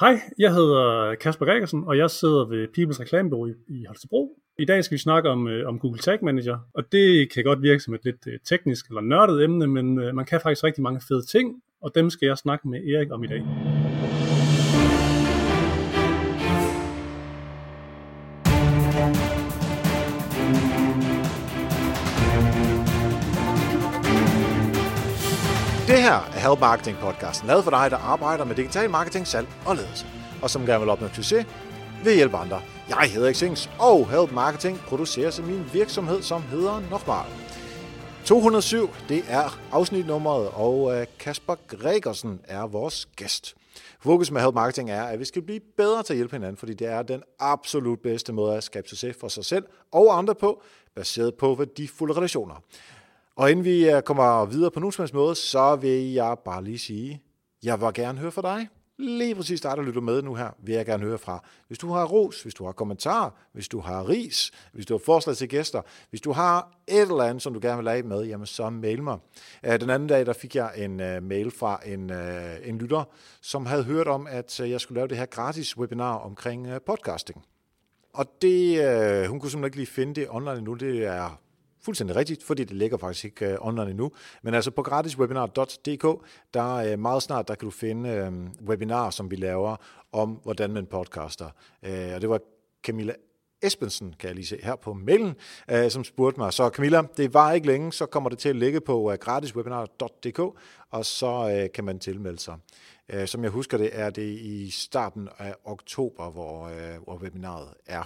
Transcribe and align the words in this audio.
Hej, 0.00 0.20
jeg 0.38 0.54
hedder 0.54 1.14
Kasper 1.14 1.46
Gregersen, 1.46 1.84
og 1.86 1.98
jeg 1.98 2.10
sidder 2.10 2.44
ved 2.44 2.68
Peoples 2.74 3.00
Reklamebureau 3.00 3.46
i, 3.46 3.52
i 3.68 3.84
Holstebro. 3.84 4.38
I 4.58 4.64
dag 4.64 4.84
skal 4.84 4.94
vi 4.94 5.00
snakke 5.00 5.28
om, 5.28 5.48
øh, 5.48 5.68
om 5.68 5.78
Google 5.78 5.98
Tag 5.98 6.18
Manager, 6.22 6.58
og 6.74 6.92
det 6.92 7.32
kan 7.32 7.44
godt 7.44 7.62
virke 7.62 7.80
som 7.80 7.94
et 7.94 8.04
lidt 8.04 8.26
øh, 8.26 8.38
teknisk 8.44 8.88
eller 8.88 9.00
nørdet 9.00 9.44
emne, 9.44 9.66
men 9.66 9.98
øh, 10.00 10.14
man 10.14 10.24
kan 10.24 10.40
faktisk 10.40 10.64
rigtig 10.64 10.82
mange 10.82 11.00
fede 11.08 11.26
ting, 11.26 11.62
og 11.82 11.92
dem 11.94 12.10
skal 12.10 12.26
jeg 12.26 12.38
snakke 12.38 12.68
med 12.68 12.78
Erik 12.84 13.12
om 13.12 13.24
i 13.24 13.26
dag. 13.26 13.42
Her 26.10 26.16
er 26.16 26.48
Help 26.48 26.60
Marketing 26.60 26.96
podcasten, 26.98 27.46
lavet 27.48 27.64
for 27.64 27.70
dig, 27.70 27.90
der 27.90 27.96
arbejder 27.96 28.44
med 28.44 28.56
digital 28.56 28.90
marketing, 28.90 29.26
salg 29.26 29.48
og 29.66 29.76
ledelse, 29.76 30.06
og 30.42 30.50
som 30.50 30.66
gerne 30.66 30.80
vil 30.80 30.88
opnå 30.88 31.08
succes 31.08 31.46
ved 32.04 32.12
at 32.12 32.16
hjælpe 32.16 32.36
andre. 32.36 32.60
Jeg 32.88 33.10
hedder 33.14 33.32
Xings, 33.32 33.70
og 33.78 34.10
Help 34.10 34.32
Marketing 34.32 34.78
produceres 34.78 35.38
af 35.38 35.44
min 35.44 35.70
virksomhed, 35.72 36.22
som 36.22 36.42
hedder 36.42 36.82
Nokmal. 36.90 37.24
207, 38.24 38.90
det 39.08 39.24
er 39.28 39.58
afsnitnummeret, 39.72 40.48
og 40.48 41.00
øh, 41.00 41.06
Kasper 41.18 41.54
Gregersen 41.68 42.40
er 42.44 42.66
vores 42.66 43.08
gæst. 43.16 43.54
Fokus 44.00 44.30
med 44.30 44.40
Help 44.40 44.54
Marketing 44.54 44.90
er, 44.90 45.02
at 45.02 45.18
vi 45.18 45.24
skal 45.24 45.42
blive 45.42 45.60
bedre 45.76 46.02
til 46.02 46.12
at 46.12 46.16
hjælpe 46.16 46.36
hinanden, 46.36 46.56
fordi 46.56 46.74
det 46.74 46.86
er 46.86 47.02
den 47.02 47.22
absolut 47.38 48.00
bedste 48.00 48.32
måde 48.32 48.56
at 48.56 48.64
skabe 48.64 48.88
succes 48.88 49.16
for 49.20 49.28
sig 49.28 49.44
selv 49.44 49.64
og 49.92 50.18
andre 50.18 50.34
på, 50.34 50.62
baseret 50.94 51.34
på 51.34 51.54
værdifulde 51.54 52.14
relationer. 52.14 52.54
Og 53.36 53.50
inden 53.50 53.64
vi 53.64 53.90
øh, 53.90 54.02
kommer 54.02 54.44
videre 54.44 54.70
på 54.70 54.80
nogen 54.80 55.08
måde, 55.14 55.34
så 55.34 55.76
vil 55.76 56.12
jeg 56.12 56.36
bare 56.44 56.64
lige 56.64 56.78
sige, 56.78 57.22
jeg 57.62 57.80
vil 57.80 57.88
gerne 57.94 58.18
høre 58.18 58.30
fra 58.30 58.42
dig. 58.42 58.68
Lige 58.98 59.34
præcis 59.34 59.60
dig, 59.60 59.76
der 59.76 59.82
lytter 59.82 60.00
med 60.00 60.22
nu 60.22 60.34
her, 60.34 60.50
vil 60.58 60.74
jeg 60.74 60.86
gerne 60.86 61.04
høre 61.04 61.18
fra. 61.18 61.44
Hvis 61.66 61.78
du 61.78 61.92
har 61.92 62.04
ros, 62.04 62.42
hvis 62.42 62.54
du 62.54 62.64
har 62.64 62.72
kommentarer, 62.72 63.30
hvis 63.52 63.68
du 63.68 63.80
har 63.80 64.08
ris, 64.08 64.50
hvis 64.72 64.86
du 64.86 64.94
har 64.94 65.02
forslag 65.04 65.36
til 65.36 65.48
gæster, 65.48 65.82
hvis 66.10 66.20
du 66.20 66.32
har 66.32 66.70
et 66.88 67.00
eller 67.00 67.22
andet, 67.22 67.42
som 67.42 67.54
du 67.54 67.60
gerne 67.62 67.76
vil 67.76 67.84
lave 67.84 68.02
med, 68.02 68.24
jamen 68.24 68.46
så 68.46 68.70
mail 68.70 69.02
mig. 69.02 69.18
Øh, 69.66 69.80
den 69.80 69.90
anden 69.90 70.08
dag, 70.08 70.26
der 70.26 70.32
fik 70.32 70.56
jeg 70.56 70.72
en 70.76 71.00
øh, 71.00 71.22
mail 71.22 71.50
fra 71.50 71.80
en, 71.86 72.10
en 72.64 72.78
lytter, 72.78 73.04
som 73.42 73.66
havde 73.66 73.84
hørt 73.84 74.08
om, 74.08 74.26
at 74.30 74.60
jeg 74.60 74.80
skulle 74.80 74.98
lave 74.98 75.08
det 75.08 75.16
her 75.16 75.26
gratis 75.26 75.76
webinar 75.78 76.14
omkring 76.14 76.68
podcasting. 76.86 77.44
Og 78.14 78.26
det, 78.42 79.28
hun 79.28 79.40
kunne 79.40 79.50
simpelthen 79.50 79.64
ikke 79.64 79.76
lige 79.76 79.86
finde 79.86 80.14
det 80.14 80.26
online 80.30 80.60
nu, 80.60 80.74
Det 80.74 81.04
er 81.04 81.40
fuldstændig 81.84 82.16
rigtigt, 82.16 82.44
fordi 82.44 82.64
det 82.64 82.76
ligger 82.76 82.96
faktisk 82.96 83.24
ikke 83.24 83.58
uh, 83.60 83.66
online 83.66 83.90
endnu. 83.90 84.10
Men 84.42 84.54
altså 84.54 84.70
på 84.70 84.82
gratiswebinar.dk, 84.82 86.26
der 86.54 86.92
uh, 86.92 86.98
meget 86.98 87.22
snart, 87.22 87.48
der 87.48 87.54
kan 87.54 87.66
du 87.66 87.70
finde 87.70 88.10
øh, 88.10 88.28
uh, 88.28 88.68
webinarer, 88.68 89.10
som 89.10 89.30
vi 89.30 89.36
laver 89.36 89.76
om, 90.12 90.30
hvordan 90.30 90.70
man 90.70 90.86
podcaster. 90.86 91.46
Uh, 91.82 92.14
og 92.14 92.20
det 92.20 92.28
var 92.28 92.40
Camilla 92.82 93.12
Espensen, 93.62 94.14
kan 94.18 94.28
jeg 94.28 94.34
lige 94.34 94.46
se 94.46 94.58
her 94.62 94.76
på 94.76 94.92
mailen, 94.92 95.34
uh, 95.72 95.88
som 95.88 96.04
spurgte 96.04 96.40
mig. 96.40 96.52
Så 96.52 96.68
Camilla, 96.68 97.02
det 97.16 97.34
var 97.34 97.52
ikke 97.52 97.66
længe, 97.66 97.92
så 97.92 98.06
kommer 98.06 98.30
det 98.30 98.38
til 98.38 98.48
at 98.48 98.56
ligge 98.56 98.80
på 98.80 99.00
uh, 99.00 99.14
gratiswebinar.dk, 99.14 100.38
og 100.90 101.04
så 101.04 101.62
uh, 101.66 101.72
kan 101.74 101.84
man 101.84 101.98
tilmelde 101.98 102.38
sig. 102.38 102.54
Øh, 103.12 103.28
som 103.28 103.42
jeg 103.42 103.50
husker 103.50 103.78
det, 103.78 103.90
er 103.92 104.10
det 104.10 104.38
i 104.40 104.70
starten 104.70 105.28
af 105.38 105.54
oktober, 105.64 106.30
hvor, 106.30 106.64
øh, 106.64 107.02
hvor 107.04 107.16
webinaret 107.16 107.68
er. 107.86 108.02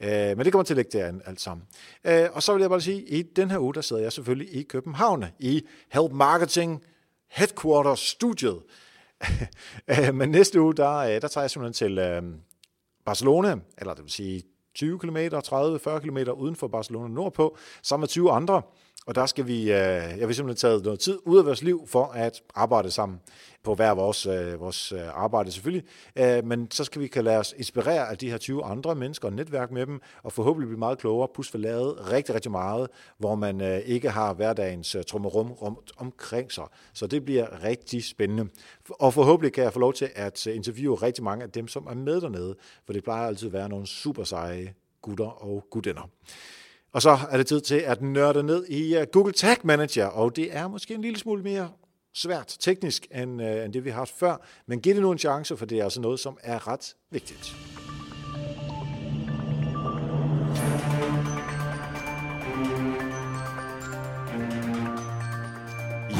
Uh, 0.00 0.36
men 0.36 0.38
det 0.38 0.52
kommer 0.52 0.64
til 0.64 0.74
at 0.74 0.76
ligge 0.76 0.98
derinde 0.98 1.20
alt 1.26 1.40
sammen. 1.40 1.66
Uh, 2.08 2.12
og 2.32 2.42
så 2.42 2.52
vil 2.52 2.60
jeg 2.60 2.70
bare 2.70 2.80
sige, 2.80 3.02
at 3.02 3.08
i 3.08 3.22
den 3.22 3.50
her 3.50 3.58
uge, 3.58 3.74
der 3.74 3.80
sidder 3.80 4.02
jeg 4.02 4.12
selvfølgelig 4.12 4.54
i 4.54 4.62
København, 4.62 5.24
i 5.38 5.66
Help 5.92 6.12
Marketing 6.12 6.84
Headquarters 7.28 8.00
Studiet. 8.00 8.62
men 10.14 10.28
næste 10.28 10.60
uge, 10.60 10.74
der, 10.74 11.20
der 11.20 11.28
tager 11.28 11.42
jeg 11.42 11.50
simpelthen 11.50 11.96
til 11.96 12.18
uh, 12.18 12.40
Barcelona, 13.04 13.56
eller 13.78 13.94
det 13.94 14.02
vil 14.04 14.12
sige 14.12 14.42
20 14.74 14.98
km, 14.98 15.16
30-40 15.16 15.98
km 15.98 16.18
uden 16.34 16.56
for 16.56 16.68
Barcelona 16.68 17.08
nordpå, 17.08 17.56
sammen 17.82 18.02
med 18.02 18.08
20 18.08 18.32
andre. 18.32 18.62
Og 19.06 19.14
der 19.14 19.26
skal 19.26 19.46
vi, 19.46 19.60
øh, 19.62 20.18
jeg 20.18 20.28
vil 20.28 20.34
simpelthen 20.34 20.70
tage 20.70 20.82
noget 20.82 21.00
tid 21.00 21.18
ud 21.24 21.38
af 21.38 21.44
vores 21.44 21.62
liv 21.62 21.86
for 21.86 22.06
at 22.06 22.42
arbejde 22.54 22.90
sammen 22.90 23.20
på 23.62 23.74
hver 23.74 23.90
vores, 23.90 24.26
øh, 24.26 24.60
vores 24.60 24.92
øh, 24.92 25.22
arbejde 25.22 25.52
selvfølgelig. 25.52 25.88
Øh, 26.16 26.44
men 26.44 26.70
så 26.70 26.84
skal 26.84 27.02
vi 27.02 27.06
kan 27.06 27.24
lade 27.24 27.38
os 27.38 27.54
inspirere 27.56 28.10
af 28.10 28.18
de 28.18 28.30
her 28.30 28.38
20 28.38 28.64
andre 28.64 28.94
mennesker 28.94 29.28
og 29.28 29.34
netværk 29.34 29.70
med 29.70 29.86
dem, 29.86 30.00
og 30.22 30.32
forhåbentlig 30.32 30.68
blive 30.68 30.78
meget 30.78 30.98
klogere, 30.98 31.28
plus 31.34 31.50
få 31.50 31.58
lavet 31.58 32.12
rigtig, 32.12 32.34
rigtig 32.34 32.50
meget, 32.50 32.88
hvor 33.18 33.34
man 33.34 33.60
øh, 33.60 33.78
ikke 33.78 34.10
har 34.10 34.34
hverdagens 34.34 34.94
øh, 34.94 35.04
trummerum 35.04 35.52
rum 35.52 35.78
omkring 35.96 36.52
sig. 36.52 36.64
Så 36.94 37.06
det 37.06 37.24
bliver 37.24 37.64
rigtig 37.64 38.04
spændende. 38.04 38.48
Og 38.88 39.14
forhåbentlig 39.14 39.52
kan 39.52 39.64
jeg 39.64 39.72
få 39.72 39.80
lov 39.80 39.92
til 39.92 40.08
at 40.14 40.46
øh, 40.46 40.56
interviewe 40.56 40.96
rigtig 40.96 41.24
mange 41.24 41.44
af 41.44 41.50
dem, 41.50 41.68
som 41.68 41.86
er 41.86 41.94
med 41.94 42.20
dernede, 42.20 42.56
for 42.86 42.92
det 42.92 43.04
plejer 43.04 43.26
altid 43.26 43.46
at 43.46 43.52
være 43.52 43.68
nogle 43.68 43.86
super 43.86 44.24
seje 44.24 44.74
gutter 45.02 45.44
og 45.44 45.66
gudinder. 45.70 46.10
Og 46.94 47.02
så 47.02 47.18
er 47.30 47.36
det 47.36 47.46
tid 47.46 47.60
til 47.60 47.74
at 47.74 48.02
nørde 48.02 48.42
ned 48.42 48.66
i 48.66 48.96
øh, 48.96 49.06
Google 49.12 49.32
Tag 49.32 49.56
Manager, 49.62 50.06
og 50.06 50.36
det 50.36 50.56
er 50.56 50.68
måske 50.68 50.94
en 50.94 51.00
lille 51.00 51.18
smule 51.18 51.42
mere 51.42 51.68
svært 52.14 52.56
teknisk 52.60 53.06
end, 53.14 53.42
øh, 53.42 53.64
end 53.64 53.72
det, 53.72 53.84
vi 53.84 53.90
har 53.90 53.96
haft 53.96 54.14
før, 54.18 54.36
men 54.66 54.80
giv 54.80 54.94
det 54.94 55.02
nu 55.02 55.12
en 55.12 55.18
chance, 55.18 55.56
for 55.56 55.66
det 55.66 55.78
er 55.78 55.84
altså 55.84 56.00
noget, 56.00 56.20
som 56.20 56.38
er 56.42 56.68
ret 56.68 56.94
vigtigt. 57.10 57.56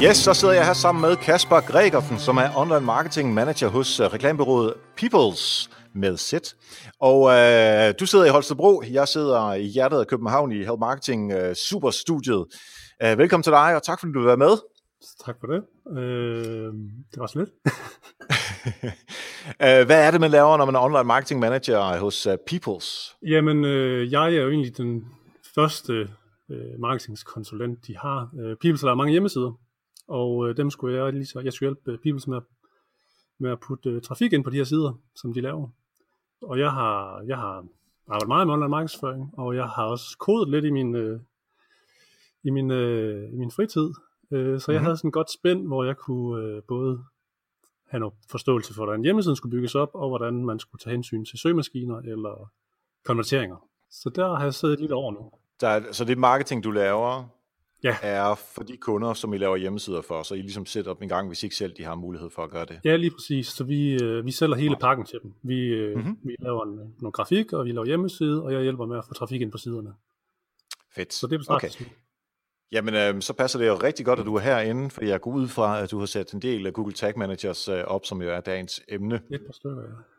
Yes, 0.03 0.17
så 0.17 0.33
sidder 0.33 0.53
jeg 0.53 0.65
her 0.65 0.73
sammen 0.73 1.01
med 1.01 1.15
Kasper 1.15 1.59
Gregersen, 1.59 2.19
som 2.19 2.37
er 2.37 2.49
online 2.55 2.85
marketing 2.85 3.33
manager 3.33 3.67
hos 3.67 3.99
øh, 3.99 4.05
reklamebyrået 4.05 4.73
Peoples 4.97 5.69
med 5.95 6.17
Z. 6.17 6.33
Og 6.99 7.31
øh, 7.31 7.93
du 7.99 8.05
sidder 8.05 8.25
i 8.25 8.29
Holstebro, 8.29 8.83
jeg 8.91 9.07
sidder 9.07 9.53
i 9.53 9.63
hjertet 9.63 9.99
af 9.99 10.07
København 10.07 10.51
i 10.51 10.57
Help 10.57 10.79
Marketing 10.79 11.31
øh, 11.31 11.55
Superstudiet. 11.55 12.45
Øh, 13.03 13.17
velkommen 13.17 13.43
til 13.43 13.51
dig, 13.51 13.75
og 13.75 13.83
tak 13.83 13.99
fordi 13.99 14.13
du 14.13 14.19
vil 14.19 14.27
være 14.27 14.37
med. 14.37 14.57
Tak 15.25 15.35
for 15.39 15.47
det. 15.47 15.63
Øh, 15.99 16.73
det 17.11 17.19
var 17.19 17.27
så 17.27 17.39
lidt. 17.39 17.49
øh, 19.65 19.85
hvad 19.85 20.07
er 20.07 20.11
det, 20.11 20.21
man 20.21 20.31
laver, 20.31 20.57
når 20.57 20.65
man 20.65 20.75
er 20.75 20.79
online 20.79 21.03
marketing 21.03 21.39
manager 21.39 21.99
hos 21.99 22.27
uh, 22.27 22.33
Peoples? 22.47 23.15
Jamen, 23.21 23.65
øh, 23.65 24.11
jeg 24.11 24.35
er 24.35 24.41
jo 24.41 24.49
egentlig 24.49 24.77
den 24.77 25.05
første 25.55 26.09
øh, 26.49 26.79
marketingskonsulent, 26.79 27.87
de 27.87 27.97
har. 27.97 28.29
Øh, 28.39 28.55
Peoples 28.61 28.81
har 28.81 28.95
mange 28.95 29.11
hjemmesider, 29.11 29.59
og 30.07 30.49
øh, 30.49 30.57
dem 30.57 30.71
skulle 30.71 31.03
jeg 31.03 31.13
lige 31.13 31.25
så, 31.25 31.39
jeg 31.39 31.53
skulle 31.53 31.69
hjælpe 31.69 31.97
Peoples 32.03 32.27
med, 32.27 32.41
med 33.39 33.51
at 33.51 33.59
putte 33.59 33.89
øh, 33.89 34.01
trafik 34.01 34.33
ind 34.33 34.43
på 34.43 34.49
de 34.49 34.57
her 34.57 34.63
sider, 34.63 34.99
som 35.15 35.33
de 35.33 35.41
laver 35.41 35.69
og 36.41 36.59
jeg 36.59 36.71
har, 36.71 37.21
jeg 37.27 37.37
har 37.37 37.65
arbejdet 38.07 38.27
meget 38.27 38.47
med 38.47 38.53
online 38.53 38.69
markedsføring, 38.69 39.33
og 39.37 39.55
jeg 39.55 39.65
har 39.65 39.85
også 39.85 40.17
kodet 40.17 40.49
lidt 40.49 40.65
i 40.65 40.69
min, 40.69 40.95
øh, 40.95 41.19
i 42.43 42.49
min, 42.49 42.71
øh, 42.71 43.33
i 43.33 43.35
min 43.35 43.51
fritid. 43.51 43.93
Øh, 44.31 44.59
så 44.59 44.71
jeg 44.71 44.77
mm-hmm. 44.77 44.85
havde 44.85 44.97
sådan 44.97 45.07
et 45.07 45.13
godt 45.13 45.31
spænd, 45.31 45.67
hvor 45.67 45.83
jeg 45.83 45.97
kunne 45.97 46.43
øh, 46.43 46.63
både 46.67 47.03
have 47.89 47.99
noget 47.99 48.13
forståelse 48.31 48.73
for, 48.73 48.85
hvordan 48.85 49.03
hjemmesiden 49.03 49.35
skulle 49.35 49.51
bygges 49.51 49.75
op, 49.75 49.89
og 49.93 50.09
hvordan 50.09 50.45
man 50.45 50.59
skulle 50.59 50.79
tage 50.79 50.91
hensyn 50.91 51.25
til 51.25 51.39
søgemaskiner 51.39 51.97
eller 51.97 52.49
konverteringer. 53.05 53.67
Så 53.89 54.09
der 54.09 54.35
har 54.35 54.43
jeg 54.43 54.53
siddet 54.53 54.79
lidt 54.79 54.91
over 54.91 55.11
nu. 55.11 55.31
Der 55.61 55.67
er, 55.67 55.91
så 55.91 56.05
det 56.05 56.17
marketing, 56.17 56.63
du 56.63 56.71
laver, 56.71 57.29
ja. 57.85 57.97
er 58.01 58.35
for 58.35 58.63
de 58.63 58.77
kunder, 58.77 59.13
som 59.13 59.33
I 59.33 59.37
laver 59.37 59.55
hjemmesider 59.55 60.01
for, 60.01 60.23
så 60.23 60.35
I 60.35 60.41
ligesom 60.41 60.65
sætter 60.65 60.91
op 60.91 61.01
en 61.01 61.09
gang, 61.09 61.27
hvis 61.27 61.43
ikke 61.43 61.55
selv 61.55 61.73
de 61.77 61.83
har 61.83 61.95
mulighed 61.95 62.29
for 62.29 62.43
at 62.43 62.49
gøre 62.49 62.65
det. 62.65 62.79
Ja, 62.83 62.95
lige 62.95 63.11
præcis. 63.11 63.47
Så 63.47 63.63
vi, 63.63 64.03
øh, 64.03 64.25
vi 64.25 64.31
sælger 64.31 64.55
hele 64.55 64.75
pakken 64.81 65.05
til 65.05 65.19
dem. 65.23 65.33
Vi, 65.43 65.67
øh, 65.67 65.95
mm-hmm. 65.95 66.17
vi 66.23 66.35
laver 66.39 66.63
en, 66.65 66.93
noget 67.01 67.13
grafik, 67.13 67.53
og 67.53 67.65
vi 67.65 67.71
laver 67.71 67.85
hjemmeside, 67.85 68.43
og 68.43 68.53
jeg 68.53 68.61
hjælper 68.61 68.85
med 68.85 68.97
at 68.97 69.03
få 69.07 69.13
trafik 69.13 69.41
ind 69.41 69.51
på 69.51 69.57
siderne. 69.57 69.93
Fedt. 70.95 71.13
Så 71.13 71.27
det 71.27 71.35
er 71.35 71.53
okay. 71.53 71.69
Jamen, 72.71 72.93
øh, 72.93 73.21
så 73.21 73.33
passer 73.33 73.59
det 73.59 73.67
jo 73.67 73.75
rigtig 73.75 74.05
godt, 74.05 74.19
at 74.19 74.25
du 74.25 74.35
er 74.35 74.39
herinde, 74.39 74.89
fordi 74.89 75.07
jeg 75.07 75.21
går 75.21 75.31
ud 75.31 75.47
fra, 75.47 75.81
at 75.81 75.91
du 75.91 75.99
har 75.99 76.05
sat 76.05 76.31
en 76.31 76.41
del 76.41 76.67
af 76.67 76.73
Google 76.73 76.93
Tag 76.93 77.17
Managers 77.17 77.67
øh, 77.67 77.83
op, 77.83 78.05
som 78.05 78.21
jo 78.21 78.29
er 78.29 78.41
dagens 78.41 78.81
emne. 78.87 79.15
Et 79.15 79.41
par 79.45 79.53
stykker, 79.53 79.81
ja. 79.81 80.14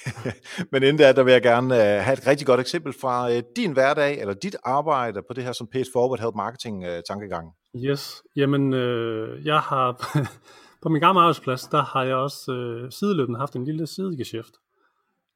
Men 0.72 0.82
inden 0.82 0.96
da, 0.96 1.12
der 1.12 1.22
vil 1.22 1.32
jeg 1.32 1.42
gerne 1.42 1.74
uh, 1.74 1.80
have 1.80 2.12
et 2.12 2.26
rigtig 2.26 2.46
godt 2.46 2.60
eksempel 2.60 2.92
fra 3.00 3.28
uh, 3.30 3.38
din 3.56 3.72
hverdag, 3.72 4.20
eller 4.20 4.34
dit 4.34 4.56
arbejde 4.64 5.22
på 5.28 5.34
det 5.34 5.44
her 5.44 5.52
som 5.52 5.68
Page 5.72 5.86
Forward 5.92 6.20
Help 6.20 6.34
Marketing 6.34 6.84
øh, 6.84 6.96
uh, 6.96 7.02
tankegang. 7.08 7.52
Yes, 7.76 8.22
jamen 8.36 8.74
øh, 8.74 9.46
jeg 9.46 9.60
har, 9.60 10.16
på 10.82 10.88
min 10.88 11.00
gamle 11.00 11.20
arbejdsplads, 11.20 11.62
der 11.62 11.82
har 11.82 12.04
jeg 12.04 12.16
også 12.16 12.52
øh, 12.52 12.90
sideløbende 12.92 13.40
haft 13.40 13.56
en 13.56 13.64
lille 13.64 13.86
sidegeschæft. 13.86 14.54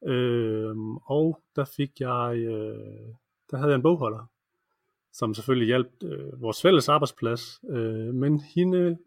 Øh, 0.07 0.77
og 1.07 1.41
der 1.57 1.65
fik 1.77 1.91
jeg, 2.01 2.37
øh, 2.37 3.15
der 3.51 3.57
havde 3.57 3.71
jeg 3.71 3.77
en 3.77 3.83
bogholder, 3.83 4.31
som 5.13 5.35
selvfølgelig 5.35 5.67
hjalp 5.67 5.89
øh, 6.03 6.41
vores 6.41 6.63
fælles 6.63 6.89
arbejdsplads, 6.89 7.61
øh, 7.71 8.15
men 8.15 8.41
hende 8.55 8.99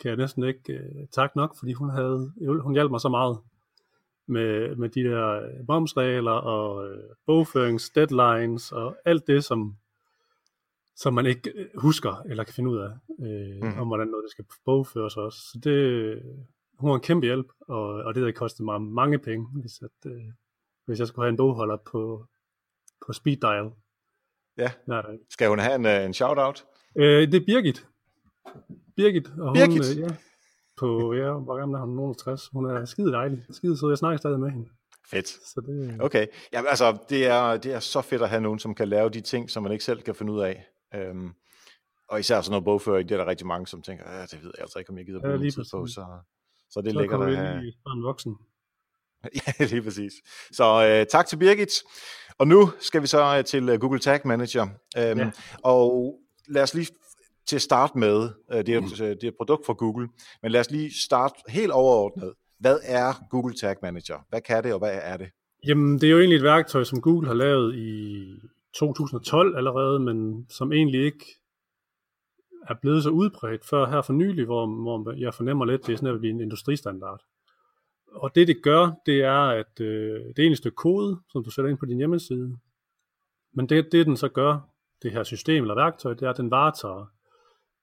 kan 0.00 0.08
jeg 0.08 0.16
næsten 0.16 0.44
ikke 0.44 0.72
øh, 0.72 1.06
takke 1.12 1.36
nok, 1.36 1.58
fordi 1.58 1.72
hun, 1.72 1.90
havde, 1.90 2.32
hun 2.62 2.72
hjalp 2.72 2.90
mig 2.90 3.00
så 3.00 3.08
meget 3.08 3.38
med, 4.30 4.76
med 4.76 4.88
de 4.88 5.00
der 5.00 5.40
momsregler 5.68 6.32
og 6.32 6.88
øh, 6.88 7.04
bogførings 7.26 7.90
deadlines 7.90 8.72
og 8.72 8.96
alt 9.04 9.26
det, 9.26 9.44
som, 9.44 9.76
som 10.96 11.14
man 11.14 11.26
ikke 11.26 11.52
øh, 11.54 11.66
husker 11.74 12.22
eller 12.28 12.44
kan 12.44 12.54
finde 12.54 12.70
ud 12.70 12.78
af, 12.78 12.90
øh, 13.26 13.62
mm. 13.62 13.78
om 13.80 13.86
hvordan 13.86 14.06
noget 14.06 14.24
det 14.24 14.30
skal 14.30 14.44
bogføres 14.64 15.16
også. 15.16 15.38
Så 15.38 15.60
det, 15.64 16.22
hun 16.78 16.90
var 16.90 16.96
en 16.96 17.02
kæmpe 17.02 17.26
hjælp, 17.26 17.46
og, 17.68 17.88
og 17.88 18.14
det 18.14 18.22
havde 18.22 18.32
kostet 18.32 18.64
mig 18.64 18.82
mange 18.82 19.18
penge, 19.18 19.46
hvis, 19.60 19.82
at, 19.82 20.10
øh, 20.12 20.22
hvis 20.86 20.98
jeg 20.98 21.06
skulle 21.06 21.24
have 21.24 21.30
en 21.30 21.36
bogholder 21.36 21.76
på, 21.76 22.26
på 23.06 23.12
speed 23.12 23.36
dial. 23.36 23.70
Ja. 24.58 24.72
Nej, 24.86 25.02
Skal 25.30 25.48
hun 25.48 25.58
have 25.58 25.74
en, 25.74 25.86
øh, 25.86 26.04
en 26.04 26.14
shout-out? 26.14 26.64
Øh, 26.96 27.32
det 27.32 27.34
er 27.34 27.46
Birgit. 27.46 27.86
Birgit. 28.96 29.30
Og 29.38 29.54
Birgit? 29.54 29.94
Hun, 29.94 30.04
øh, 30.04 30.10
ja, 30.10 30.16
på, 30.80 31.14
ja, 31.14 31.32
hvor 31.32 31.58
gammel 31.58 31.76
er 31.76 31.80
hun? 31.84 31.96
Nogen 31.96 32.14
60. 32.14 32.48
Hun 32.52 32.70
er 32.70 32.84
skide 32.84 33.12
dejlig. 33.12 33.44
Skide 33.50 33.78
sød. 33.78 33.88
Jeg 33.88 33.98
snakker 33.98 34.18
stadig 34.18 34.40
med 34.40 34.50
hende. 34.50 34.68
Fedt. 35.10 35.28
Så 35.28 35.60
det, 35.66 36.00
Okay. 36.00 36.26
Jamen, 36.52 36.68
altså, 36.68 36.98
det 37.08 37.26
er, 37.26 37.56
det 37.56 37.72
er 37.72 37.80
så 37.80 38.00
fedt 38.00 38.22
at 38.22 38.28
have 38.28 38.40
nogen, 38.40 38.58
som 38.58 38.74
kan 38.74 38.88
lave 38.88 39.10
de 39.10 39.20
ting, 39.20 39.50
som 39.50 39.62
man 39.62 39.72
ikke 39.72 39.84
selv 39.84 40.02
kan 40.02 40.14
finde 40.14 40.32
ud 40.32 40.40
af. 40.40 40.66
Øhm, 40.94 41.30
og 42.08 42.20
især 42.20 42.40
sådan 42.40 42.50
noget 42.50 42.64
bogføring, 42.64 43.08
det 43.08 43.14
er 43.14 43.18
der 43.18 43.26
rigtig 43.30 43.46
mange, 43.46 43.66
som 43.66 43.82
tænker, 43.82 44.04
ja, 44.12 44.22
det 44.22 44.38
ved 44.42 44.50
jeg 44.56 44.62
altså 44.62 44.78
ikke, 44.78 44.90
om 44.90 44.98
jeg 44.98 45.06
gider 45.06 45.18
Ja, 45.18 45.22
bruge 45.22 45.32
ja, 45.34 45.40
lige 45.40 45.50
tid 45.50 45.64
på, 45.72 45.86
så, 45.86 46.06
så 46.70 46.80
det 46.80 46.92
så 46.92 46.98
lækkert 46.98 47.10
kommer 47.10 47.26
at 47.26 47.32
vi 47.32 47.36
have. 47.36 47.60
lige 47.62 47.74
fra 47.82 47.92
en 47.96 48.02
voksen. 48.02 48.36
Ja, 49.60 49.64
lige 49.64 49.82
præcis. 49.82 50.12
Så 50.52 50.86
øh, 50.86 51.06
tak 51.06 51.26
til 51.26 51.36
Birgit. 51.36 51.72
Og 52.38 52.48
nu 52.48 52.70
skal 52.80 53.02
vi 53.02 53.06
så 53.06 53.36
øh, 53.38 53.44
til 53.44 53.68
øh, 53.68 53.80
Google 53.80 53.98
Tag 54.00 54.20
Manager. 54.24 54.68
Øhm, 54.98 55.18
Ja. 55.20 55.30
Og 55.62 56.18
lad 56.48 56.62
os 56.62 56.74
lige 56.74 56.86
til 57.46 57.56
at 57.56 57.62
starte 57.62 57.98
med, 57.98 58.28
øh, 58.52 58.66
det, 58.66 58.74
er, 58.74 58.82
øh, 59.02 59.08
det 59.08 59.24
er 59.24 59.28
et 59.28 59.36
produkt 59.36 59.66
fra 59.66 59.72
Google, 59.72 60.08
men 60.42 60.52
lad 60.52 60.60
os 60.60 60.70
lige 60.70 60.90
starte 61.02 61.34
helt 61.48 61.72
overordnet. 61.72 62.32
Hvad 62.58 62.78
er 62.84 63.12
Google 63.30 63.54
Tag 63.54 63.76
Manager? 63.82 64.26
Hvad 64.28 64.40
kan 64.40 64.64
det, 64.64 64.72
og 64.72 64.78
hvad 64.78 64.98
er 65.02 65.16
det? 65.16 65.30
Jamen, 65.66 65.94
det 65.94 66.04
er 66.04 66.10
jo 66.10 66.18
egentlig 66.18 66.36
et 66.36 66.42
værktøj, 66.42 66.84
som 66.84 67.00
Google 67.00 67.26
har 67.26 67.34
lavet 67.34 67.76
i 67.76 68.24
2012 68.74 69.56
allerede, 69.56 70.00
men 70.00 70.46
som 70.50 70.72
egentlig 70.72 71.04
ikke 71.04 71.26
er 72.68 72.74
blevet 72.82 73.02
så 73.02 73.10
udbredt 73.10 73.64
før 73.64 73.86
her 73.86 74.02
for 74.02 74.12
nylig, 74.12 74.44
hvor, 74.44 74.66
hvor 74.66 75.12
jeg 75.12 75.34
fornemmer 75.34 75.64
lidt, 75.64 75.86
det 75.86 75.92
er 75.92 75.96
sådan 75.96 76.14
at 76.14 76.20
blive 76.20 76.34
en 76.34 76.40
industristandard. 76.40 77.20
Og 78.12 78.34
det 78.34 78.48
det 78.48 78.62
gør, 78.62 78.90
det 79.06 79.22
er, 79.22 79.40
at 79.40 79.80
øh, 79.80 80.20
det 80.36 80.44
er 80.44 80.46
en 80.46 80.56
stykke 80.56 80.76
kode, 80.76 81.20
som 81.32 81.44
du 81.44 81.50
sætter 81.50 81.70
ind 81.70 81.78
på 81.78 81.86
din 81.86 81.98
hjemmeside. 81.98 82.58
Men 83.54 83.68
det, 83.68 83.88
det 83.92 84.06
den 84.06 84.16
så 84.16 84.28
gør, 84.28 84.68
det 85.02 85.12
her 85.12 85.22
system 85.22 85.64
eller 85.64 85.74
værktøj, 85.74 86.14
det 86.14 86.22
er, 86.22 86.30
at 86.30 86.36
den 86.36 86.50
varetager 86.50 87.06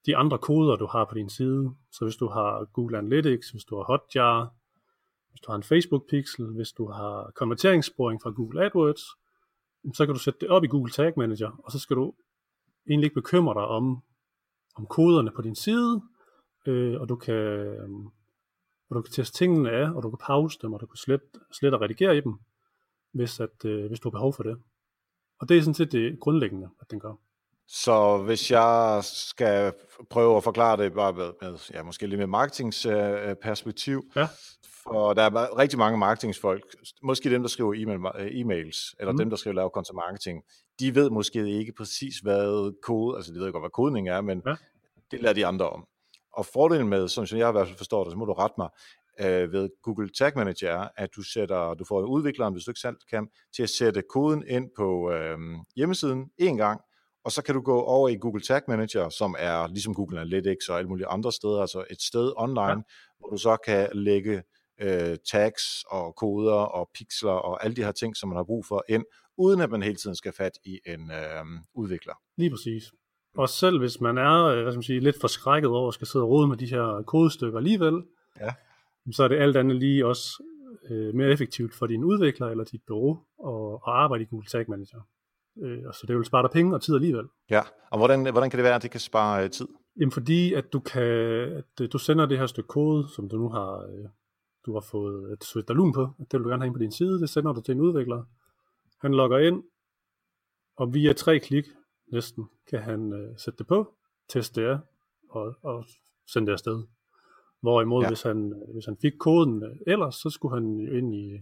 de 0.07 0.17
andre 0.17 0.37
koder, 0.37 0.75
du 0.75 0.85
har 0.85 1.05
på 1.05 1.15
din 1.15 1.29
side. 1.29 1.75
Så 1.91 2.05
hvis 2.05 2.15
du 2.15 2.27
har 2.27 2.65
Google 2.73 2.97
Analytics, 2.97 3.49
hvis 3.49 3.63
du 3.63 3.75
har 3.75 3.83
Hotjar, 3.83 4.53
hvis 5.29 5.41
du 5.41 5.51
har 5.51 5.55
en 5.55 5.63
Facebook 5.63 6.09
pixel, 6.09 6.45
hvis 6.45 6.71
du 6.71 6.91
har 6.91 7.31
konverteringssporing 7.35 8.21
fra 8.21 8.29
Google 8.29 8.65
AdWords, 8.65 9.03
så 9.93 10.05
kan 10.05 10.15
du 10.15 10.19
sætte 10.19 10.39
det 10.39 10.49
op 10.49 10.63
i 10.63 10.67
Google 10.67 10.91
Tag 10.91 11.13
Manager, 11.17 11.61
og 11.63 11.71
så 11.71 11.79
skal 11.79 11.95
du 11.95 12.13
egentlig 12.89 13.05
ikke 13.05 13.21
bekymre 13.21 13.53
dig 13.53 13.67
om, 13.67 14.03
om 14.75 14.85
koderne 14.85 15.31
på 15.31 15.41
din 15.41 15.55
side, 15.55 16.01
øh, 16.67 17.01
og 17.01 17.09
du 17.09 17.15
kan, 17.15 17.35
øh, 17.35 17.89
og 18.89 18.95
du 18.95 19.01
kan 19.01 19.11
teste 19.11 19.37
tingene 19.37 19.71
af, 19.71 19.89
og 19.95 20.03
du 20.03 20.09
kan 20.09 20.19
pause 20.21 20.59
dem, 20.61 20.73
og 20.73 20.81
du 20.81 20.85
kan 20.85 20.97
slet, 20.97 21.21
slet 21.51 21.73
og 21.73 21.81
redigere 21.81 22.17
i 22.17 22.21
dem, 22.21 22.33
hvis, 23.11 23.39
at, 23.39 23.65
øh, 23.65 23.87
hvis 23.87 23.99
du 23.99 24.09
har 24.09 24.11
behov 24.11 24.33
for 24.33 24.43
det. 24.43 24.57
Og 25.39 25.49
det 25.49 25.57
er 25.57 25.61
sådan 25.61 25.73
set 25.73 25.91
det 25.91 26.19
grundlæggende, 26.19 26.69
at 26.79 26.91
den 26.91 26.99
gør. 26.99 27.13
Så 27.67 28.17
hvis 28.17 28.51
jeg 28.51 28.99
skal 29.03 29.73
prøve 30.09 30.37
at 30.37 30.43
forklare 30.43 30.77
det 30.77 30.93
bare 30.93 31.13
med, 31.13 31.31
med 31.41 31.57
ja, 31.73 31.83
måske 31.83 32.07
lidt 32.07 32.19
med 32.19 32.27
marketingsperspektiv, 32.27 34.03
Ja. 34.15 34.27
for 34.83 35.13
der 35.13 35.23
er 35.23 35.57
rigtig 35.59 35.79
mange 35.79 35.97
marketingsfolk, 35.97 36.63
måske 37.03 37.29
dem, 37.29 37.41
der 37.41 37.49
skriver 37.49 37.73
e-mail, 37.73 37.99
øh, 38.15 38.27
e-mails, 38.41 38.95
eller 38.99 39.11
Mm. 39.11 39.17
dem, 39.17 39.29
der 39.29 39.37
skriver 39.37 39.53
lave 39.55 39.69
content 39.73 39.95
marketing, 39.95 40.43
de 40.79 40.95
ved 40.95 41.09
måske 41.09 41.49
ikke 41.49 41.73
præcis, 41.77 42.17
hvad 42.19 42.81
kode, 42.81 43.17
altså 43.17 43.33
de 43.33 43.39
ved 43.39 43.51
godt, 43.51 43.61
hvad 43.61 43.69
kodning 43.69 44.09
er, 44.09 44.21
men 44.21 44.41
Ja. 44.47 44.55
det 45.11 45.21
lærer 45.21 45.33
de 45.33 45.45
andre 45.45 45.69
om. 45.69 45.85
Og 46.33 46.45
fordelen 46.45 46.89
med, 46.89 47.07
som 47.07 47.25
jeg 47.31 47.49
i 47.49 47.51
hvert 47.51 47.67
fald 47.67 47.77
forstår 47.77 48.03
det, 48.03 48.11
så 48.11 48.17
må 48.17 48.25
du 48.25 48.33
rette 48.33 48.55
mig, 48.57 48.69
øh, 49.19 49.51
ved 49.51 49.69
Google 49.83 50.09
Tag 50.17 50.31
Manager 50.35 50.69
er, 50.69 50.87
at 50.97 51.09
du 51.15 51.21
sætter, 51.21 51.73
du 51.73 51.85
får 51.87 52.01
udvikleren, 52.01 52.53
hvis 52.53 52.63
du 52.65 52.71
ikke 52.71 52.79
selv 52.79 52.95
kan, 53.09 53.27
til 53.55 53.63
at 53.63 53.69
sætte 53.69 54.03
koden 54.13 54.43
ind 54.47 54.69
på 54.77 55.11
øh, 55.11 55.37
hjemmesiden 55.75 56.29
en 56.37 56.57
gang, 56.57 56.81
og 57.27 57.31
så 57.31 57.41
kan 57.43 57.55
du 57.55 57.61
gå 57.61 57.81
over 57.81 58.09
i 58.09 58.15
Google 58.15 58.41
Tag 58.41 58.61
Manager, 58.67 59.09
som 59.09 59.35
er 59.39 59.67
ligesom 59.67 59.93
Google 59.93 60.19
Analytics 60.21 60.69
og 60.69 60.77
alle 60.77 60.89
mulige 60.89 61.07
andre 61.07 61.31
steder, 61.31 61.61
altså 61.61 61.83
et 61.91 62.01
sted 62.01 62.33
online, 62.37 62.61
Ja. 62.69 62.75
hvor 63.19 63.29
du 63.29 63.37
så 63.37 63.57
kan 63.65 63.89
lægge 63.93 64.43
øh, 64.81 65.17
tags 65.31 65.63
og 65.89 66.15
koder 66.15 66.53
og 66.77 66.89
pixler 66.95 67.31
og 67.31 67.63
alle 67.63 67.75
de 67.75 67.83
her 67.83 67.91
ting, 67.91 68.15
som 68.17 68.29
man 68.29 68.35
har 68.35 68.43
brug 68.43 68.65
for 68.65 68.83
ind, 68.89 69.05
uden 69.37 69.61
at 69.61 69.69
man 69.69 69.83
hele 69.83 69.95
tiden 69.95 70.15
skal 70.15 70.33
fat 70.33 70.51
i 70.65 70.79
en 70.85 71.11
øh, 71.11 71.45
udvikler. 71.75 72.13
Lige 72.37 72.49
præcis. 72.49 72.83
Og 73.37 73.49
selv 73.49 73.79
hvis 73.79 74.01
man 74.01 74.17
er 74.17 74.43
øh, 74.45 74.61
hvad 74.61 74.71
skal 74.71 74.77
man 74.77 74.83
sige, 74.83 74.99
lidt 74.99 75.21
forskrækket 75.21 75.69
over 75.71 75.87
at 75.87 75.93
skal 75.93 76.07
sidde 76.07 76.23
og 76.25 76.29
rode 76.29 76.47
med 76.47 76.57
de 76.57 76.65
her 76.65 77.03
kodestykker 77.07 77.57
alligevel, 77.57 78.03
Ja. 78.39 78.53
så 79.11 79.23
er 79.23 79.27
det 79.27 79.37
alt 79.37 79.57
andet 79.57 79.75
lige 79.77 80.05
også 80.05 80.43
øh, 80.89 81.15
mere 81.15 81.29
effektivt 81.31 81.73
for 81.73 81.87
din 81.87 82.03
udvikler 82.03 82.47
eller 82.47 82.63
dit 82.63 82.81
bureau 82.87 83.17
at, 83.47 83.73
at 83.87 83.93
arbejde 83.93 84.23
i 84.23 84.27
Google 84.27 84.47
Tag 84.47 84.65
Manager. 84.67 85.01
Øh, 85.61 85.83
så 85.93 86.05
det 86.07 86.15
vil 86.15 86.25
spare 86.25 86.43
dig 86.43 86.51
penge 86.51 86.75
og 86.75 86.81
tid 86.81 86.95
alligevel. 86.95 87.25
Ja, 87.49 87.61
og 87.91 87.97
hvordan, 87.97 88.31
hvordan 88.31 88.49
kan 88.49 88.57
det 88.57 88.63
være, 88.63 88.75
at 88.75 88.83
det 88.83 88.91
kan 88.91 88.99
spare 88.99 89.43
øh, 89.43 89.49
tid? 89.49 89.67
Jamen 89.99 90.11
fordi, 90.11 90.53
at 90.53 90.73
du 90.73 90.79
kan, 90.79 91.03
at 91.03 91.81
øh, 91.81 91.89
du 91.93 91.97
sender 91.97 92.25
det 92.25 92.39
her 92.39 92.45
stykke 92.45 92.67
kode, 92.67 93.07
som 93.15 93.29
du 93.29 93.37
nu 93.37 93.49
har, 93.49 93.77
øh, 93.77 94.09
du 94.65 94.73
har 94.73 94.81
fået 94.81 95.33
et 95.33 95.43
sødt 95.43 95.69
lun 95.69 95.93
på, 95.93 96.09
det 96.19 96.33
vil 96.33 96.43
du 96.43 96.49
gerne 96.49 96.61
have 96.61 96.67
ind 96.67 96.75
på 96.75 96.79
din 96.79 96.91
side, 96.91 97.21
det 97.21 97.29
sender 97.29 97.53
du 97.53 97.61
til 97.61 97.71
en 97.71 97.81
udvikler. 97.81 98.23
Han 99.01 99.13
logger 99.13 99.37
ind, 99.37 99.63
og 100.77 100.93
via 100.93 101.13
tre 101.13 101.39
klik 101.39 101.65
næsten, 102.11 102.49
kan 102.69 102.79
han 102.79 103.13
øh, 103.13 103.37
sætte 103.37 103.57
det 103.57 103.67
på, 103.67 103.93
teste 104.29 104.61
det 104.61 104.67
af, 104.67 104.79
og, 105.29 105.55
og 105.61 105.85
sende 106.33 106.47
det 106.47 106.53
afsted. 106.53 106.83
Hvorimod, 107.61 108.03
ja. 108.03 108.07
Hvis, 108.07 108.21
han, 108.21 108.53
øh, 108.53 108.73
hvis 108.73 108.85
han 108.85 108.97
fik 109.01 109.13
koden 109.19 109.63
øh, 109.63 109.75
ellers, 109.87 110.15
så 110.15 110.29
skulle 110.29 110.53
han 110.53 110.77
jo 110.77 110.97
ind 110.97 111.15
i, 111.15 111.37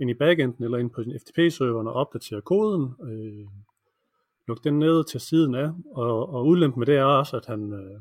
ind 0.00 0.10
i 0.10 0.14
backenden, 0.14 0.64
eller 0.64 0.78
ind 0.78 0.90
på 0.90 1.02
sin 1.02 1.18
FTP-serveren 1.20 1.86
og 1.86 1.92
opdatere 1.92 2.40
koden, 2.40 2.94
øh, 3.02 3.46
lukke 4.48 4.64
den 4.64 4.78
ned 4.78 5.04
til 5.04 5.20
siden 5.20 5.54
af, 5.54 5.70
og, 5.92 6.34
og 6.34 6.46
udlempen 6.46 6.80
med 6.80 6.86
det 6.86 6.96
er 6.96 7.04
også, 7.04 7.36
at 7.36 7.46
han, 7.46 7.72
øh, 7.72 8.00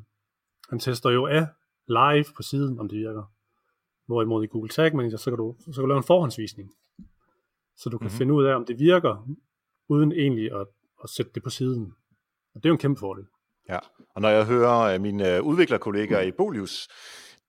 han 0.70 0.80
tester 0.80 1.10
jo 1.10 1.26
af 1.26 1.48
live 1.88 2.26
på 2.36 2.44
siden, 2.44 2.80
om 2.80 2.90
det 2.90 2.98
virker. 2.98 3.24
Hvorimod 4.06 4.44
i 4.44 4.48
Google 4.48 4.70
Tag 4.70 4.96
Manager, 4.96 5.18
så 5.18 5.32
kan 5.32 5.38
du, 5.38 5.56
så 5.60 5.74
kan 5.74 5.82
du 5.82 5.88
lave 5.88 5.98
en 5.98 6.04
forhåndsvisning. 6.04 6.72
Så 7.76 7.90
du 7.90 7.98
kan 7.98 8.06
mm-hmm. 8.06 8.14
Mhm. 8.14 8.18
finde 8.18 8.34
ud 8.34 8.46
af, 8.46 8.56
om 8.56 8.66
det 8.66 8.80
virker, 8.80 9.28
uden 9.88 10.12
egentlig 10.12 10.52
at, 10.52 10.68
at 11.04 11.10
sætte 11.10 11.32
det 11.36 11.44
på 11.44 11.50
siden. 11.50 11.94
Og 12.56 12.64
det 12.64 12.66
er 12.66 12.70
jo 12.70 12.74
en 12.74 12.80
kæmpe 12.80 13.00
fordel. 13.00 13.26
Ja, 13.70 13.80
og 14.16 14.22
når 14.22 14.30
jeg 14.30 14.46
hører 14.46 14.80
øh, 14.80 15.02
mine 15.02 15.36
øh, 15.36 15.44
udviklerkollegaer 15.44 16.22
i 16.22 16.32
Bolius, 16.32 16.88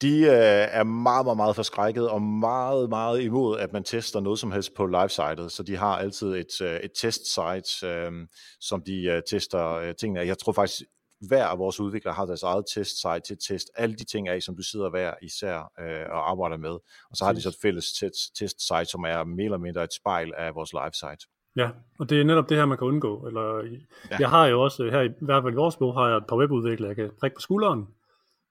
de 0.02 0.20
øh, 0.20 0.68
er 0.78 0.84
meget, 0.84 1.24
meget, 1.26 1.36
meget 1.36 1.56
forskrækket 1.56 2.10
og 2.10 2.22
meget, 2.22 2.88
meget 2.88 3.20
imod, 3.20 3.58
at 3.58 3.72
man 3.72 3.84
tester 3.84 4.20
noget 4.20 4.38
som 4.38 4.52
helst 4.52 4.74
på 4.74 4.86
live-sitet. 4.86 5.52
Så 5.52 5.62
de 5.62 5.76
har 5.76 5.96
altid 5.96 6.34
et, 6.34 6.60
øh, 6.62 6.76
et 6.76 6.90
test-site, 6.96 7.86
øh, 7.86 8.12
som 8.60 8.82
de 8.82 9.04
øh, 9.04 9.22
tester 9.30 9.74
øh, 9.74 9.94
tingene 9.94 10.20
af. 10.20 10.26
Jeg 10.26 10.38
tror 10.38 10.52
faktisk, 10.52 10.82
hver 11.28 11.46
af 11.46 11.58
vores 11.58 11.80
udviklere 11.80 12.14
har 12.14 12.26
deres 12.26 12.42
eget 12.42 12.64
test-site 12.74 13.20
til 13.20 13.34
at 13.34 13.38
teste 13.48 13.72
alle 13.76 13.94
de 13.94 14.04
ting 14.04 14.28
af, 14.28 14.42
som 14.42 14.56
du 14.56 14.62
sidder 14.62 14.90
hver 14.90 15.14
især 15.22 15.56
øh, 15.80 16.06
og 16.10 16.30
arbejder 16.30 16.56
med. 16.56 16.70
Og 17.10 17.14
så 17.14 17.24
har 17.24 17.32
de 17.32 17.42
så 17.42 17.48
et 17.48 17.56
fælles 17.62 17.86
test- 17.92 18.38
test-site, 18.38 18.84
som 18.84 19.04
er 19.04 19.24
mere 19.24 19.44
eller 19.44 19.58
mindre 19.58 19.84
et 19.84 19.94
spejl 19.94 20.32
af 20.36 20.54
vores 20.54 20.72
live-site. 20.72 21.26
Ja, 21.56 21.70
og 21.98 22.10
det 22.10 22.20
er 22.20 22.24
netop 22.24 22.48
det 22.48 22.56
her, 22.56 22.66
man 22.66 22.78
kan 22.78 22.86
undgå. 22.86 23.26
Eller. 23.26 23.62
Ja. 24.10 24.16
Jeg 24.20 24.30
har 24.30 24.46
jo 24.46 24.62
også, 24.62 24.88
her 24.90 25.00
i, 25.00 25.06
i 25.06 25.10
hvert 25.20 25.42
fald 25.42 25.52
i 25.52 25.56
vores 25.56 25.76
bog, 25.76 25.94
har 25.94 26.08
jeg 26.08 26.16
et 26.16 26.26
par 26.28 26.36
webudviklere, 26.36 26.88
jeg 26.88 26.96
kan 26.96 27.10
prikke 27.20 27.34
på 27.34 27.40
skulderen. 27.40 27.86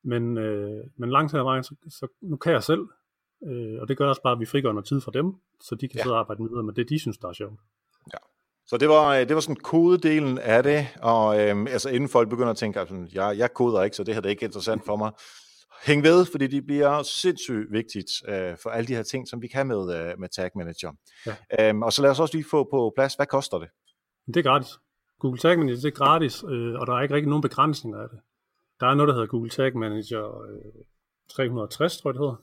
Men, 0.04 0.38
øh, 0.38 0.84
men 0.98 1.10
langt 1.10 1.32
hen 1.32 1.40
ad 1.40 1.44
vejen, 1.44 1.64
så, 1.64 1.76
så 1.90 2.08
nu 2.22 2.38
kan 2.38 2.54
jeg 2.54 2.64
selv. 2.64 2.88
Øh, 3.48 3.82
og 3.82 3.88
det 3.88 3.98
gør 3.98 4.10
også 4.10 4.22
bare, 4.22 4.34
at 4.34 4.40
vi 4.40 4.46
frigør 4.46 4.72
noget 4.72 4.86
tid 4.88 5.02
for 5.02 5.12
dem, 5.12 5.34
så 5.62 5.76
de 5.76 5.88
kan 5.88 5.96
ja. 5.96 6.00
Ja. 6.00 6.04
sidde 6.04 6.16
og 6.16 6.20
arbejde 6.20 6.44
videre 6.44 6.64
med 6.64 6.74
det, 6.74 6.90
de 6.90 7.00
synes, 7.00 7.18
der 7.18 7.28
er 7.28 7.34
sjovt. 7.34 7.60
Så 8.70 8.78
det 8.78 8.90
var, 8.90 9.16
øh, 9.16 9.28
det 9.28 9.36
var 9.36 9.42
sådan 9.42 9.56
kodedelen 9.56 10.38
af 10.38 10.64
det, 10.64 10.88
og 11.02 11.42
øhm, 11.42 11.68
altså 11.68 11.90
inden 11.90 12.10
folk 12.10 12.30
begynder 12.30 12.50
at 12.50 12.58
tænke, 12.58 12.80
altså, 12.80 13.08
jeg, 13.14 13.38
jeg 13.38 13.54
koder 13.54 13.84
ikke, 13.84 13.96
så 13.96 14.04
det 14.04 14.14
her 14.14 14.22
det 14.22 14.28
er 14.28 14.32
ikke 14.32 14.46
interessant 14.46 14.86
for 14.86 14.96
mig. 14.96 15.12
Hæng 15.86 16.04
ved, 16.04 16.26
fordi 16.26 16.48
det 16.48 16.66
bliver 16.66 17.04
sindssygt 17.04 17.72
vigtigt 17.72 18.10
øh, 18.28 18.58
for 18.64 18.70
alle 18.70 18.88
de 18.88 18.96
her 18.96 19.04
ting, 19.04 19.28
som 19.28 19.42
vi 19.42 19.48
kan 19.48 19.68
med, 19.68 19.96
øh, 19.96 20.20
med 20.20 20.30
Tag 20.30 20.52
Manager. 20.56 20.92
Ja. 21.26 21.70
Øhm, 21.70 21.82
og 21.82 21.94
så 21.94 22.02
lad 22.02 22.12
os 22.12 22.20
også 22.20 22.38
lige 22.38 22.50
få 22.52 22.68
på 22.72 22.94
plads, 22.96 23.16
hvad 23.16 23.26
koster 23.26 23.58
det? 23.60 23.70
Det 24.28 24.38
er 24.38 24.44
gratis. 24.44 24.70
Google 25.20 25.40
Tag 25.40 25.60
Manager, 25.60 25.76
det 25.76 25.86
er 25.86 25.92
gratis, 25.92 26.44
øh, 26.44 26.80
og 26.80 26.88
der 26.88 26.94
er 26.94 27.02
ikke 27.02 27.16
rigtig 27.16 27.30
nogen 27.30 27.42
begrænsninger 27.42 28.00
af 28.00 28.10
det. 28.10 28.20
Der 28.80 28.88
er 28.88 28.94
noget, 28.96 29.08
der 29.08 29.14
hedder 29.14 29.28
Google 29.28 29.50
Tag 29.50 29.78
Manager 29.78 30.42
øh, 30.42 30.84
360, 31.30 31.98
tror 31.98 32.10
jeg 32.10 32.14
det 32.14 32.22
hedder. 32.22 32.36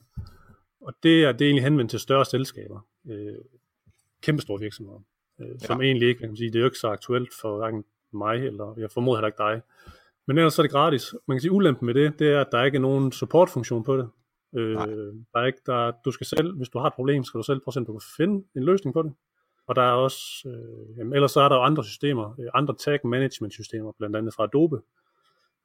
Og 0.80 0.94
det 1.02 1.24
er, 1.24 1.32
det 1.32 1.40
er 1.40 1.46
egentlig 1.46 1.64
henvendt 1.64 1.90
til 1.90 2.00
større 2.00 2.24
selskaber. 2.24 2.80
Øh, 3.10 3.34
kæmpe 4.22 4.42
store 4.42 4.60
virksomheder. 4.60 5.00
Øh, 5.40 5.48
ja. 5.48 5.66
Som 5.66 5.82
egentlig 5.82 6.08
ikke, 6.08 6.18
kan 6.18 6.28
man 6.28 6.36
sige, 6.36 6.50
det 6.50 6.56
er 6.56 6.60
jo 6.60 6.66
ikke 6.66 6.78
så 6.78 6.88
aktuelt 6.88 7.34
for 7.40 7.56
hverken 7.56 7.84
mig, 8.12 8.46
eller 8.46 8.74
jeg 8.78 8.90
formoder 8.90 9.16
heller 9.16 9.26
ikke 9.26 9.38
dig. 9.38 9.62
Men 10.26 10.38
ellers 10.38 10.54
så 10.54 10.62
er 10.62 10.64
det 10.64 10.72
gratis. 10.72 11.14
Man 11.26 11.36
kan 11.36 11.40
sige, 11.40 11.52
ulempen 11.52 11.86
med 11.86 11.94
det, 11.94 12.18
det 12.18 12.28
er, 12.32 12.40
at 12.40 12.48
der 12.52 12.64
ikke 12.64 12.76
er 12.76 12.80
nogen 12.80 13.12
supportfunktion 13.12 13.84
på 13.84 13.96
det. 13.96 14.08
Øh, 14.56 14.74
Nej. 14.74 14.86
der 15.32 15.40
er 15.40 15.46
ikke, 15.46 15.60
der, 15.66 15.92
du 16.04 16.10
skal 16.10 16.26
selv, 16.26 16.56
hvis 16.56 16.68
du 16.68 16.78
har 16.78 16.86
et 16.86 16.94
problem, 16.94 17.24
skal 17.24 17.38
du 17.38 17.42
selv 17.42 17.60
prøve 17.60 17.70
at 17.70 17.74
se, 17.74 17.80
om 17.80 17.86
du 17.86 17.92
kan 17.92 18.02
finde 18.16 18.44
en 18.56 18.62
løsning 18.62 18.94
på 18.94 19.02
det. 19.02 19.12
Og 19.66 19.76
der 19.76 19.82
er 19.82 19.92
også, 19.92 20.48
øh, 20.48 20.98
jamen, 20.98 21.12
ellers 21.12 21.30
så 21.30 21.40
er 21.40 21.48
der 21.48 21.56
jo 21.56 21.62
andre 21.62 21.84
systemer, 21.84 22.34
øh, 22.40 22.46
andre 22.54 22.74
tag 22.74 23.06
management 23.06 23.52
systemer, 23.52 23.92
blandt 23.98 24.16
andet 24.16 24.34
fra 24.34 24.44
Adobe, 24.44 24.80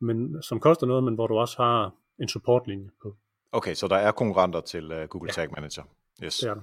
men, 0.01 0.41
som 0.41 0.60
koster 0.60 0.88
noget, 0.88 1.03
men 1.03 1.15
hvor 1.15 1.27
du 1.27 1.38
også 1.38 1.58
har 1.58 1.93
en 2.20 2.27
supportlinje 2.27 2.89
på. 3.03 3.15
Okay, 3.51 3.74
så 3.74 3.88
der 3.88 3.96
er 3.96 4.12
konkurrenter 4.12 4.62
til 4.62 4.91
uh, 4.91 5.03
Google 5.03 5.29
ja. 5.29 5.34
Tag 5.34 5.51
Manager. 5.51 5.84
Yes. 6.24 6.38
Det 6.38 6.50
er 6.50 6.53
der. 6.53 6.62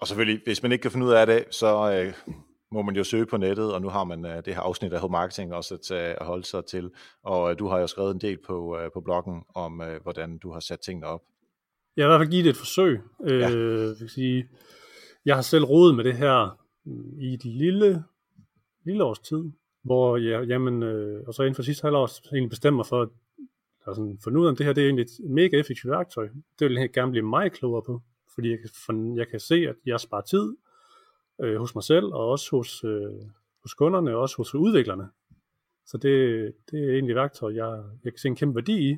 Og 0.00 0.08
selvfølgelig, 0.08 0.40
hvis 0.44 0.62
man 0.62 0.72
ikke 0.72 0.82
kan 0.82 0.90
finde 0.90 1.06
ud 1.06 1.12
af 1.12 1.26
det, 1.26 1.44
så 1.50 2.04
uh, 2.26 2.34
må 2.72 2.82
man 2.82 2.96
jo 2.96 3.04
søge 3.04 3.26
på 3.26 3.36
nettet, 3.36 3.74
og 3.74 3.82
nu 3.82 3.88
har 3.88 4.04
man 4.04 4.24
uh, 4.24 4.30
det 4.30 4.54
her 4.54 4.60
afsnit 4.60 4.92
af 4.92 5.10
Marketing 5.10 5.54
også 5.54 5.74
at, 5.74 5.90
uh, 5.90 6.16
at 6.20 6.26
holde 6.26 6.44
sig 6.44 6.64
til. 6.64 6.90
Og 7.22 7.42
uh, 7.42 7.58
du 7.58 7.68
har 7.68 7.78
jo 7.78 7.86
skrevet 7.86 8.14
en 8.14 8.20
del 8.20 8.38
på, 8.46 8.76
uh, 8.76 8.92
på 8.94 9.00
bloggen 9.00 9.42
om, 9.54 9.80
uh, 9.80 10.02
hvordan 10.02 10.38
du 10.38 10.52
har 10.52 10.60
sat 10.60 10.80
tingene 10.80 11.06
op. 11.06 11.20
Jeg 11.96 12.04
har 12.04 12.08
i 12.08 12.10
hvert 12.10 12.20
fald 12.20 12.30
givet 12.30 12.44
det 12.44 12.50
et 12.50 12.56
forsøg. 12.56 13.00
Ja. 13.28 13.50
Øh, 13.50 13.96
jeg, 14.00 14.10
sige, 14.10 14.48
jeg 15.24 15.34
har 15.34 15.42
selv 15.42 15.64
rodet 15.64 15.96
med 15.96 16.04
det 16.04 16.14
her 16.14 16.58
i 17.20 17.34
et 17.34 17.44
lille, 17.44 18.04
lille 18.84 19.04
års 19.04 19.18
tid, 19.18 19.52
hvor 19.82 20.16
ja, 20.16 20.40
jamen, 20.40 20.82
øh, 20.82 21.24
og 21.26 21.34
så 21.34 21.42
inden 21.42 21.54
for 21.54 21.62
sidste 21.62 21.82
halvår, 21.82 22.32
egentlig 22.32 22.50
bestemmer 22.50 22.84
for, 22.84 23.02
at 23.02 23.08
der 23.84 23.94
sådan, 23.94 24.18
for 24.22 24.30
nu, 24.30 24.50
det 24.50 24.66
her 24.66 24.72
det 24.72 24.82
er 24.82 24.86
egentlig 24.86 25.02
et 25.02 25.30
mega 25.30 25.56
effektivt 25.56 25.90
værktøj. 25.90 26.28
Det 26.58 26.68
vil 26.68 26.74
jeg 26.74 26.92
gerne 26.92 27.10
blive 27.10 27.26
meget 27.26 27.52
klogere 27.52 27.82
på, 27.82 28.02
fordi 28.34 28.50
jeg 28.50 28.58
kan, 28.58 28.70
for, 28.86 29.16
jeg 29.16 29.28
kan 29.28 29.40
se, 29.40 29.54
at 29.54 29.76
jeg 29.86 30.00
sparer 30.00 30.22
tid 30.22 30.56
øh, 31.40 31.56
hos 31.56 31.74
mig 31.74 31.84
selv, 31.84 32.04
og 32.04 32.28
også 32.28 32.56
hos, 32.56 32.84
øh, 32.84 33.12
hos 33.62 33.74
kunderne, 33.74 34.14
og 34.16 34.20
også 34.20 34.36
hos 34.36 34.54
udviklerne. 34.54 35.08
Så 35.86 35.98
det, 35.98 36.54
det 36.70 36.84
er 36.84 36.92
egentlig 36.92 37.12
et 37.12 37.16
værktøj, 37.16 37.54
jeg, 37.54 37.82
jeg 38.04 38.12
kan 38.12 38.18
se 38.18 38.28
en 38.28 38.36
kæmpe 38.36 38.54
værdi 38.54 38.90
i, 38.90 38.96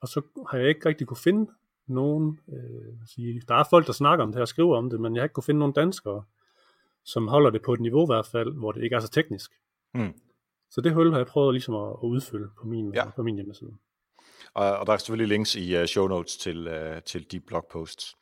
og 0.00 0.08
så 0.08 0.22
har 0.50 0.58
jeg 0.58 0.68
ikke 0.68 0.88
rigtig 0.88 1.06
kunne 1.06 1.16
finde 1.16 1.50
nogen, 1.86 2.40
øh, 2.48 2.92
sige, 3.06 3.42
der 3.48 3.54
er 3.54 3.64
folk, 3.70 3.86
der 3.86 3.92
snakker 3.92 4.22
om 4.22 4.28
det 4.28 4.36
her 4.36 4.42
og 4.42 4.48
skriver 4.48 4.76
om 4.76 4.90
det, 4.90 5.00
men 5.00 5.14
jeg 5.14 5.20
har 5.20 5.24
ikke 5.24 5.32
kunne 5.32 5.44
finde 5.44 5.58
nogen 5.58 5.72
danskere, 5.72 6.24
som 7.04 7.28
holder 7.28 7.50
det 7.50 7.62
på 7.62 7.72
et 7.72 7.80
niveau 7.80 8.04
i 8.04 8.12
hvert 8.14 8.26
fald, 8.26 8.52
hvor 8.52 8.72
det 8.72 8.82
ikke 8.82 8.96
er 8.96 9.00
så 9.00 9.10
teknisk. 9.10 9.52
Mm. 9.94 10.12
Så 10.70 10.80
det 10.80 10.94
hul 10.94 11.10
har 11.10 11.18
jeg 11.18 11.26
prøvet 11.26 11.54
ligesom 11.54 11.74
at, 11.74 11.88
at 11.88 12.06
udfylde 12.06 12.48
på 12.60 12.66
min, 12.66 12.94
ja. 12.94 13.10
på 13.16 13.22
min 13.22 13.34
hjemmeside. 13.34 13.70
Og, 14.54 14.78
og 14.78 14.86
der 14.86 14.92
er 14.92 14.96
selvfølgelig 14.96 15.28
links 15.28 15.56
i 15.56 15.80
uh, 15.80 15.84
show 15.84 16.06
notes 16.06 16.36
til, 16.36 16.68
uh, 16.68 17.02
til 17.06 17.32
de 17.32 17.40
blogposts. 17.40 18.14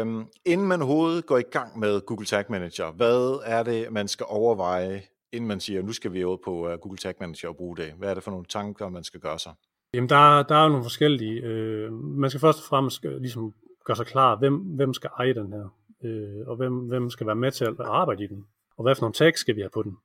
Um, 0.00 0.28
inden 0.44 0.66
man 0.66 0.82
overhovedet 0.82 1.26
går 1.26 1.38
i 1.38 1.42
gang 1.42 1.78
med 1.78 2.00
Google 2.00 2.26
Tag 2.26 2.44
Manager, 2.48 2.92
hvad 2.92 3.40
er 3.44 3.62
det, 3.62 3.92
man 3.92 4.08
skal 4.08 4.26
overveje, 4.28 5.02
inden 5.32 5.48
man 5.48 5.60
siger, 5.60 5.82
nu 5.82 5.92
skal 5.92 6.12
vi 6.12 6.24
ud 6.24 6.38
på 6.44 6.72
uh, 6.72 6.78
Google 6.78 6.98
Tag 6.98 7.14
Manager 7.20 7.48
og 7.48 7.56
bruge 7.56 7.76
det? 7.76 7.92
Hvad 7.92 8.10
er 8.10 8.14
det 8.14 8.22
for 8.22 8.30
nogle 8.30 8.46
tanker, 8.46 8.88
man 8.88 9.04
skal 9.04 9.20
gøre 9.20 9.38
sig? 9.38 9.52
Jamen, 9.94 10.08
der, 10.08 10.42
der 10.42 10.54
er 10.54 10.62
jo 10.62 10.68
nogle 10.68 10.84
forskellige. 10.84 11.40
Øh, 11.42 11.92
man 11.92 12.30
skal 12.30 12.40
først 12.40 12.58
og 12.58 12.64
fremmest 12.64 13.02
ligesom 13.02 13.54
gøre 13.84 13.96
sig 13.96 14.06
klar, 14.06 14.36
hvem, 14.36 14.54
hvem 14.56 14.94
skal 14.94 15.10
eje 15.18 15.34
den 15.34 15.52
her, 15.52 15.74
øh, 16.04 16.48
og 16.48 16.56
hvem, 16.56 16.74
hvem 16.74 17.10
skal 17.10 17.26
være 17.26 17.36
med 17.36 17.52
til 17.52 17.64
at 17.64 17.74
arbejde 17.80 18.24
i 18.24 18.26
den, 18.26 18.44
og 18.76 18.82
hvad 18.82 18.94
for 18.94 19.02
nogle 19.02 19.12
tags 19.12 19.40
skal 19.40 19.56
vi 19.56 19.60
have 19.60 19.70
på 19.74 19.82
den. 19.82 19.96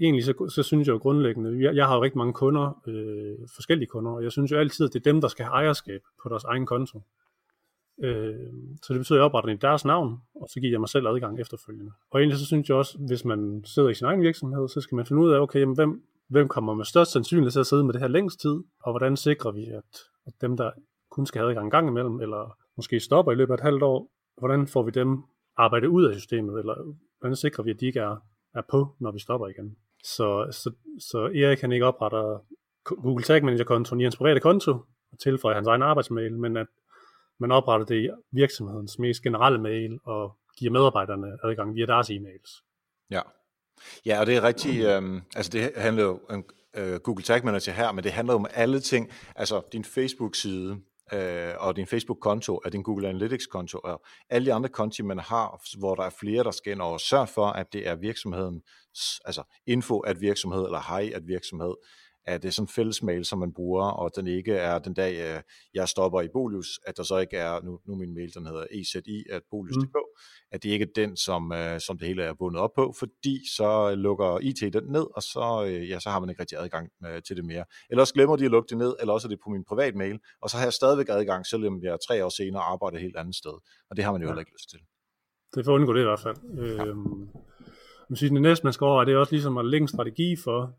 Egentlig 0.00 0.24
så, 0.24 0.50
så 0.54 0.62
synes 0.62 0.88
jeg 0.88 0.94
jo 0.94 0.98
grundlæggende, 0.98 1.64
jeg, 1.64 1.76
jeg 1.76 1.86
har 1.86 1.96
jo 1.96 2.02
rigtig 2.02 2.18
mange 2.18 2.32
kunder, 2.32 2.82
øh, 2.86 3.48
forskellige 3.54 3.88
kunder, 3.88 4.10
og 4.10 4.22
jeg 4.22 4.32
synes 4.32 4.52
jo 4.52 4.56
altid, 4.56 4.86
at 4.86 4.92
det 4.92 5.06
er 5.06 5.12
dem, 5.12 5.20
der 5.20 5.28
skal 5.28 5.44
have 5.44 5.54
ejerskab 5.54 6.00
på 6.22 6.28
deres 6.28 6.44
egen 6.44 6.66
konto. 6.66 7.02
Øh, 8.02 8.34
så 8.82 8.92
det 8.92 9.00
betyder, 9.00 9.18
at 9.18 9.20
jeg 9.20 9.24
opretter 9.24 9.48
den 9.48 9.56
i 9.56 9.60
deres 9.60 9.84
navn, 9.84 10.18
og 10.34 10.48
så 10.48 10.60
giver 10.60 10.72
jeg 10.72 10.80
mig 10.80 10.88
selv 10.88 11.06
adgang 11.06 11.40
efterfølgende. 11.40 11.92
Og 12.10 12.20
egentlig 12.20 12.38
så 12.38 12.46
synes 12.46 12.68
jeg 12.68 12.76
også, 12.76 12.98
hvis 12.98 13.24
man 13.24 13.62
sidder 13.66 13.88
i 13.88 13.94
sin 13.94 14.06
egen 14.06 14.22
virksomhed, 14.22 14.68
så 14.68 14.80
skal 14.80 14.96
man 14.96 15.06
finde 15.06 15.22
ud 15.22 15.30
af, 15.32 15.40
okay, 15.40 15.60
jamen, 15.60 15.74
hvem, 15.74 16.02
hvem 16.28 16.48
kommer 16.48 16.74
med 16.74 16.84
størst 16.84 17.12
sandsynlighed 17.12 17.50
til 17.50 17.60
at 17.60 17.66
sidde 17.66 17.84
med 17.84 17.92
det 17.92 18.00
her 18.00 18.08
længst 18.08 18.40
tid, 18.40 18.56
og 18.82 18.92
hvordan 18.92 19.16
sikrer 19.16 19.50
vi, 19.50 19.64
at, 19.64 19.98
at 20.26 20.32
dem, 20.40 20.56
der 20.56 20.70
kun 21.10 21.26
skal 21.26 21.38
have 21.38 21.50
adgang 21.50 21.66
en 21.66 21.70
gang 21.70 21.88
imellem, 21.88 22.20
eller 22.20 22.56
måske 22.76 23.00
stopper 23.00 23.32
i 23.32 23.34
løbet 23.34 23.52
af 23.52 23.56
et 23.56 23.62
halvt 23.62 23.82
år, 23.82 24.10
hvordan 24.38 24.66
får 24.66 24.82
vi 24.82 24.90
dem 24.90 25.22
arbejde 25.56 25.90
ud 25.90 26.04
af 26.04 26.14
systemet, 26.14 26.58
eller 26.58 26.94
hvordan 27.20 27.36
sikrer 27.36 27.64
vi, 27.64 27.70
at 27.70 27.80
de 27.80 27.86
ikke 27.86 28.00
er, 28.00 28.16
er 28.54 28.62
på, 28.70 28.96
når 28.98 29.10
vi 29.10 29.18
stopper 29.18 29.48
igen. 29.48 29.76
Så, 30.04 30.48
så, 30.50 30.72
så 30.98 31.18
Erik 31.18 31.58
kan 31.58 31.72
ikke 31.72 31.86
oprette 31.86 32.44
Google 32.84 33.24
Tag 33.24 33.44
Manager 33.44 33.64
kontoen 33.64 34.00
i 34.00 34.04
hans 34.04 34.16
private 34.16 34.40
konto, 34.40 34.72
og 35.12 35.18
tilføje 35.18 35.54
hans 35.54 35.68
egen 35.68 35.82
arbejdsmail, 35.82 36.38
men 36.38 36.56
at 36.56 36.66
man 37.38 37.50
opretter 37.50 37.86
det 37.86 38.04
i 38.04 38.10
virksomhedens 38.30 38.98
mest 38.98 39.22
generelle 39.22 39.60
mail, 39.60 39.98
og 40.04 40.36
giver 40.56 40.72
medarbejderne 40.72 41.38
adgang 41.44 41.74
via 41.74 41.86
deres 41.86 42.10
e-mails. 42.10 42.64
Ja, 43.10 43.20
Ja, 44.06 44.20
og 44.20 44.26
det 44.26 44.36
er 44.36 44.42
rigtig, 44.42 44.84
øh, 44.84 45.22
altså 45.36 45.50
det 45.52 45.72
handler 45.76 46.02
jo 46.02 46.20
om 46.28 46.44
øh, 46.74 47.00
Google 47.00 47.24
Tag 47.24 47.44
Manager 47.44 47.72
her, 47.72 47.92
men 47.92 48.04
det 48.04 48.12
handler 48.12 48.34
jo 48.34 48.38
om 48.38 48.46
alle 48.54 48.80
ting, 48.80 49.10
altså 49.36 49.62
din 49.72 49.84
Facebook-side, 49.84 50.80
øh, 51.12 51.54
og 51.58 51.76
din 51.76 51.86
Facebook-konto, 51.86 52.60
og 52.64 52.72
din 52.72 52.82
Google 52.82 53.08
Analytics-konto, 53.08 53.78
og 53.84 54.02
alle 54.30 54.46
de 54.46 54.52
andre 54.52 54.68
konti, 54.68 55.02
man 55.02 55.18
har, 55.18 55.78
hvor 55.78 55.94
der 55.94 56.02
er 56.02 56.10
flere, 56.20 56.44
der 56.44 56.50
skal 56.50 56.72
ind 56.72 56.82
og 56.82 57.00
sørge 57.00 57.26
for, 57.26 57.46
at 57.46 57.72
det 57.72 57.88
er 57.88 57.94
virksomheden, 57.94 58.62
altså 59.24 59.42
info 59.66 59.98
at 59.98 60.20
virksomhed, 60.20 60.64
eller 60.64 60.80
hej 60.88 61.10
at 61.14 61.22
virksomhed, 61.26 61.74
at 62.24 62.42
det 62.42 62.48
er 62.48 62.52
sådan 62.52 62.64
en 62.64 62.68
fælles 62.68 63.02
mail, 63.02 63.24
som 63.24 63.38
man 63.38 63.52
bruger, 63.52 63.84
og 63.84 64.10
den 64.16 64.26
ikke 64.26 64.52
er 64.52 64.78
den 64.78 64.94
dag, 64.94 65.34
øh, 65.36 65.42
jeg 65.74 65.88
stopper 65.88 66.20
i 66.20 66.28
Bolius, 66.32 66.80
at 66.86 66.96
der 66.96 67.02
så 67.02 67.18
ikke 67.18 67.36
er, 67.36 67.60
nu, 67.60 67.78
nu 67.86 67.94
min 67.94 68.14
mail, 68.14 68.34
den 68.34 68.46
hedder 68.46 68.64
ezi, 68.70 69.24
at 69.30 69.42
bolius.dk, 69.50 69.94
mm. 69.94 70.52
at 70.52 70.62
det 70.62 70.68
ikke 70.68 70.82
er 70.82 70.92
den, 70.96 71.16
som, 71.16 71.52
øh, 71.52 71.80
som 71.80 71.98
det 71.98 72.08
hele 72.08 72.22
er 72.22 72.34
bundet 72.34 72.60
op 72.60 72.70
på, 72.76 72.94
fordi 72.98 73.40
så 73.56 73.94
lukker 73.94 74.38
IT 74.42 74.72
den 74.72 74.84
ned, 74.84 75.06
og 75.16 75.22
så, 75.22 75.64
øh, 75.66 75.88
ja, 75.88 76.00
så 76.00 76.10
har 76.10 76.20
man 76.20 76.28
ikke 76.30 76.40
rigtig 76.40 76.58
adgang 76.58 76.88
til 77.26 77.36
det 77.36 77.44
mere. 77.44 77.64
Eller 77.90 78.02
også 78.02 78.14
glemmer 78.14 78.36
de 78.36 78.44
at 78.44 78.50
lukke 78.50 78.68
det 78.68 78.78
ned, 78.78 78.94
eller 79.00 79.12
også 79.12 79.28
er 79.28 79.30
det 79.30 79.38
på 79.44 79.50
min 79.50 79.64
privat 79.64 79.94
mail, 79.94 80.18
og 80.42 80.50
så 80.50 80.56
har 80.56 80.64
jeg 80.64 80.72
stadigvæk 80.72 81.06
adgang, 81.08 81.46
selvom 81.46 81.82
jeg 81.82 81.98
tre 82.08 82.24
år 82.24 82.28
senere 82.28 82.62
arbejder 82.62 82.96
et 82.96 83.02
helt 83.02 83.16
andet 83.16 83.34
sted, 83.34 83.56
og 83.90 83.96
det 83.96 84.04
har 84.04 84.12
man 84.12 84.20
jo 84.20 84.26
ja. 84.26 84.30
heller 84.30 84.40
ikke 84.40 84.52
lyst 84.52 84.70
til. 84.70 84.78
Det 85.54 85.64
får 85.64 85.72
undgå 85.72 85.92
det 85.92 86.00
i 86.00 86.04
hvert 86.04 86.20
fald. 86.20 86.36
Ja. 86.56 86.84
Øhm, 86.86 87.28
man 88.08 88.16
siger, 88.16 88.32
det 88.32 88.42
næste, 88.42 88.64
man 88.66 88.72
skal 88.72 88.84
over, 88.84 89.04
det 89.04 89.14
er 89.14 89.18
også 89.18 89.32
ligesom 89.32 89.58
at 89.58 89.66
lægge 89.66 89.84
en 89.84 89.88
strategi 89.88 90.36
for, 90.44 90.74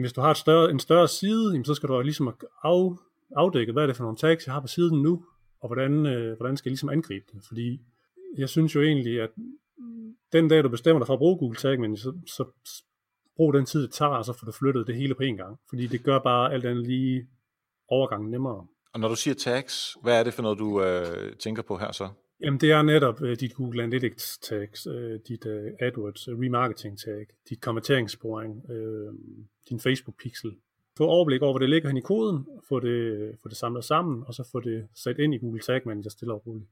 hvis 0.00 0.12
du 0.12 0.20
har 0.20 0.30
et 0.30 0.36
større, 0.36 0.70
en 0.70 0.78
større 0.78 1.08
side, 1.08 1.64
så 1.64 1.74
skal 1.74 1.88
du 1.88 2.00
ligesom 2.00 2.28
af, 2.64 2.90
afdække, 3.36 3.72
hvad 3.72 3.82
er 3.82 3.86
det 3.86 3.96
for 3.96 4.04
nogle 4.04 4.16
tags, 4.16 4.46
jeg 4.46 4.54
har 4.54 4.60
på 4.60 4.66
siden 4.66 5.02
nu, 5.02 5.24
og 5.60 5.68
hvordan, 5.68 6.06
øh, 6.06 6.36
hvordan 6.36 6.56
skal 6.56 6.68
jeg 6.68 6.72
ligesom 6.72 6.88
angribe 6.88 7.24
det. 7.32 7.44
Fordi 7.48 7.80
jeg 8.38 8.48
synes 8.48 8.74
jo 8.74 8.82
egentlig, 8.82 9.20
at 9.20 9.30
den 10.32 10.48
dag, 10.48 10.62
du 10.62 10.68
bestemmer 10.68 11.00
dig 11.00 11.06
for 11.06 11.14
at 11.14 11.18
bruge 11.18 11.38
Google 11.38 11.56
Tag 11.56 11.80
Manager, 11.80 11.96
så, 11.96 12.12
så 12.26 12.44
brug 13.36 13.54
den 13.54 13.66
tid, 13.66 13.82
det 13.82 13.92
tager, 13.92 14.10
og 14.10 14.24
så 14.24 14.32
får 14.32 14.44
du 14.44 14.52
flyttet 14.52 14.86
det 14.86 14.96
hele 14.96 15.14
på 15.14 15.22
en 15.22 15.36
gang. 15.36 15.58
Fordi 15.68 15.86
det 15.86 16.04
gør 16.04 16.18
bare 16.18 16.52
alt 16.52 16.64
andet 16.64 16.86
lige 16.86 17.26
overgangen 17.88 18.30
nemmere. 18.30 18.66
Og 18.94 19.00
når 19.00 19.08
du 19.08 19.16
siger 19.16 19.34
tags, 19.34 19.96
hvad 20.02 20.18
er 20.20 20.24
det 20.24 20.34
for 20.34 20.42
noget, 20.42 20.58
du 20.58 20.82
øh, 20.82 21.36
tænker 21.36 21.62
på 21.62 21.76
her 21.76 21.92
så? 21.92 22.08
Jamen 22.42 22.60
det 22.60 22.70
er 22.70 22.82
netop 22.82 23.20
uh, 23.20 23.30
dit 23.30 23.54
Google 23.54 23.82
Analytics 23.82 24.38
tags, 24.38 24.86
uh, 24.86 25.14
dit 25.28 25.46
uh, 25.46 25.52
AdWords 25.80 26.28
uh, 26.28 26.40
remarketing 26.40 26.98
tag, 26.98 27.26
dit 27.48 27.60
konverteringssporing, 27.60 28.70
uh, 28.70 29.14
din 29.68 29.80
Facebook 29.80 30.16
pixel. 30.22 30.56
Få 30.96 31.06
overblik 31.06 31.42
over, 31.42 31.52
hvor 31.52 31.58
det 31.58 31.70
ligger 31.70 31.88
hen 31.88 31.96
i 31.96 32.00
koden, 32.00 32.46
få 32.68 32.80
det, 32.80 33.30
få 33.42 33.48
det 33.48 33.56
samlet 33.56 33.84
sammen, 33.84 34.24
og 34.26 34.34
så 34.34 34.48
få 34.52 34.60
det 34.60 34.88
sat 34.94 35.18
ind 35.18 35.34
i 35.34 35.38
Google 35.38 35.60
Tag 35.60 35.80
Manager 35.86 36.10
stille 36.10 36.34
og 36.34 36.46
roligt. 36.46 36.68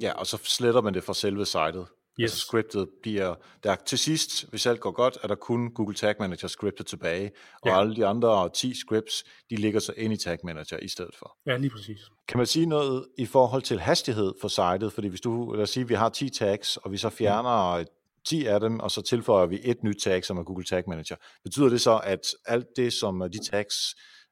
Ja, 0.00 0.12
og 0.12 0.26
så 0.26 0.36
sletter 0.44 0.80
man 0.80 0.94
det 0.94 1.02
fra 1.02 1.14
selve 1.14 1.44
sitet. 1.44 1.86
Yes. 2.20 2.24
Altså 2.24 2.38
scriptet 2.38 2.88
bliver, 3.02 3.34
der 3.64 3.76
til 3.86 3.98
sidst, 3.98 4.50
hvis 4.50 4.66
alt 4.66 4.80
går 4.80 4.90
godt, 4.90 5.18
er 5.22 5.28
der 5.28 5.34
kun 5.34 5.70
Google 5.74 5.94
Tag 5.94 6.14
Manager 6.18 6.48
scriptet 6.48 6.86
tilbage, 6.86 7.30
og 7.62 7.68
ja. 7.68 7.80
alle 7.80 7.96
de 7.96 8.06
andre 8.06 8.50
10 8.54 8.74
scripts, 8.74 9.24
de 9.50 9.56
ligger 9.56 9.80
så 9.80 9.92
ind 9.96 10.12
i 10.12 10.16
Tag 10.16 10.38
Manager 10.44 10.78
i 10.82 10.88
stedet 10.88 11.14
for. 11.18 11.36
Ja, 11.46 11.56
lige 11.56 11.70
præcis. 11.70 12.00
Kan 12.28 12.38
man 12.38 12.46
sige 12.46 12.66
noget 12.66 13.06
i 13.18 13.26
forhold 13.26 13.62
til 13.62 13.80
hastighed 13.80 14.32
for 14.40 14.48
sitet? 14.48 14.92
Fordi 14.92 15.08
hvis 15.08 15.20
du, 15.20 15.52
lad 15.52 15.62
os 15.62 15.70
sige, 15.70 15.88
vi 15.88 15.94
har 15.94 16.08
10 16.08 16.30
tags, 16.30 16.76
og 16.76 16.92
vi 16.92 16.96
så 16.96 17.10
fjerner 17.10 17.84
10 18.26 18.46
af 18.46 18.60
dem, 18.60 18.80
og 18.80 18.90
så 18.90 19.02
tilføjer 19.02 19.46
vi 19.46 19.60
et 19.62 19.84
nyt 19.84 19.96
tag, 20.02 20.24
som 20.24 20.38
er 20.38 20.42
Google 20.42 20.64
Tag 20.64 20.84
Manager. 20.86 21.16
Betyder 21.44 21.68
det 21.68 21.80
så, 21.80 22.00
at 22.04 22.20
alt 22.46 22.66
det, 22.76 22.92
som 22.92 23.22
de 23.32 23.50
tags 23.50 23.76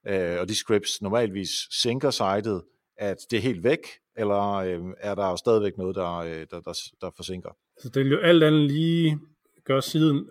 øh, 0.07 0.39
og 0.39 0.49
de 0.49 0.55
scripts 0.55 1.01
normalvis 1.01 1.49
sænker 1.71 2.11
sitet, 2.11 2.61
at 2.97 3.17
det 3.31 3.37
er 3.37 3.41
helt 3.41 3.63
væk, 3.63 3.79
eller 4.17 4.53
øh, 4.53 4.93
er 4.97 5.15
der 5.15 5.35
stadigvæk 5.35 5.77
noget, 5.77 5.95
der, 5.95 6.15
øh, 6.17 6.45
der, 6.51 6.61
der, 6.61 6.91
der 7.01 7.11
forsinker? 7.15 7.49
Så 7.77 7.89
det 7.89 8.03
vil 8.03 8.11
jo 8.11 8.19
alt 8.19 8.43
andet 8.43 8.61
lige 8.71 9.19
gøre 9.63 9.81
siden 9.81 10.29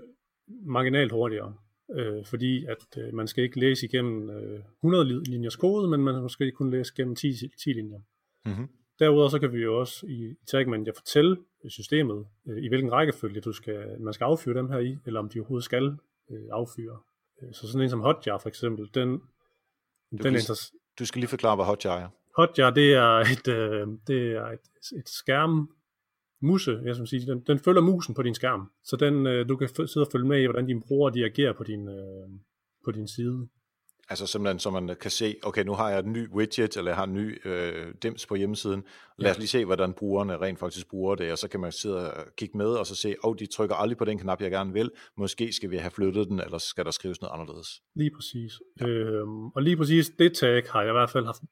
marginalt 0.66 1.12
hurtigere, 1.12 1.54
øh, 1.94 2.24
fordi 2.24 2.64
at 2.64 2.98
øh, 2.98 3.14
man 3.14 3.26
skal 3.28 3.44
ikke 3.44 3.60
læse 3.60 3.86
igennem 3.86 4.30
øh, 4.30 4.60
100 4.84 5.24
linjers 5.24 5.56
kode, 5.56 5.88
men 5.88 6.00
man 6.00 6.28
skal 6.28 6.52
kun 6.52 6.70
læse 6.70 6.92
igennem 6.96 7.16
10, 7.16 7.32
10 7.64 7.72
linjer. 7.72 8.00
Mm-hmm. 8.44 8.68
Derudover 8.98 9.28
så 9.28 9.38
kan 9.38 9.52
vi 9.52 9.58
jo 9.58 9.80
også 9.80 10.06
i 10.06 10.34
Tag 10.50 10.68
Manager 10.68 10.92
fortælle 10.96 11.36
systemet, 11.68 12.26
øh, 12.48 12.64
i 12.64 12.68
hvilken 12.68 12.92
rækkefølge 12.92 13.40
du 13.40 13.52
skal, 13.52 14.00
man 14.00 14.14
skal 14.14 14.24
affyre 14.24 14.58
dem 14.58 14.68
her 14.68 14.78
i, 14.78 14.96
eller 15.06 15.20
om 15.20 15.28
de 15.28 15.38
overhovedet 15.38 15.64
skal 15.64 15.96
øh, 16.30 16.46
affyre. 16.52 16.98
Øh, 17.42 17.52
så 17.52 17.66
sådan 17.66 17.80
en 17.80 17.90
som 17.90 18.00
Hotjar 18.00 18.38
for 18.38 18.48
eksempel, 18.48 18.90
den, 18.94 19.10
du, 19.10 20.22
den 20.22 20.34
kan, 20.34 20.56
du 20.98 21.06
skal 21.06 21.20
lige 21.20 21.28
forklare, 21.28 21.56
hvad 21.56 21.64
Hotjar 21.64 21.98
er. 21.98 22.08
Hotjar, 22.36 22.70
det 22.70 22.94
er 22.94 23.18
et, 23.34 23.48
øh, 23.48 23.86
det 24.06 24.32
er 24.32 24.46
et, 24.46 24.98
et 24.98 25.08
skærm 25.08 25.68
musse, 26.42 26.80
jeg 26.84 26.94
skal 26.94 27.08
sige, 27.08 27.26
den, 27.26 27.40
den 27.40 27.58
følger 27.58 27.82
musen 27.82 28.14
på 28.14 28.22
din 28.22 28.34
skærm, 28.34 28.70
så 28.84 28.96
den, 28.96 29.26
øh, 29.26 29.48
du 29.48 29.56
kan 29.56 29.68
sidde 29.68 30.06
og 30.06 30.12
følge 30.12 30.28
med 30.28 30.42
i, 30.42 30.44
hvordan 30.44 30.66
dine 30.66 30.82
brugere 30.82 31.14
de 31.14 31.24
agerer 31.24 31.52
på 31.52 31.64
din, 31.64 31.88
øh, 31.88 32.28
på 32.84 32.90
din 32.90 33.08
side. 33.08 33.48
Altså 34.08 34.26
simpelthen, 34.26 34.58
så 34.58 34.70
man 34.70 34.96
kan 35.00 35.10
se, 35.10 35.36
okay, 35.42 35.64
nu 35.64 35.72
har 35.72 35.90
jeg 35.90 35.98
en 35.98 36.12
ny 36.12 36.28
widget, 36.28 36.76
eller 36.76 36.90
jeg 36.90 36.96
har 36.96 37.04
en 37.04 37.12
ny 37.12 37.46
øh, 37.46 37.94
dims 38.02 38.26
på 38.26 38.34
hjemmesiden. 38.34 38.84
Lad 39.18 39.30
os 39.30 39.38
lige 39.38 39.48
se, 39.48 39.64
hvordan 39.64 39.92
brugerne 39.92 40.36
rent 40.36 40.58
faktisk 40.58 40.90
bruger 40.90 41.14
det, 41.14 41.32
og 41.32 41.38
så 41.38 41.48
kan 41.48 41.60
man 41.60 41.72
sidde 41.72 42.12
og 42.12 42.26
kigge 42.36 42.58
med, 42.58 42.66
og 42.66 42.86
så 42.86 42.94
se, 42.94 43.14
åh, 43.24 43.30
oh, 43.30 43.36
de 43.38 43.46
trykker 43.46 43.74
aldrig 43.74 43.98
på 43.98 44.04
den 44.04 44.18
knap, 44.18 44.40
jeg 44.40 44.50
gerne 44.50 44.72
vil. 44.72 44.90
Måske 45.16 45.52
skal 45.52 45.70
vi 45.70 45.76
have 45.76 45.90
flyttet 45.90 46.28
den, 46.28 46.40
eller 46.40 46.58
skal 46.58 46.84
der 46.84 46.90
skrives 46.90 47.20
noget 47.20 47.32
anderledes. 47.32 47.68
Lige 47.94 48.10
præcis. 48.16 48.52
Ja. 48.80 48.86
Øhm, 48.86 49.46
og 49.46 49.62
lige 49.62 49.76
præcis 49.76 50.10
det 50.18 50.34
tag 50.34 50.62
har 50.70 50.82
jeg 50.82 50.90
i 50.90 50.92
hvert 50.92 51.10
fald 51.10 51.24
haft 51.26 51.42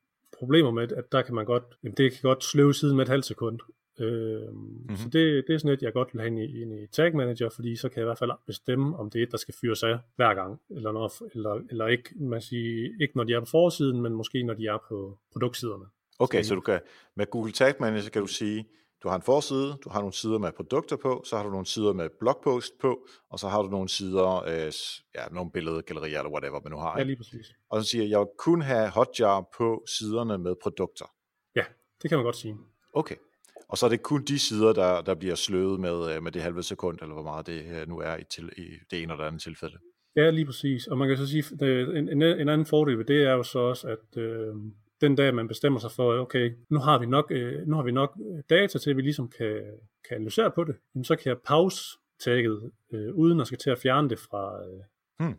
problemer 0.41 0.71
med, 0.71 0.93
at 0.93 1.13
der 1.13 1.23
kan 1.23 1.35
man 1.35 1.45
godt, 1.45 1.65
jamen 1.83 1.95
det 1.97 2.13
kan 2.13 2.21
godt 2.23 2.45
sløve 2.45 2.75
siden 2.75 2.97
med 2.97 3.05
et 3.05 3.09
halvt 3.09 3.25
sekund. 3.25 3.59
Øh, 4.01 4.49
mm-hmm. 4.53 4.97
Så 4.97 5.05
det, 5.05 5.45
det 5.47 5.55
er 5.55 5.59
sådan 5.59 5.73
et, 5.73 5.83
jeg 5.83 5.93
godt 5.93 6.09
vil 6.13 6.21
have 6.21 6.27
ind 6.27 6.39
i, 6.39 6.63
ind 6.63 6.73
i 6.73 6.87
Tag 6.87 7.17
Manager, 7.17 7.49
fordi 7.49 7.77
så 7.77 7.89
kan 7.89 7.97
jeg 7.97 8.05
i 8.05 8.09
hvert 8.09 8.19
fald 8.19 8.31
bestemme, 8.47 8.99
om 8.99 9.11
det 9.11 9.19
er 9.19 9.23
et, 9.23 9.33
der 9.33 9.37
skal 9.37 9.55
fyres 9.61 9.83
af 9.83 9.99
hver 10.17 10.35
gang, 10.35 10.61
eller, 10.71 10.93
når, 10.93 11.13
eller, 11.35 11.61
eller 11.71 11.87
ikke, 11.87 12.11
man 12.21 12.41
siger, 12.41 12.91
ikke 13.01 13.17
når 13.17 13.25
de 13.25 13.33
er 13.33 13.41
på 13.41 13.47
forsiden, 13.47 14.03
men 14.03 14.15
måske 14.15 14.43
når 14.43 14.55
de 14.55 14.67
er 14.67 14.79
på 14.89 15.19
produktsiderne. 15.33 15.85
Okay, 16.19 16.43
så 16.43 16.55
du 16.55 16.61
kan 16.61 16.81
med 17.17 17.27
Google 17.27 17.53
Tag 17.53 17.75
Manager 17.81 18.11
kan 18.11 18.23
du 18.23 18.29
sige, 18.29 18.69
du 19.03 19.09
har 19.09 19.17
en 19.17 19.23
forside, 19.23 19.77
du 19.85 19.91
har 19.91 20.01
nogle 20.01 20.13
sider 20.13 20.39
med 20.39 20.53
produkter 20.53 20.97
på, 20.97 21.23
så 21.27 21.37
har 21.37 21.45
du 21.45 21.51
nogle 21.51 21.67
sider 21.67 21.93
med 21.93 22.09
blogpost 22.21 22.73
på, 22.81 23.07
og 23.31 23.39
så 23.39 23.49
har 23.49 23.63
du 23.63 23.69
nogle 23.69 23.89
sider, 23.89 24.45
øh, 24.47 24.73
ja, 25.15 25.29
nogle 25.31 25.51
billedgallerier 25.51 26.19
eller 26.19 26.31
whatever 26.31 26.61
man 26.65 26.73
nu 26.73 26.79
har. 26.79 26.99
Ja, 26.99 27.05
lige 27.05 27.17
præcis. 27.17 27.47
Og 27.71 27.83
så 27.83 27.91
siger 27.91 28.05
jeg, 28.05 28.11
jeg 28.11 28.19
vil 28.19 28.29
kun 28.39 28.63
have 28.63 28.89
Hotjar 28.89 29.45
på 29.57 29.85
siderne 29.99 30.39
med 30.39 30.55
produkter. 30.63 31.07
Ja, 31.57 31.65
det 32.03 32.11
kan 32.11 32.19
man 32.19 32.25
godt 32.25 32.37
sige. 32.37 32.57
Okay. 32.93 33.17
Og 33.69 33.79
så 33.79 33.87
er 33.87 33.91
det 33.91 34.03
kun 34.03 34.25
de 34.25 34.39
sider, 34.39 34.73
der, 34.73 35.01
der 35.01 35.15
bliver 35.15 35.35
sløvet 35.35 35.81
med, 35.81 36.15
øh, 36.15 36.23
med 36.23 36.33
det 36.33 36.43
halve 36.43 36.63
sekund, 36.63 36.99
eller 37.03 37.15
hvor 37.15 37.23
meget 37.23 37.47
det 37.47 37.65
øh, 37.81 37.89
nu 37.89 37.99
er 37.99 38.17
i, 38.17 38.25
til, 38.25 38.51
i 38.57 38.67
det 38.91 39.03
ene 39.03 39.13
eller 39.13 39.25
andet 39.25 39.43
tilfælde. 39.43 39.79
Ja, 40.17 40.31
lige 40.31 40.47
præcis. 40.47 40.87
Og 40.87 40.99
man 40.99 41.09
kan 41.09 41.17
så 41.17 41.27
sige, 41.27 41.45
at 41.61 41.89
en, 41.89 42.09
en, 42.09 42.23
en 42.23 42.49
anden 42.49 42.67
fordel 42.67 42.99
ved 42.99 43.05
det 43.05 43.23
er 43.23 43.33
jo 43.33 43.43
så 43.43 43.59
også, 43.59 43.89
at 43.89 44.23
øh, 44.23 44.55
den 45.01 45.17
dag 45.17 45.35
man 45.35 45.49
bestemmer 45.49 45.81
sig 45.81 45.91
for, 45.91 46.21
okay, 46.21 46.53
nu 46.69 46.79
har 46.79 46.99
vi 46.99 47.07
nok, 47.07 47.27
øh, 47.31 47.67
nu 47.67 47.77
har 47.77 47.83
vi 47.83 47.93
nok 47.93 48.19
data 48.51 48.79
til, 48.79 48.91
at 48.91 48.97
vi 48.97 49.03
ligesom 49.03 49.29
kan, 49.29 49.63
kan 50.09 50.15
analysere 50.17 50.51
på 50.51 50.65
det, 50.65 50.77
jamen, 50.95 51.05
så 51.05 51.17
kan 51.17 51.29
jeg 51.29 51.39
pause 51.39 51.99
tagget, 52.25 52.71
øh, 52.93 53.15
uden 53.15 53.41
at 53.41 53.47
skal 53.47 53.59
til 53.59 53.71
at 53.71 53.79
fjerne 53.79 54.09
det 54.09 54.19
fra, 54.19 54.65
øh, 54.67 54.83
hmm. 55.19 55.39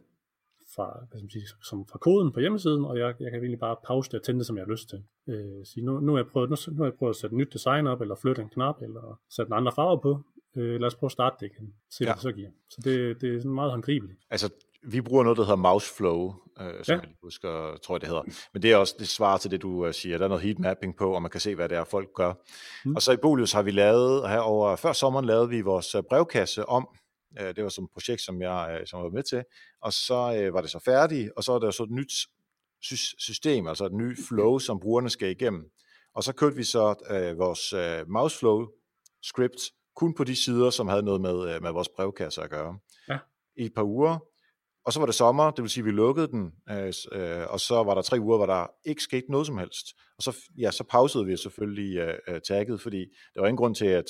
fra, 0.76 1.06
hvad 1.10 1.20
skal 1.20 1.24
man 1.24 1.30
sige, 1.30 1.48
som 1.64 1.88
fra 1.88 1.98
koden 1.98 2.32
på 2.32 2.40
hjemmesiden, 2.40 2.86
og 2.86 2.98
jeg, 2.98 3.16
jeg 3.20 3.32
kan 3.32 3.40
egentlig 3.40 3.60
bare 3.60 3.76
pause 3.88 4.12
det 4.12 4.20
og 4.20 4.26
tænde 4.26 4.40
det, 4.40 4.48
som 4.48 4.58
jeg 4.58 4.66
har 4.66 4.72
lyst 4.72 4.90
til. 4.90 5.04
Øh, 5.28 5.66
sige, 5.66 5.86
nu, 5.86 6.00
nu, 6.00 6.12
har 6.12 6.20
jeg 6.20 6.28
prøvet, 6.28 6.50
nu, 6.50 6.56
nu 6.72 6.78
har 6.78 6.86
jeg 6.86 6.94
prøvet 6.94 7.14
at 7.14 7.16
sætte 7.16 7.34
et 7.34 7.38
nyt 7.38 7.54
design 7.54 7.88
op, 7.88 8.02
eller 8.02 8.16
flytte 8.16 8.42
en 8.42 8.50
knap, 8.50 8.82
eller 8.82 9.20
sætte 9.30 9.50
en 9.50 9.54
andre 9.54 9.72
farve 9.72 10.02
på. 10.02 10.22
Øh, 10.56 10.80
lad 10.80 10.88
os 10.88 10.96
prøve 10.96 11.08
at 11.08 11.12
starte 11.12 11.36
det 11.40 11.52
igen. 11.54 11.74
Se, 11.90 12.04
ja. 12.04 12.08
hvad 12.08 12.14
det 12.14 12.22
så 12.22 12.32
giver. 12.32 12.50
Så 12.70 12.82
det, 12.84 13.22
det 13.22 13.36
er 13.36 13.40
sådan 13.40 13.52
meget 13.52 13.72
håndgribeligt. 13.72 14.20
Altså, 14.30 14.54
vi 14.84 15.02
bruger 15.02 15.24
noget, 15.24 15.38
der 15.38 15.44
hedder 15.44 15.56
Mouseflow, 15.56 16.34
øh, 16.62 16.84
som 16.84 16.96
ja. 16.96 17.02
jeg 17.02 17.10
husker, 17.24 17.78
tror 17.84 17.96
jeg 17.96 18.02
det 18.02 18.10
hedder. 18.10 18.24
Men 18.54 18.62
det 18.62 18.72
er 18.72 18.78
også 18.78 18.96
det 19.00 19.08
svarer 19.08 19.38
til 19.38 19.52
det, 19.52 19.62
du 19.62 19.86
uh, 19.86 19.92
siger. 19.94 20.18
Der 20.18 20.26
er 20.26 20.30
noget 20.30 20.44
heat 20.44 20.60
mapping 20.60 20.98
på, 20.98 21.14
og 21.14 21.22
man 21.22 21.32
kan 21.32 21.40
se, 21.40 21.56
hvad 21.56 21.70
det 21.70 21.78
er, 21.78 21.84
folk 21.84 22.10
gør. 22.16 22.34
Mm. 22.86 22.96
Og 22.96 23.02
så 23.02 23.12
i 23.12 23.18
Bolius 23.18 23.52
har 23.52 23.62
vi 23.62 23.72
lavet, 23.72 24.30
her 24.30 24.40
over 24.40 24.76
før 24.76 24.94
sommeren 24.94 25.26
lavede 25.26 25.50
vi 25.50 25.62
vores 25.62 25.96
øh, 25.96 26.04
brevkasse 26.10 26.66
om. 26.66 26.88
Uh, 27.42 27.48
det 27.48 27.64
var 27.64 27.70
som 27.70 27.84
et 27.84 27.90
projekt, 27.94 28.22
som 28.22 28.42
jeg 28.42 28.78
uh, 28.82 28.86
som 28.86 29.04
var 29.04 29.10
med 29.10 29.24
til. 29.24 29.44
Og 29.82 29.94
så 29.94 30.48
uh, 30.48 30.54
var 30.54 30.62
det 30.62 30.70
så 30.70 30.80
færdigt, 30.80 31.32
og 31.36 31.44
så 31.44 31.54
er 31.54 31.60
der 31.60 31.72
så 31.72 31.84
et 31.84 31.92
nyt 31.92 32.14
system, 33.20 33.68
altså 33.68 33.86
et 33.86 33.94
nyt 33.94 34.18
flow, 34.28 34.60
som 34.60 34.80
brugerne 34.80 35.10
skal 35.10 35.30
igennem. 35.30 35.64
Og 36.16 36.24
så 36.24 36.34
kørte 36.34 36.56
vi 36.56 36.64
så 36.64 36.96
uh, 37.10 37.40
vores 37.40 37.74
uh, 37.74 38.12
Mouseflow 38.12 38.68
script 39.24 39.62
kun 39.96 40.14
på 40.14 40.24
de 40.24 40.36
sider, 40.36 40.70
som 40.70 40.88
havde 40.88 41.04
noget 41.04 41.22
med, 41.22 41.56
uh, 41.56 41.64
med 41.64 41.72
vores 41.72 41.90
brevkasse 41.90 42.42
at 42.42 42.50
gøre. 42.50 42.78
Ja. 43.10 43.18
I 43.58 43.66
et 43.66 43.74
par 43.74 43.84
uger, 43.84 44.20
og 44.86 44.94
så 44.94 45.00
var 45.00 45.06
det 45.06 45.16
sommer, 45.16 45.52
det 45.52 45.62
vil 45.62 45.70
sige, 45.70 45.82
at 45.82 45.86
vi 45.86 45.92
lukkede 45.92 46.28
den, 46.28 46.52
øh, 46.70 46.94
øh, 47.12 47.46
og 47.50 47.60
så 47.60 47.84
var 47.84 47.94
der 47.94 48.02
tre 48.02 48.20
uger, 48.20 48.38
hvor 48.38 48.46
der 48.46 48.68
ikke 48.86 49.02
skete 49.02 49.32
noget 49.32 49.48
som 49.48 49.58
helst. 49.58 49.88
Og 50.18 50.24
så, 50.24 50.38
ja, 50.58 50.72
så 50.72 50.84
pausede 50.84 51.26
vi 51.26 51.38
selvfølgelig 51.38 51.98
øh, 51.98 52.18
øh, 52.28 52.42
tagget, 52.42 52.82
fordi 52.82 53.06
der 53.36 53.42
var 53.42 53.48
ingen 53.48 53.58
grund 53.58 53.76
til 53.76 53.86
at, 53.86 54.06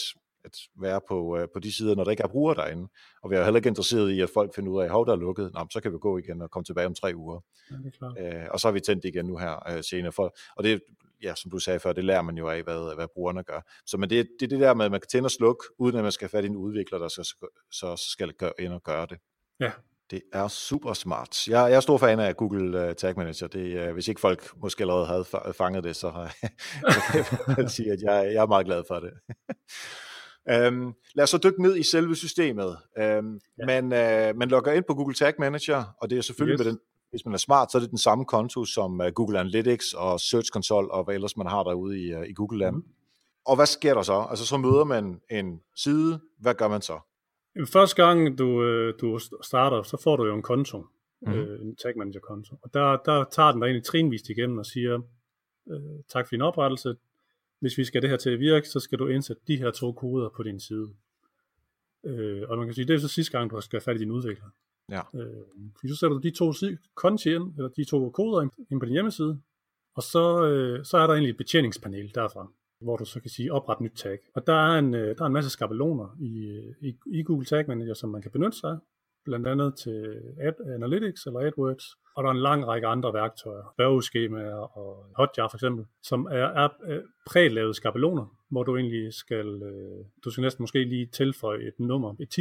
at 0.46 0.51
være 0.82 1.01
på, 1.08 1.38
øh, 1.38 1.48
på 1.54 1.60
de 1.60 1.72
sider, 1.72 1.96
når 1.96 2.04
der 2.04 2.12
ikke 2.12 2.24
er 2.24 2.28
brugere 2.28 2.56
derinde. 2.56 2.88
Og 3.24 3.30
vi 3.30 3.36
er 3.36 3.44
heller 3.44 3.58
ikke 3.58 3.70
interesseret 3.70 4.12
i, 4.12 4.22
at 4.22 4.30
folk 4.34 4.56
finder 4.56 4.72
ud 4.72 4.82
af, 4.82 4.86
at 4.86 5.08
der 5.08 5.13
er 5.13 5.16
lukket, 5.16 5.51
Nå, 5.54 5.68
så 5.72 5.82
kan 5.82 5.94
vi 5.94 5.98
gå 5.98 6.18
igen 6.18 6.42
og 6.42 6.51
komme 6.51 6.63
tilbage 6.63 6.88
om 6.88 6.96
tre 6.96 7.12
uger. 7.16 7.40
Ja, 7.72 7.75
det 7.75 7.86
er 7.86 7.98
klart. 7.98 8.18
Øh, 8.20 8.48
og 8.51 8.60
så 8.60 8.68
har 8.68 8.74
vi 8.74 8.80
tændt 8.80 9.06
igen 9.06 9.25
nu 9.25 9.38
her 9.38 9.70
øh, 9.70 9.84
senere. 9.84 10.12
For, 10.12 10.36
og 10.56 10.63
det, 10.63 10.82
ja, 11.24 11.36
som 11.36 11.51
du 11.51 11.60
sagde 11.60 11.80
før, 11.80 11.94
det 11.94 12.04
lærer 12.04 12.22
man 12.22 12.38
jo 12.38 12.50
af, 12.50 12.63
hvad, 12.63 12.96
hvad 12.96 13.08
brugerne 13.13 13.44
gør. 13.44 13.62
Så 13.86 13.98
men 13.98 14.10
det, 14.10 14.28
det 14.40 14.46
er 14.46 14.50
det 14.50 14.60
der 14.60 14.74
med, 14.74 14.86
at 14.86 14.92
man 14.92 15.00
kan 15.00 15.08
tænde 15.08 15.28
og 15.28 15.32
slukke, 15.32 15.63
uden 15.78 15.96
at 15.96 16.04
man 16.04 16.12
skal 16.12 16.25
have 16.25 16.38
fat 16.38 16.44
i 16.44 16.48
en 16.48 16.56
udvikler, 16.56 17.00
der 17.00 17.08
skal, 17.08 17.25
så 17.72 18.08
skal 18.12 18.34
gøre, 18.34 18.54
ind 18.60 18.74
og 18.74 18.84
gøre 18.84 19.06
det. 19.06 19.18
Ja, 19.60 19.72
det 20.12 20.22
er 20.34 20.48
super 20.48 20.94
smart. 20.94 21.48
Jeg, 21.48 21.70
jeg 21.70 21.75
er 21.75 21.79
stor 21.79 21.98
fan 21.98 22.20
af 22.20 22.38
Google 22.38 22.88
uh, 22.88 22.96
Tag 22.96 23.14
Manager. 23.18 23.48
Det, 23.48 23.88
uh, 23.88 23.94
hvis 23.94 24.07
ikke 24.07 24.22
folk 24.22 24.62
måske 24.62 24.83
allerede 24.83 25.05
havde 25.05 25.25
fanget 25.53 25.83
det, 25.83 25.96
så 25.96 26.12
kan 27.55 27.64
jeg 27.64 27.70
sige, 27.70 27.92
at 27.92 28.01
jeg, 28.01 28.33
jeg 28.33 28.42
er 28.42 28.48
meget 28.48 28.66
glad 28.66 28.83
for 28.88 29.00
det. 29.00 29.12
um, 30.68 30.96
lad 31.16 31.24
os 31.24 31.29
så 31.29 31.38
dykke 31.38 31.62
ned 31.62 31.77
i 31.77 31.83
selve 31.83 32.16
systemet. 32.16 32.77
Um, 32.98 33.40
ja. 33.59 33.66
man, 33.66 33.83
uh, 33.83 34.38
man 34.38 34.50
logger 34.50 34.72
ind 34.72 34.83
på 34.88 34.94
Google 34.94 35.16
Tag 35.16 35.33
Manager, 35.40 35.83
og 36.01 36.09
det 36.09 36.18
er 36.18 36.22
selvfølgelig 36.22 36.59
yes. 36.59 36.66
med 36.66 36.72
den, 36.72 36.79
hvis 37.09 37.25
man 37.25 37.33
er 37.33 37.38
smart, 37.38 37.72
så 37.72 37.77
er 37.77 37.79
det 37.79 37.90
den 37.90 37.98
samme 37.98 38.25
konto 38.25 38.66
som 38.66 39.00
uh, 39.00 39.07
Google 39.07 39.40
Analytics 39.40 39.94
og 39.94 40.20
Search 40.20 40.50
Console 40.51 40.92
og 40.92 41.03
hvad 41.03 41.16
ellers 41.16 41.38
man 41.38 41.48
har 41.48 41.64
derude 41.64 42.01
i, 42.01 42.16
uh, 42.16 42.25
i 42.25 42.33
Google 42.33 42.59
Land. 42.59 42.75
Mm. 42.75 42.83
Og 43.46 43.55
hvad 43.55 43.66
sker 43.66 43.94
der 43.94 44.01
så? 44.01 44.27
Altså 44.29 44.46
så 44.46 44.57
møder 44.57 44.83
man 44.83 45.20
en 45.31 45.59
side. 45.75 46.20
Hvad 46.40 46.53
gør 46.53 46.68
man 46.68 46.81
så? 46.81 47.00
Første 47.74 48.03
gang 48.03 48.37
du, 48.37 48.64
øh, 48.64 48.94
du 49.01 49.20
starter, 49.42 49.83
så 49.83 49.98
får 50.03 50.16
du 50.18 50.25
jo 50.25 50.35
en 50.35 50.42
konto, 50.42 50.85
mm. 51.22 51.33
øh, 51.33 51.61
en 51.61 51.75
tag 51.75 51.98
manager 51.98 52.20
konto. 52.20 52.55
Og 52.61 52.74
der, 52.74 52.98
der 52.98 53.24
tager 53.24 53.51
den 53.51 53.61
dig 53.61 53.68
egentlig 53.68 53.83
trinvist 53.83 54.29
igennem 54.29 54.57
og 54.57 54.66
siger, 54.66 55.01
øh, 55.72 56.03
tak 56.09 56.27
for 56.27 56.29
din 56.29 56.42
oprettelse. 56.42 56.96
Hvis 57.59 57.77
vi 57.77 57.83
skal 57.83 58.01
det 58.01 58.09
her 58.09 58.18
til 58.18 58.29
at 58.29 58.40
virke, 58.40 58.70
så 58.70 58.79
skal 58.79 59.00
du 59.00 59.07
indsætte 59.07 59.42
de 59.48 59.57
her 59.57 59.72
to 59.72 59.92
koder 59.92 60.29
på 60.35 60.44
din 60.44 60.59
side. 60.59 60.94
Øh, 62.05 62.44
og 62.50 62.57
man 62.57 62.68
kan 62.68 62.74
sige, 62.74 62.87
det 62.87 62.94
er 62.94 63.00
så 63.00 63.07
sidste 63.07 63.37
gang, 63.37 63.51
du 63.51 63.61
skal 63.61 63.81
fat 63.81 63.96
i 63.96 64.00
din 64.00 64.11
udvikler. 64.11 64.50
Ja. 64.90 65.01
Øh, 65.16 65.90
så 65.90 65.96
sætter 65.96 66.18
du 66.18 66.22
de 66.27 66.31
to 66.31 66.53
konti 66.96 67.35
ind, 67.35 67.55
eller 67.57 67.70
de 67.70 67.83
to 67.85 68.09
koder 68.09 68.42
ind 68.42 68.79
på 68.79 68.85
din 68.85 68.94
hjemmeside, 68.94 69.42
og 69.96 70.03
så, 70.03 70.46
øh, 70.46 70.85
så 70.85 70.98
er 70.98 71.07
der 71.07 71.14
egentlig 71.14 71.29
et 71.29 71.37
betjeningspanel 71.37 72.16
derfra 72.16 72.51
hvor 72.81 72.98
du 72.98 73.05
så 73.05 73.20
kan 73.20 73.29
sige 73.29 73.53
opret 73.53 73.81
nyt 73.81 73.94
tag. 73.96 74.20
Og 74.35 74.48
der 74.48 74.53
er 74.53 74.79
en, 74.79 74.94
øh, 74.94 75.17
der 75.17 75.22
er 75.24 75.27
en 75.27 75.33
masse 75.33 75.50
skabeloner 75.50 76.17
i, 76.20 76.48
øh, 76.48 76.74
i, 76.81 76.96
i 77.20 77.24
Google 77.24 77.46
Tag 77.46 77.65
Manager, 77.67 77.94
som 77.94 78.09
man 78.09 78.22
kan 78.22 78.31
benytte 78.31 78.57
sig 78.57 78.70
af, 78.70 78.77
blandt 79.25 79.48
andet 79.48 79.75
til 79.75 80.22
Ad 80.39 80.74
Analytics 80.75 81.25
eller 81.25 81.39
AdWords, 81.39 81.85
og 82.15 82.24
der 82.24 82.29
er 82.29 82.33
en 82.33 82.41
lang 82.41 82.67
række 82.67 82.87
andre 82.87 83.13
værktøjer, 83.13 83.74
bærgeskemaer 83.77 84.77
og 84.77 85.05
Hotjar 85.15 85.48
for 85.48 85.57
eksempel, 85.57 85.85
som 86.03 86.25
er, 86.31 86.48
er, 86.63 86.70
prælavede 87.25 87.74
skabeloner, 87.74 88.25
hvor 88.50 88.63
du 88.63 88.77
egentlig 88.77 89.13
skal, 89.13 89.48
øh, 89.63 90.05
du 90.24 90.31
skal 90.31 90.41
næsten 90.41 90.63
måske 90.63 90.83
lige 90.83 91.05
tilføje 91.05 91.67
et 91.67 91.79
nummer, 91.79 92.15
et 92.20 92.39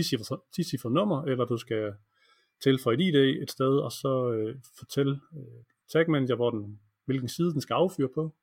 10-cifret 0.59 0.92
nummer, 0.92 1.22
eller 1.22 1.44
du 1.44 1.57
skal 1.57 1.94
tilføje 2.62 2.96
et 2.96 3.00
ID 3.00 3.14
et 3.42 3.50
sted, 3.50 3.79
og 3.79 3.92
så 3.92 4.33
øh, 4.33 4.57
fortælle 4.79 5.20
øh, 5.37 5.62
Tag 5.92 6.11
Manager, 6.11 6.35
hvor 6.35 6.50
den, 6.50 6.81
hvilken 7.05 7.29
side 7.29 7.53
den 7.53 7.61
skal 7.61 7.74
affyre 7.74 8.09
på, 8.14 8.35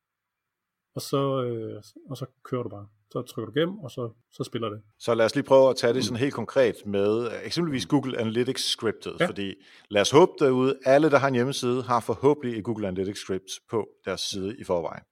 og 0.98 1.02
så, 1.02 1.44
øh, 1.44 1.84
og 2.10 2.18
så 2.18 2.26
kører 2.44 2.64
du 2.64 2.70
bare. 2.70 2.88
Så 3.12 3.22
trykker 3.22 3.52
du 3.52 3.60
igennem, 3.60 3.80
og 3.80 3.92
så, 3.92 4.14
så 4.32 4.44
spiller 4.44 4.70
det. 4.70 4.82
Så 5.00 5.14
lad 5.14 5.26
os 5.26 5.36
lige 5.36 5.46
prøve 5.46 5.70
at 5.70 5.76
tage 5.76 5.94
det 5.94 6.06
sådan 6.06 6.18
helt 6.18 6.34
konkret 6.34 6.76
med 6.86 7.32
eksempelvis 7.44 7.86
Google 7.86 8.20
Analytics 8.20 8.64
scriptet, 8.64 9.16
ja. 9.20 9.28
fordi 9.28 9.54
lad 9.90 10.02
os 10.02 10.12
håbe 10.12 10.32
derude, 10.40 10.80
alle 10.86 11.10
der 11.10 11.18
har 11.18 11.28
en 11.28 11.34
hjemmeside, 11.34 11.84
har 11.84 12.00
forhåbentlig 12.00 12.58
et 12.58 12.64
Google 12.64 12.88
Analytics 12.88 13.20
script 13.20 13.52
på 13.70 13.88
deres 14.06 14.22
side 14.22 14.58
i 14.58 14.64
forvejen. 14.64 15.04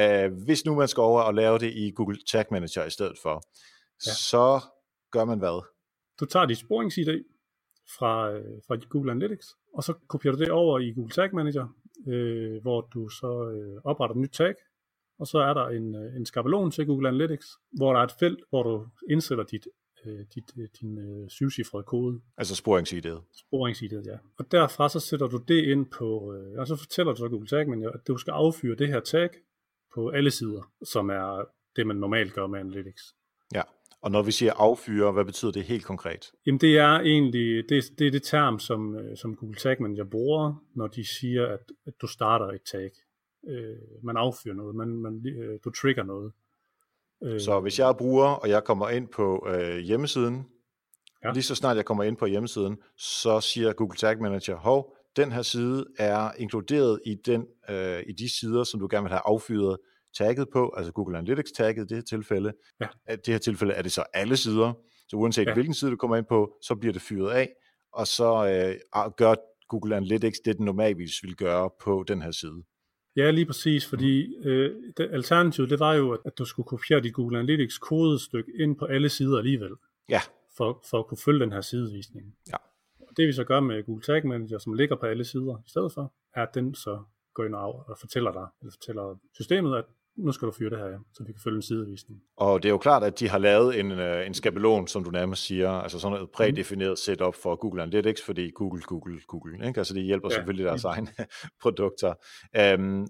Uh, 0.00 0.44
hvis 0.44 0.64
nu 0.64 0.74
man 0.74 0.88
skal 0.88 1.00
over 1.00 1.22
og 1.22 1.34
lave 1.34 1.58
det 1.58 1.72
i 1.74 1.90
Google 1.90 2.18
Tag 2.30 2.44
Manager 2.50 2.84
i 2.84 2.90
stedet 2.90 3.16
for, 3.22 3.34
ja. 4.06 4.12
så 4.12 4.60
gør 5.12 5.24
man 5.24 5.38
hvad? 5.38 5.64
Du 6.20 6.24
tager 6.26 6.46
dit 6.46 6.58
sporings-ID 6.58 7.24
fra, 7.98 8.30
øh, 8.32 8.44
fra 8.66 8.76
Google 8.90 9.10
Analytics, 9.10 9.46
og 9.74 9.84
så 9.84 9.92
kopierer 10.08 10.36
du 10.36 10.40
det 10.40 10.50
over 10.50 10.78
i 10.78 10.92
Google 10.92 11.10
Tag 11.10 11.34
Manager, 11.34 11.66
øh, 12.08 12.62
hvor 12.62 12.80
du 12.80 13.08
så 13.08 13.50
øh, 13.54 13.80
opretter 13.84 14.14
et 14.14 14.20
nyt 14.20 14.32
tag, 14.32 14.54
og 15.20 15.26
så 15.26 15.38
er 15.38 15.54
der 15.54 15.66
en, 15.68 15.94
øh, 15.94 16.16
en 16.16 16.26
skabelon 16.26 16.70
til 16.70 16.86
Google 16.86 17.08
Analytics, 17.08 17.46
hvor 17.72 17.92
der 17.92 18.00
er 18.00 18.04
et 18.04 18.12
felt, 18.18 18.40
hvor 18.50 18.62
du 18.62 18.86
indsætter 19.10 19.44
dit, 19.44 19.66
øh, 20.06 20.18
dit, 20.34 20.44
øh, 20.58 20.68
din 20.80 20.98
øh, 20.98 21.28
syvcifrede 21.28 21.84
kode. 21.84 22.20
Altså 22.36 22.54
sporingsidet. 22.56 23.20
Sporingsidet, 23.40 24.06
ja. 24.06 24.16
Og 24.38 24.52
derfra 24.52 24.88
så 24.88 25.00
sætter 25.00 25.26
du 25.26 25.40
det 25.48 25.64
ind 25.64 25.86
på, 25.86 26.34
øh, 26.34 26.58
og 26.58 26.66
så 26.66 26.76
fortæller 26.76 27.12
du 27.12 27.16
så 27.16 27.28
Google 27.28 27.46
Tag 27.46 27.68
Manager, 27.68 27.90
at 27.90 28.00
du 28.08 28.16
skal 28.16 28.32
affyre 28.32 28.74
det 28.74 28.88
her 28.88 29.00
tag 29.00 29.28
på 29.94 30.08
alle 30.08 30.30
sider, 30.30 30.72
som 30.84 31.10
er 31.10 31.44
det, 31.76 31.86
man 31.86 31.96
normalt 31.96 32.32
gør 32.32 32.46
med 32.46 32.60
Analytics. 32.60 33.02
Ja, 33.54 33.62
og 34.02 34.10
når 34.10 34.22
vi 34.22 34.32
siger 34.32 34.52
affyre, 34.56 35.12
hvad 35.12 35.24
betyder 35.24 35.52
det 35.52 35.64
helt 35.64 35.84
konkret? 35.84 36.32
Jamen 36.46 36.60
det 36.60 36.78
er 36.78 37.00
egentlig, 37.00 37.68
det, 37.68 37.84
det 37.98 38.06
er 38.06 38.10
det 38.10 38.22
term, 38.22 38.58
som, 38.58 38.98
som 39.16 39.36
Google 39.36 39.56
Tag 39.56 39.82
Manager 39.82 40.04
bruger, 40.04 40.64
når 40.74 40.86
de 40.86 41.04
siger, 41.20 41.46
at, 41.46 41.60
at 41.86 41.94
du 42.02 42.06
starter 42.06 42.46
et 42.46 42.62
tag 42.62 42.90
øh, 43.48 43.76
man 44.02 44.16
affyrer 44.16 44.54
noget, 44.54 44.74
man, 44.74 44.88
man, 44.88 45.26
øh, 45.26 45.58
du 45.64 45.70
trigger 45.70 46.02
noget. 46.02 46.32
Øh, 47.22 47.40
så 47.40 47.60
hvis 47.60 47.78
jeg 47.78 47.88
er 47.88 47.92
bruger, 47.92 48.28
og 48.28 48.48
jeg 48.48 48.64
kommer 48.64 48.88
ind 48.88 49.08
på 49.08 49.46
øh, 49.48 49.78
hjemmesiden, 49.78 50.46
ja. 51.24 51.32
lige 51.32 51.42
så 51.42 51.54
snart 51.54 51.76
jeg 51.76 51.84
kommer 51.84 52.04
ind 52.04 52.16
på 52.16 52.26
hjemmesiden, 52.26 52.76
så 52.96 53.40
siger 53.40 53.72
Google 53.72 53.96
Tag 53.96 54.18
Manager, 54.18 54.56
hov, 54.56 54.96
den 55.16 55.32
her 55.32 55.42
side 55.42 55.86
er 55.98 56.30
inkluderet 56.38 57.00
i, 57.06 57.14
den, 57.26 57.46
øh, 57.70 58.02
i 58.06 58.12
de 58.12 58.38
sider, 58.40 58.64
som 58.64 58.80
du 58.80 58.88
gerne 58.90 59.04
vil 59.04 59.10
have 59.10 59.22
affyret 59.24 59.76
tagget 60.18 60.48
på, 60.52 60.74
altså 60.76 60.92
Google 60.92 61.18
Analytics 61.18 61.52
tagget 61.52 61.84
i 61.84 61.86
det 61.86 61.96
her 61.96 62.02
tilfælde. 62.02 62.52
Ja. 62.80 62.86
I 63.12 63.16
det 63.16 63.34
her 63.34 63.38
tilfælde 63.38 63.72
er 63.72 63.82
det 63.82 63.92
så 63.92 64.04
alle 64.14 64.36
sider, 64.36 64.72
så 65.08 65.16
uanset 65.16 65.46
ja. 65.46 65.54
hvilken 65.54 65.74
side 65.74 65.90
du 65.90 65.96
kommer 65.96 66.16
ind 66.16 66.26
på, 66.28 66.56
så 66.62 66.74
bliver 66.74 66.92
det 66.92 67.02
fyret 67.02 67.30
af, 67.30 67.48
og 67.92 68.06
så 68.06 68.46
øh, 68.46 69.10
gør 69.16 69.34
Google 69.68 69.96
Analytics 69.96 70.40
det, 70.44 70.56
den 70.56 70.64
normalvis 70.64 71.12
vil 71.22 71.36
gøre 71.36 71.70
på 71.80 72.04
den 72.08 72.22
her 72.22 72.30
side. 72.30 72.62
Ja, 73.16 73.30
lige 73.30 73.46
præcis, 73.46 73.86
fordi 73.86 74.36
øh, 74.44 74.76
det, 74.96 75.08
alternativet 75.12 75.70
det 75.70 75.80
var 75.80 75.94
jo, 75.94 76.12
at, 76.12 76.20
at 76.24 76.38
du 76.38 76.44
skulle 76.44 76.66
kopiere 76.66 77.00
dit 77.00 77.14
Google 77.14 77.38
Analytics 77.38 77.78
kodestykke 77.78 78.52
ind 78.60 78.76
på 78.76 78.84
alle 78.84 79.08
sider 79.08 79.38
alligevel, 79.38 79.72
Ja, 80.08 80.20
for, 80.56 80.84
for 80.90 80.98
at 80.98 81.06
kunne 81.06 81.18
følge 81.24 81.40
den 81.40 81.52
her 81.52 81.60
sidevisning. 81.60 82.36
Ja. 82.48 82.56
Og 83.00 83.16
det 83.16 83.26
vi 83.26 83.32
så 83.32 83.44
gør 83.44 83.60
med 83.60 83.84
Google 83.84 84.02
Tag 84.02 84.26
Manager, 84.26 84.58
som 84.58 84.72
ligger 84.72 84.96
på 84.96 85.06
alle 85.06 85.24
sider 85.24 85.56
i 85.66 85.70
stedet 85.70 85.92
for, 85.92 86.14
er 86.34 86.42
at 86.42 86.54
den 86.54 86.74
så 86.74 87.02
går 87.34 87.44
ind 87.44 87.54
og, 87.54 87.84
og 87.88 87.98
fortæller 88.00 88.32
dig, 88.32 88.46
eller 88.60 88.72
fortæller 88.72 89.18
systemet, 89.34 89.76
at 89.76 89.84
nu 90.24 90.32
skal 90.32 90.46
du 90.46 90.52
fyre 90.52 90.70
det 90.70 90.78
her, 90.78 90.98
så 91.14 91.24
vi 91.24 91.32
kan 91.32 91.40
følge 91.44 91.56
en 91.56 91.62
sidevisning. 91.62 92.20
og 92.36 92.62
det 92.62 92.68
er 92.68 92.72
jo 92.72 92.78
klart, 92.78 93.02
at 93.04 93.20
de 93.20 93.28
har 93.28 93.38
lavet 93.38 93.80
en, 93.80 93.92
øh, 93.92 94.26
en 94.26 94.34
skabelon, 94.34 94.86
som 94.88 95.04
du 95.04 95.10
nærmest 95.10 95.42
siger, 95.44 95.70
altså 95.70 95.98
sådan 95.98 96.14
noget 96.14 96.30
prædefineret 96.30 96.98
setup 96.98 97.34
for 97.34 97.56
Google 97.56 97.82
Analytics, 97.82 98.22
fordi 98.22 98.50
Google, 98.50 98.82
Google, 98.82 99.20
Google, 99.26 99.66
ikke? 99.66 99.80
altså 99.80 99.94
de 99.94 100.00
hjælper 100.00 100.28
Ja. 100.30 100.34
selvfølgelig 100.34 100.64
deres 100.66 100.84
egne 100.84 101.08
produkter. 101.62 102.14
Øhm, 102.56 103.06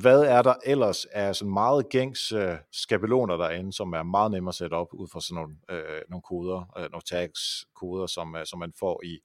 hvad 0.00 0.20
er 0.22 0.42
der 0.42 0.54
ellers 0.66 1.04
af 1.04 1.36
sådan 1.36 1.52
meget 1.52 1.88
gængs 1.88 2.32
øh, 2.32 2.56
skabeloner 2.72 3.36
derinde, 3.36 3.72
som 3.72 3.92
er 3.92 4.02
meget 4.02 4.30
nemmere 4.30 4.50
at 4.50 4.54
sætte 4.54 4.74
op 4.74 4.88
ud 4.92 5.08
fra 5.12 5.20
sådan 5.20 5.34
nogle, 5.34 5.56
øh, 5.70 6.02
nogle 6.08 6.22
koder, 6.22 6.72
øh, 6.78 6.82
nogle 6.90 7.02
tags 7.10 7.40
koder, 7.80 8.06
som, 8.06 8.36
øh, 8.36 8.46
som 8.46 8.58
man 8.58 8.72
får 8.78 9.00
i 9.04 9.18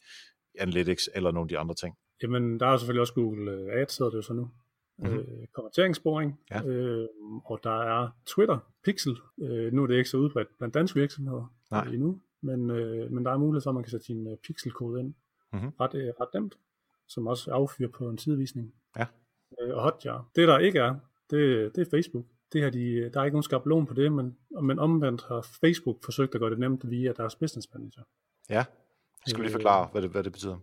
Analytics 0.59 1.09
eller 1.15 1.31
nogle 1.31 1.45
af 1.45 1.49
de 1.49 1.57
andre 1.57 1.75
ting? 1.75 1.95
Jamen, 2.23 2.59
der 2.59 2.67
er 2.67 2.77
selvfølgelig 2.77 3.01
også 3.01 3.13
Google 3.13 3.51
Ads, 3.73 3.97
hedder 3.97 4.09
det 4.09 4.17
jo 4.17 4.21
så 4.21 4.33
nu. 4.33 4.49
Mhm. 5.01 5.07
Mm-hmm. 5.12 5.41
Øh, 5.41 5.47
konverteringssporing, 5.53 6.39
Ja. 6.51 6.63
øh, 6.65 7.07
og 7.45 7.59
der 7.63 7.81
er 7.81 8.09
Twitter, 8.25 8.57
Pixel. 8.83 9.17
Øh, 9.41 9.73
nu 9.73 9.83
er 9.83 9.88
det 9.88 9.95
ikke 9.97 10.09
så 10.09 10.17
udbredt 10.17 10.57
blandt 10.57 10.73
danske 10.73 10.99
virksomheder 10.99 11.53
Nej. 11.71 11.85
øh, 11.88 11.93
endnu, 11.93 12.19
men, 12.41 12.69
øh, 12.69 13.12
men 13.12 13.25
der 13.25 13.31
er 13.31 13.38
mulighed 13.38 13.62
for, 13.63 13.69
at 13.69 13.73
man 13.73 13.83
kan 13.83 13.91
sætte 13.91 14.05
sin 14.05 14.27
øh, 14.27 14.38
pixelkode 14.38 14.99
ind 14.99 15.13
Mhm. 15.53 15.69
ret, 15.79 15.93
øh, 15.95 16.07
ret 16.21 16.27
nemt, 16.33 16.57
som 17.07 17.27
også 17.27 17.51
affyrer 17.51 17.89
på 17.89 18.09
en 18.09 18.17
sidevisning. 18.17 18.73
Ja. 18.97 19.05
Øh, 19.62 19.75
og 19.75 19.83
Hotjar. 19.83 20.29
Det 20.35 20.47
der 20.47 20.57
ikke 20.59 20.79
er, 20.79 20.95
det, 21.29 21.75
det 21.75 21.81
er 21.88 21.89
Facebook. 21.91 22.25
Det 22.53 22.62
her, 22.62 22.69
de, 22.69 23.09
der 23.13 23.19
er 23.19 23.25
ikke 23.25 23.35
nogen 23.35 23.43
skabelon 23.43 23.85
på 23.85 23.93
det, 23.93 24.12
men, 24.12 24.38
men 24.62 24.79
omvendt 24.79 25.23
har 25.27 25.41
Facebook 25.62 26.03
forsøgt 26.03 26.35
at 26.35 26.41
gøre 26.41 26.49
det 26.49 26.59
nemt 26.59 26.89
via 26.89 27.12
deres 27.17 27.35
business 27.35 27.67
manager. 27.73 28.01
Ja, 28.49 28.65
skal 29.27 29.38
du 29.38 29.41
lige 29.41 29.49
Øh, 29.49 29.51
forklare, 29.51 29.89
hvad 29.91 30.01
det, 30.01 30.09
hvad 30.12 30.23
det 30.23 30.31
betyder? 30.31 30.57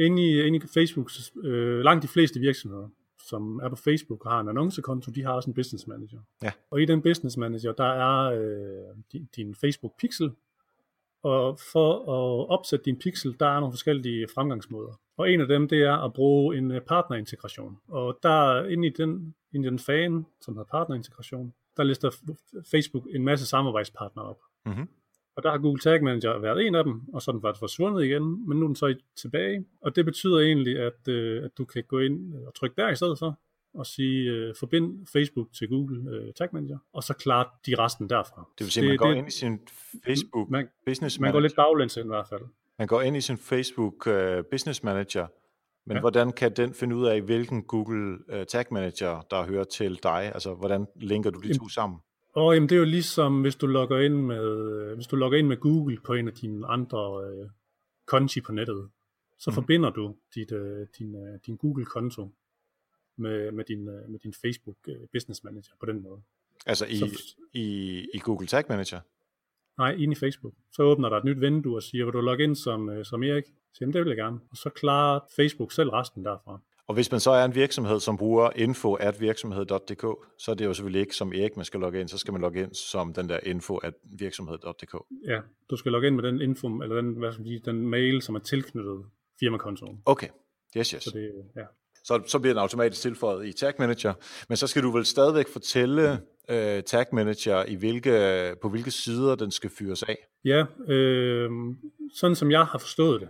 Inde 0.00 0.22
i, 0.22 0.40
inde 0.42 0.56
i 0.58 0.60
Facebooks, 0.74 1.32
øh, 1.44 1.80
langt 1.80 2.02
de 2.02 2.08
fleste 2.08 2.40
virksomheder, 2.40 2.88
som 3.28 3.60
er 3.62 3.68
på 3.68 3.76
Facebook 3.76 4.24
og 4.26 4.32
har 4.32 4.40
en 4.40 4.48
annoncekonto, 4.48 5.10
de 5.10 5.24
har 5.24 5.32
også 5.32 5.50
en 5.50 5.54
business 5.54 5.86
manager. 5.86 6.18
Ja. 6.42 6.52
Og 6.70 6.82
i 6.82 6.84
den 6.84 7.02
business 7.02 7.36
manager, 7.36 7.72
der 7.72 7.84
er 7.84 8.30
øh, 8.30 8.96
din, 9.12 9.28
din 9.36 9.54
Facebook 9.54 9.92
pixel, 9.98 10.32
og 11.22 11.58
for 11.72 11.92
at 11.92 12.48
opsætte 12.48 12.84
din 12.84 12.98
pixel, 12.98 13.36
der 13.40 13.46
er 13.46 13.60
nogle 13.60 13.72
forskellige 13.72 14.28
fremgangsmåder. 14.34 15.00
Og 15.16 15.32
en 15.32 15.40
af 15.40 15.48
dem, 15.48 15.68
det 15.68 15.82
er 15.82 15.96
at 15.96 16.12
bruge 16.12 16.56
en 16.58 16.70
øh, 16.70 16.80
partnerintegration. 16.80 17.78
Og 17.88 18.18
der 18.22 18.64
inde 18.64 18.88
i 18.88 18.90
den, 18.90 19.34
inde 19.52 19.66
i 19.66 19.70
den 19.70 19.78
fan, 19.78 20.26
som 20.40 20.54
hedder 20.54 20.70
partnerintegration, 20.70 21.54
der 21.76 21.82
lister 21.82 22.10
Facebook 22.70 23.06
en 23.10 23.24
masse 23.24 23.46
samarbejdspartnere 23.46 24.26
op. 24.26 24.38
Mhm. 24.66 24.88
Og 25.40 25.44
der 25.44 25.50
har 25.50 25.58
Google 25.58 25.80
Tag 25.80 26.02
Manager 26.04 26.38
været 26.38 26.66
en 26.66 26.74
af 26.74 26.84
dem, 26.84 27.00
og 27.14 27.22
så 27.22 27.30
er 27.30 27.32
den 27.32 27.42
faktisk 27.42 27.60
forsvundet 27.60 28.04
igen, 28.04 28.48
men 28.48 28.58
nu 28.58 28.64
er 28.64 28.68
den 28.68 28.76
så 28.76 28.94
tilbage. 29.16 29.64
Og 29.82 29.96
det 29.96 30.04
betyder 30.04 30.38
egentlig, 30.38 30.78
at, 30.78 31.08
øh, 31.08 31.44
at 31.44 31.50
du 31.58 31.64
kan 31.64 31.84
gå 31.88 31.98
ind 31.98 32.34
og 32.46 32.54
trykke 32.54 32.76
der 32.76 32.90
i 32.90 32.96
stedet 32.96 33.18
for, 33.18 33.38
og 33.74 33.86
sige, 33.86 34.30
øh, 34.30 34.54
forbind 34.58 35.06
Facebook 35.12 35.48
til 35.58 35.68
Google 35.68 36.10
øh, 36.10 36.32
Tag 36.32 36.48
Manager, 36.52 36.78
og 36.92 37.02
så 37.02 37.14
klarer 37.14 37.44
de 37.66 37.74
resten 37.78 38.10
derfra. 38.10 38.48
Det 38.58 38.64
vil 38.64 38.70
sige, 38.70 38.84
at 38.84 38.88
man 38.88 38.96
går 38.96 39.12
ind 39.12 39.28
i 39.28 39.30
sin 39.30 39.60
Facebook 40.04 40.50
man, 40.50 40.68
Business 40.86 41.18
man 41.18 41.26
Manager. 41.26 41.32
går 41.32 41.40
lidt 41.40 41.56
baglæns 41.56 41.96
ind 41.96 42.06
i 42.06 42.08
hvert 42.08 42.28
fald. 42.28 42.42
Man 42.78 42.88
går 42.88 43.00
ind 43.00 43.16
i 43.16 43.20
sin 43.20 43.38
Facebook 43.38 44.06
uh, 44.06 44.44
Business 44.50 44.82
Manager, 44.82 45.26
men 45.86 45.96
ja. 45.96 46.00
Hvordan 46.00 46.32
kan 46.32 46.52
den 46.56 46.74
finde 46.74 46.96
ud 46.96 47.06
af, 47.06 47.20
hvilken 47.22 47.62
Google 47.62 48.18
uh, 48.28 48.44
Tag 48.48 48.64
Manager, 48.70 49.20
der 49.30 49.46
hører 49.46 49.64
til 49.64 49.98
dig? 50.02 50.30
Altså, 50.34 50.54
hvordan 50.54 50.86
linker 50.96 51.30
du 51.30 51.40
de 51.40 51.58
to 51.58 51.68
sammen? 51.68 51.98
Og 52.32 52.54
jamen, 52.54 52.68
det 52.68 52.74
er 52.74 52.78
jo 52.78 52.84
ligesom, 52.84 53.40
hvis 53.40 53.56
du 53.56 53.66
logger 53.66 53.98
ind 53.98 54.14
med, 54.14 54.70
øh, 54.72 54.94
hvis 54.94 55.06
du 55.06 55.16
logger 55.16 55.38
ind 55.38 55.46
med 55.46 55.56
Google 55.56 55.98
på 56.06 56.14
en 56.14 56.28
af 56.28 56.34
dine 56.34 56.66
andre 56.66 57.24
øh, 57.24 57.48
konti 58.06 58.40
på 58.40 58.52
nettet, 58.52 58.90
så 59.38 59.50
mm. 59.50 59.54
forbinder 59.54 59.90
du 59.90 60.16
dit, 60.34 60.52
øh, 60.52 60.86
din, 60.98 61.14
øh, 61.14 61.38
din 61.46 61.56
Google-konto 61.56 62.30
med, 63.16 63.52
med, 63.52 63.64
din, 63.64 63.88
øh, 63.88 64.08
med 64.08 64.18
din 64.18 64.34
Facebook 64.42 64.76
øh, 64.88 64.96
Business 65.12 65.44
Manager 65.44 65.72
på 65.80 65.86
den 65.86 66.02
måde. 66.02 66.22
Altså 66.66 66.86
i, 66.86 66.96
Så- 66.96 67.36
i, 67.52 67.98
i 68.14 68.18
Google 68.18 68.46
Tag 68.46 68.64
Manager? 68.68 69.00
Nej, 69.78 69.90
ind 69.92 70.12
i 70.12 70.16
Facebook. 70.16 70.54
Så 70.72 70.82
åbner 70.82 71.08
der 71.08 71.16
et 71.16 71.24
nyt 71.24 71.40
vindue 71.40 71.76
og 71.76 71.82
siger, 71.82 72.04
vil 72.04 72.12
du 72.12 72.20
logge 72.20 72.44
ind 72.44 72.56
som, 72.56 72.88
øh, 72.88 73.04
som 73.04 73.22
Erik? 73.22 73.44
Så 73.44 73.78
jamen, 73.80 73.92
det 73.92 74.00
vil 74.00 74.08
jeg 74.08 74.16
gerne. 74.16 74.40
Og 74.50 74.56
så 74.56 74.70
klarer 74.70 75.20
Facebook 75.36 75.72
selv 75.72 75.90
resten 75.90 76.24
derfra. 76.24 76.60
Og 76.90 76.94
hvis 76.94 77.10
man 77.10 77.20
så 77.20 77.30
er 77.30 77.44
en 77.44 77.54
virksomhed, 77.54 78.00
som 78.00 78.16
bruger 78.16 78.50
info 78.56 78.94
at 78.94 79.20
virksomhed.dk, 79.20 80.04
så 80.38 80.50
er 80.50 80.54
det 80.54 80.64
jo 80.64 80.74
selvfølgelig 80.74 81.00
ikke 81.00 81.16
som 81.16 81.32
Erik, 81.32 81.56
man 81.56 81.64
skal 81.64 81.80
logge 81.80 82.00
ind, 82.00 82.08
så 82.08 82.18
skal 82.18 82.32
man 82.32 82.40
logge 82.40 82.62
ind 82.62 82.74
som 82.74 83.12
den 83.12 83.28
der 83.28 83.38
info 83.42 83.76
at 83.76 83.94
virksomhed.dk. 84.18 84.94
Ja, 85.28 85.40
du 85.70 85.76
skal 85.76 85.92
logge 85.92 86.06
ind 86.06 86.16
med 86.16 86.22
den 86.22 86.40
info, 86.40 86.68
eller 86.68 86.96
den, 86.96 87.14
hvad 87.14 87.32
skal 87.32 87.44
sige, 87.44 87.62
den 87.64 87.86
mail, 87.86 88.22
som 88.22 88.34
er 88.34 88.38
tilknyttet 88.38 89.04
firmakontoen. 89.40 90.02
Okay, 90.04 90.28
yes, 90.76 90.90
yes. 90.90 91.02
Så 91.02 91.10
det, 91.14 91.30
ja. 91.56 91.64
Så, 92.04 92.22
så 92.26 92.38
bliver 92.38 92.54
den 92.54 92.60
automatisk 92.60 93.02
tilføjet 93.02 93.46
i 93.46 93.52
Tag 93.52 93.72
Manager. 93.78 94.12
Men 94.48 94.56
så 94.56 94.66
skal 94.66 94.82
du 94.82 94.90
vel 94.90 95.04
stadigvæk 95.04 95.48
fortælle 95.48 96.20
øh, 96.50 96.82
Tag 96.82 97.06
Manager, 97.12 97.64
i 97.64 97.74
hvilke, 97.74 98.54
på 98.62 98.68
hvilke 98.68 98.90
sider 98.90 99.34
den 99.34 99.50
skal 99.50 99.70
fyres 99.70 100.02
af. 100.02 100.16
Ja, 100.44 100.64
øh, 100.88 101.50
sådan 102.14 102.36
som 102.36 102.50
jeg 102.50 102.64
har 102.64 102.78
forstået 102.78 103.20
det, 103.20 103.28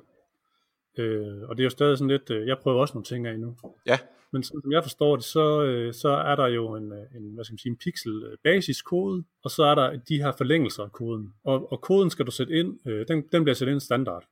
øh, 0.99 1.49
og 1.49 1.57
det 1.57 1.63
er 1.63 1.65
jo 1.65 1.71
stadig 1.71 1.99
sådan 1.99 2.11
lidt, 2.11 2.31
øh, 2.31 2.47
jeg 2.47 2.59
prøver 2.59 2.81
også 2.81 2.95
nogle 2.95 3.05
ting 3.05 3.27
af 3.27 3.39
nu, 3.39 3.57
Ja, 3.87 3.99
men 4.33 4.43
sådan 4.43 4.63
som 4.63 4.73
jeg 4.73 4.83
forstår 4.85 5.17
det, 5.17 5.25
så, 5.25 5.63
øh, 5.63 5.95
så 5.95 6.09
er 6.09 6.37
der 6.37 6.47
jo 6.47 6.75
en, 6.75 6.93
øh, 6.93 7.17
en, 7.17 7.35
hvad 7.35 7.45
skal 7.45 7.53
man 7.53 7.59
sige, 7.59 7.71
en 7.71 7.77
pixel 7.77 8.23
øh, 8.25 8.39
basiskode, 8.45 9.25
og 9.45 9.51
så 9.51 9.65
er 9.65 9.75
der 9.75 9.97
de 9.97 10.17
her 10.17 10.33
forlængelser 10.33 10.83
af 10.83 10.93
koden. 10.93 11.35
Og, 11.45 11.73
og 11.73 11.81
koden 11.81 12.11
skal 12.11 12.27
du 12.27 12.31
sætte 12.31 12.53
ind, 12.53 12.79
øh, 12.87 13.09
den, 13.09 13.25
den 13.33 13.45
bliver 13.45 13.55
sat 13.55 13.69
ind 13.69 13.81
standard. 13.81 14.25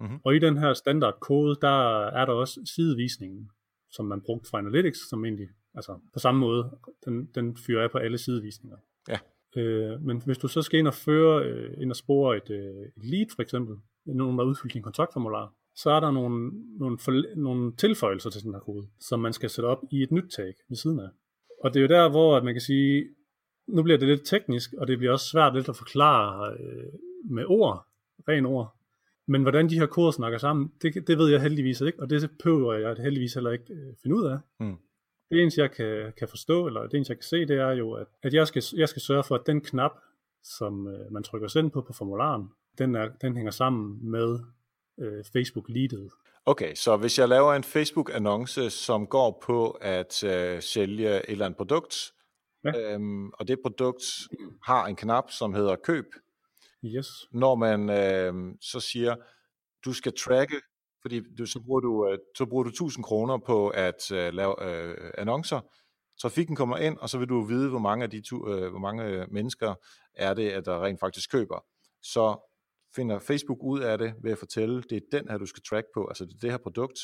Mhm. 0.00 0.18
Og 0.24 0.36
i 0.36 0.38
den 0.38 0.58
her 0.58 0.74
standardkode, 0.74 1.58
der 1.62 2.06
er 2.06 2.24
der 2.24 2.32
også 2.32 2.60
sidevisningen, 2.74 3.50
som 3.90 4.04
man 4.04 4.20
brugte 4.20 4.50
fra 4.50 4.58
Analytics, 4.58 5.08
som 5.08 5.24
egentlig, 5.24 5.48
altså 5.74 5.98
på 6.12 6.18
samme 6.18 6.40
måde, 6.40 6.70
den, 7.04 7.26
den 7.34 7.56
fyrer 7.56 7.82
af 7.82 7.90
på 7.90 7.98
alle 7.98 8.18
sidevisninger. 8.18 8.76
Ja. 9.08 9.18
Øh, 9.56 10.02
men 10.02 10.22
hvis 10.26 10.38
du 10.38 10.48
så 10.48 10.62
skal 10.62 10.78
ind 10.78 10.88
og 10.88 10.94
føre, 10.94 11.44
øh, 11.44 11.82
ind 11.82 11.90
og 11.90 11.96
spore 11.96 12.36
et, 12.36 12.50
øh, 12.50 12.86
et 12.96 13.04
lead 13.04 13.26
for 13.34 13.42
eksempel, 13.42 13.76
nogen 14.06 14.38
der 14.38 14.44
har 14.44 14.50
udfyldt 14.50 14.74
din 14.74 14.82
kontaktformular, 14.82 15.54
så 15.76 15.90
er 15.90 16.00
der 16.00 16.10
nogle, 16.10 16.50
nogle, 16.78 16.98
forl- 17.00 17.38
nogle 17.38 17.76
tilføjelser 17.76 18.30
til 18.30 18.42
den 18.42 18.52
her 18.52 18.60
kode, 18.60 18.86
som 19.00 19.20
man 19.20 19.32
skal 19.32 19.50
sætte 19.50 19.66
op 19.66 19.82
i 19.90 20.02
et 20.02 20.12
nyt 20.12 20.30
tag 20.36 20.54
ved 20.68 20.76
siden 20.76 21.00
af. 21.00 21.08
Og 21.64 21.74
det 21.74 21.80
er 21.80 21.82
jo 21.82 21.88
der, 21.88 22.10
hvor 22.10 22.36
at 22.36 22.44
man 22.44 22.54
kan 22.54 22.60
sige, 22.60 23.08
nu 23.68 23.82
bliver 23.82 23.98
det 23.98 24.08
lidt 24.08 24.26
teknisk, 24.26 24.74
og 24.78 24.88
det 24.88 24.98
bliver 24.98 25.12
også 25.12 25.28
svært 25.28 25.54
lidt 25.54 25.68
at 25.68 25.76
forklare 25.76 26.56
øh, 26.60 26.92
med 27.30 27.44
ord, 27.46 27.86
ren 28.28 28.46
ord. 28.46 28.76
Men 29.28 29.42
hvordan 29.42 29.70
de 29.70 29.78
her 29.78 29.86
koder 29.86 30.10
snakker 30.10 30.38
sammen, 30.38 30.72
det, 30.82 31.06
det 31.06 31.18
ved 31.18 31.30
jeg 31.30 31.42
heldigvis 31.42 31.80
ikke, 31.80 32.00
og 32.00 32.10
det 32.10 32.30
behøver 32.42 32.74
jeg 32.74 32.96
heldigvis 32.98 33.34
heller 33.34 33.50
ikke 33.50 33.74
øh, 33.74 33.94
finde 34.02 34.16
ud 34.16 34.26
af. 34.26 34.38
Mm. 34.60 34.76
Det 35.30 35.42
eneste, 35.42 35.60
jeg 35.60 35.70
kan, 35.70 36.12
kan 36.18 36.28
forstå, 36.28 36.66
eller 36.66 36.82
det 36.82 36.94
eneste, 36.94 37.10
jeg 37.10 37.18
kan 37.18 37.24
se, 37.24 37.46
det 37.46 37.56
er 37.56 37.70
jo, 37.70 37.92
at, 37.92 38.06
at 38.22 38.34
jeg, 38.34 38.46
skal, 38.46 38.62
jeg 38.76 38.88
skal 38.88 39.02
sørge 39.02 39.24
for, 39.24 39.34
at 39.34 39.46
den 39.46 39.60
knap, 39.60 39.92
som 40.44 40.88
øh, 40.88 41.12
man 41.12 41.22
trykker 41.22 41.48
send 41.48 41.70
på 41.70 41.80
på 41.80 41.92
formularen, 41.92 42.48
den, 42.78 42.94
er, 42.94 43.08
den 43.20 43.36
hænger 43.36 43.50
sammen 43.50 44.10
med 44.10 44.38
øh, 45.00 45.24
Facebook-leadet. 45.24 46.10
Okay, 46.46 46.74
så 46.74 46.96
hvis 46.96 47.18
jeg 47.18 47.28
laver 47.28 47.54
en 47.54 47.64
Facebook-annonce, 47.64 48.70
som 48.70 49.06
går 49.06 49.42
på 49.42 49.70
at 49.70 50.24
øh, 50.24 50.62
sælge 50.62 51.08
et 51.16 51.24
eller 51.28 51.46
andet 51.46 51.56
produkt, 51.56 52.12
Ja. 52.64 52.92
øhm, 52.92 53.30
og 53.30 53.48
det 53.48 53.58
produkt 53.62 54.02
har 54.64 54.86
en 54.86 54.96
knap, 54.96 55.30
som 55.30 55.54
hedder 55.54 55.76
køb, 55.76 56.04
Yes. 56.84 57.06
når 57.32 57.54
man 57.54 57.90
øh, 57.90 58.54
så 58.60 58.80
siger, 58.80 59.16
du 59.84 59.92
skal 59.92 60.12
tracke, 60.18 60.60
fordi 61.02 61.20
du, 61.38 61.46
så, 61.46 61.60
bruger 61.66 61.80
du, 61.80 62.08
øh, 62.10 62.18
så 62.36 62.46
bruger 62.46 62.62
du 62.64 62.68
1000 62.68 63.04
kroner 63.04 63.38
på 63.38 63.68
at 63.68 64.12
øh, 64.12 64.32
lave 64.32 64.64
øh, 64.70 65.10
annoncer, 65.18 65.60
trafikken 66.22 66.56
kommer 66.56 66.76
ind, 66.76 66.98
og 66.98 67.08
så 67.10 67.18
vil 67.18 67.28
du 67.28 67.40
vide, 67.42 67.68
hvor 67.70 67.78
mange 67.78 68.04
af 68.04 68.10
de 68.10 68.20
tu, 68.20 68.52
øh, 68.54 68.70
hvor 68.70 68.78
mange 68.78 69.26
mennesker 69.30 69.74
er 70.14 70.34
det, 70.34 70.50
at 70.50 70.64
der 70.64 70.84
rent 70.84 71.00
faktisk 71.00 71.30
køber. 71.32 71.64
Så 72.02 72.45
finder 72.96 73.18
Facebook 73.18 73.58
ud 73.62 73.80
af 73.80 73.98
det 73.98 74.14
ved 74.22 74.32
at 74.32 74.38
fortælle, 74.38 74.82
det 74.82 74.96
er 74.96 75.18
den 75.18 75.28
her, 75.28 75.38
du 75.38 75.46
skal 75.46 75.62
track 75.70 75.86
på, 75.94 76.06
altså 76.06 76.24
det 76.24 76.34
er 76.34 76.38
det 76.40 76.50
her 76.50 76.58
produkt, 76.58 76.98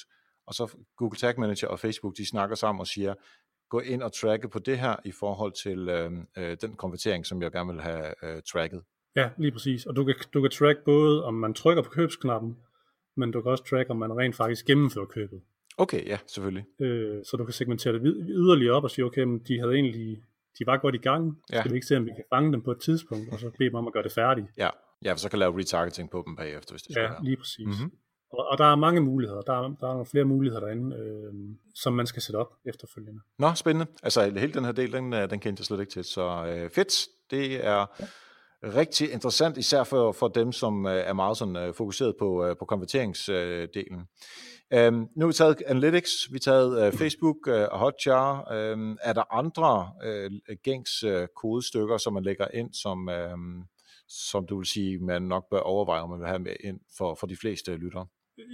og 0.46 0.55
så 0.55 0.76
Google 0.96 1.16
Tag 1.16 1.40
Manager 1.40 1.68
og 1.68 1.78
Facebook, 1.78 2.16
de 2.16 2.28
snakker 2.28 2.57
sammen 2.57 2.81
og 2.81 2.87
siger, 2.87 3.14
gå 3.70 3.81
ind 3.81 4.02
og 4.02 4.12
tracke 4.12 4.48
på 4.48 4.59
det 4.59 4.78
her 4.78 4.96
i 5.05 5.12
forhold 5.12 5.52
til 5.62 5.88
øh, 5.88 6.12
øh, 6.38 6.57
den 6.61 6.72
konvertering, 6.76 7.26
som 7.26 7.42
jeg 7.42 7.52
gerne 7.52 7.72
vil 7.72 7.83
have 7.83 8.05
øh, 8.24 8.42
tracket. 8.52 8.83
Ja, 9.16 9.31
lige 9.38 9.52
præcis. 9.52 9.87
Og 9.87 9.96
du 9.96 10.05
kan, 10.05 10.14
du 10.35 10.40
kan 10.40 10.50
track 10.50 10.78
både, 10.85 11.24
om 11.24 11.35
man 11.35 11.55
trykker 11.55 11.83
på 11.83 11.90
købsknappen, 11.90 12.57
men 13.16 13.31
du 13.31 13.42
kan 13.42 13.50
også 13.50 13.64
track, 13.64 13.90
om 13.90 13.96
man 13.96 14.18
rent 14.18 14.37
faktisk 14.37 14.66
gennemfører 14.66 15.07
købet. 15.07 15.40
Okay, 15.78 16.07
ja, 16.07 16.18
selvfølgelig. 16.26 16.64
Øh, 16.81 17.24
så 17.24 17.37
du 17.37 17.44
kan 17.44 17.52
segmentere 17.52 17.92
det 17.92 18.00
yderligere 18.28 18.74
op 18.74 18.85
og 18.85 18.90
sige, 18.90 19.05
okay, 19.05 19.22
men 19.22 19.38
de 19.38 19.59
havde 19.59 19.74
egentlig, 19.74 20.22
de 20.59 20.66
var 20.66 20.76
godt 20.76 20.94
i 20.94 20.98
gang. 20.98 21.38
Ja. 21.52 21.61
Skal 21.61 21.70
vi 21.70 21.76
ikke 21.76 21.87
se, 21.87 21.96
om 21.96 22.07
vi 22.07 22.11
kan 22.16 22.24
fange 22.33 22.52
dem 22.52 22.62
på 22.62 22.70
et 22.70 22.81
tidspunkt, 22.81 23.33
og 23.33 23.38
så 23.38 23.50
bede 23.59 23.68
dem 23.68 23.74
om 23.74 23.87
at 23.87 23.92
gøre 23.92 24.02
det 24.02 24.12
færdigt? 24.12 24.46
Ja, 24.59 24.68
ja, 25.05 25.12
for 25.12 25.19
så 25.19 25.29
kan 25.29 25.37
jeg 25.38 25.41
lave 25.41 25.59
retargeting 25.59 26.11
på 26.11 26.23
dem 26.27 26.37
bagefter, 26.37 26.73
hvis 26.73 26.83
det 26.83 26.93
skal 26.93 27.03
Ja, 27.03 27.09
være. 27.09 27.25
lige 27.25 27.37
præcis. 27.37 27.67
Mhm. 27.67 27.75
Mm-hmm. 27.75 27.93
Og, 28.33 28.47
og 28.51 28.59
der 28.59 28.65
er 28.65 28.75
mange 28.77 29.01
muligheder. 29.01 29.41
Der 29.41 29.53
er, 29.53 29.62
der 29.62 29.87
er 29.87 29.93
nogle 29.93 30.07
flere 30.07 30.25
muligheder 30.25 30.61
derinde, 30.67 30.97
øh, 30.97 31.33
som 31.75 31.93
man 31.93 32.07
skal 32.07 32.23
sætte 32.23 32.37
op 32.37 32.55
efterfølgende. 32.65 33.21
Nå, 33.38 33.55
spændende. 33.55 33.91
Altså 34.03 34.25
hele 34.25 34.53
den 34.53 34.65
her 34.65 34.73
del, 34.73 34.93
den, 34.93 35.12
øh, 35.12 35.31
den 35.31 35.41
kendte 35.41 35.61
jeg 35.61 35.67
slet 35.67 35.81
ikke 35.81 35.93
til. 35.93 36.05
Så 36.05 36.47
øh, 36.47 36.71
fedt. 36.71 37.07
Det 37.31 37.67
er 37.67 37.87
rigtig 38.62 39.12
interessant, 39.12 39.57
især 39.59 39.85
for, 39.85 40.12
for 40.12 40.29
dem, 40.29 40.53
som 40.53 40.87
øh, 40.87 40.93
er 40.93 41.12
meget 41.12 41.37
sådan, 41.37 41.57
øh, 41.57 41.75
fokuseret 41.75 42.15
på, 42.19 42.45
øh, 42.45 42.57
på 42.57 42.65
konverteringsdelen. 42.65 44.07
Um, 44.88 44.95
nu 45.17 45.21
har 45.21 45.27
vi 45.27 45.33
taget 45.33 45.62
Analytics, 45.67 46.12
vi 46.31 46.35
har 46.35 46.53
taget 46.53 46.87
uh, 46.93 46.99
Facebook 46.99 47.47
og 47.47 47.79
Hotjar. 47.79 48.33
Um, 48.73 48.99
er 49.03 49.12
der 49.12 49.35
andre 49.35 49.91
uh, 50.07 50.57
gængs 50.65 51.05
uh, 51.05 51.25
kodestykker, 51.37 51.97
som 51.97 52.12
man 52.12 52.23
lægger 52.23 52.47
ind, 52.55 52.75
som, 52.75 53.09
um, 53.35 53.65
som 54.12 54.46
du 54.46 54.57
vil 54.57 54.66
sige, 54.66 54.98
man 54.98 55.22
nok 55.22 55.51
bør 55.51 55.59
overveje, 55.59 56.03
om 56.03 56.11
man 56.11 56.18
vil 56.18 56.29
have 56.29 56.38
med 56.38 56.57
ind 56.61 56.81
for, 56.98 57.14
for 57.14 57.27
de 57.27 57.37
fleste 57.37 57.77
lyttere? 57.77 58.07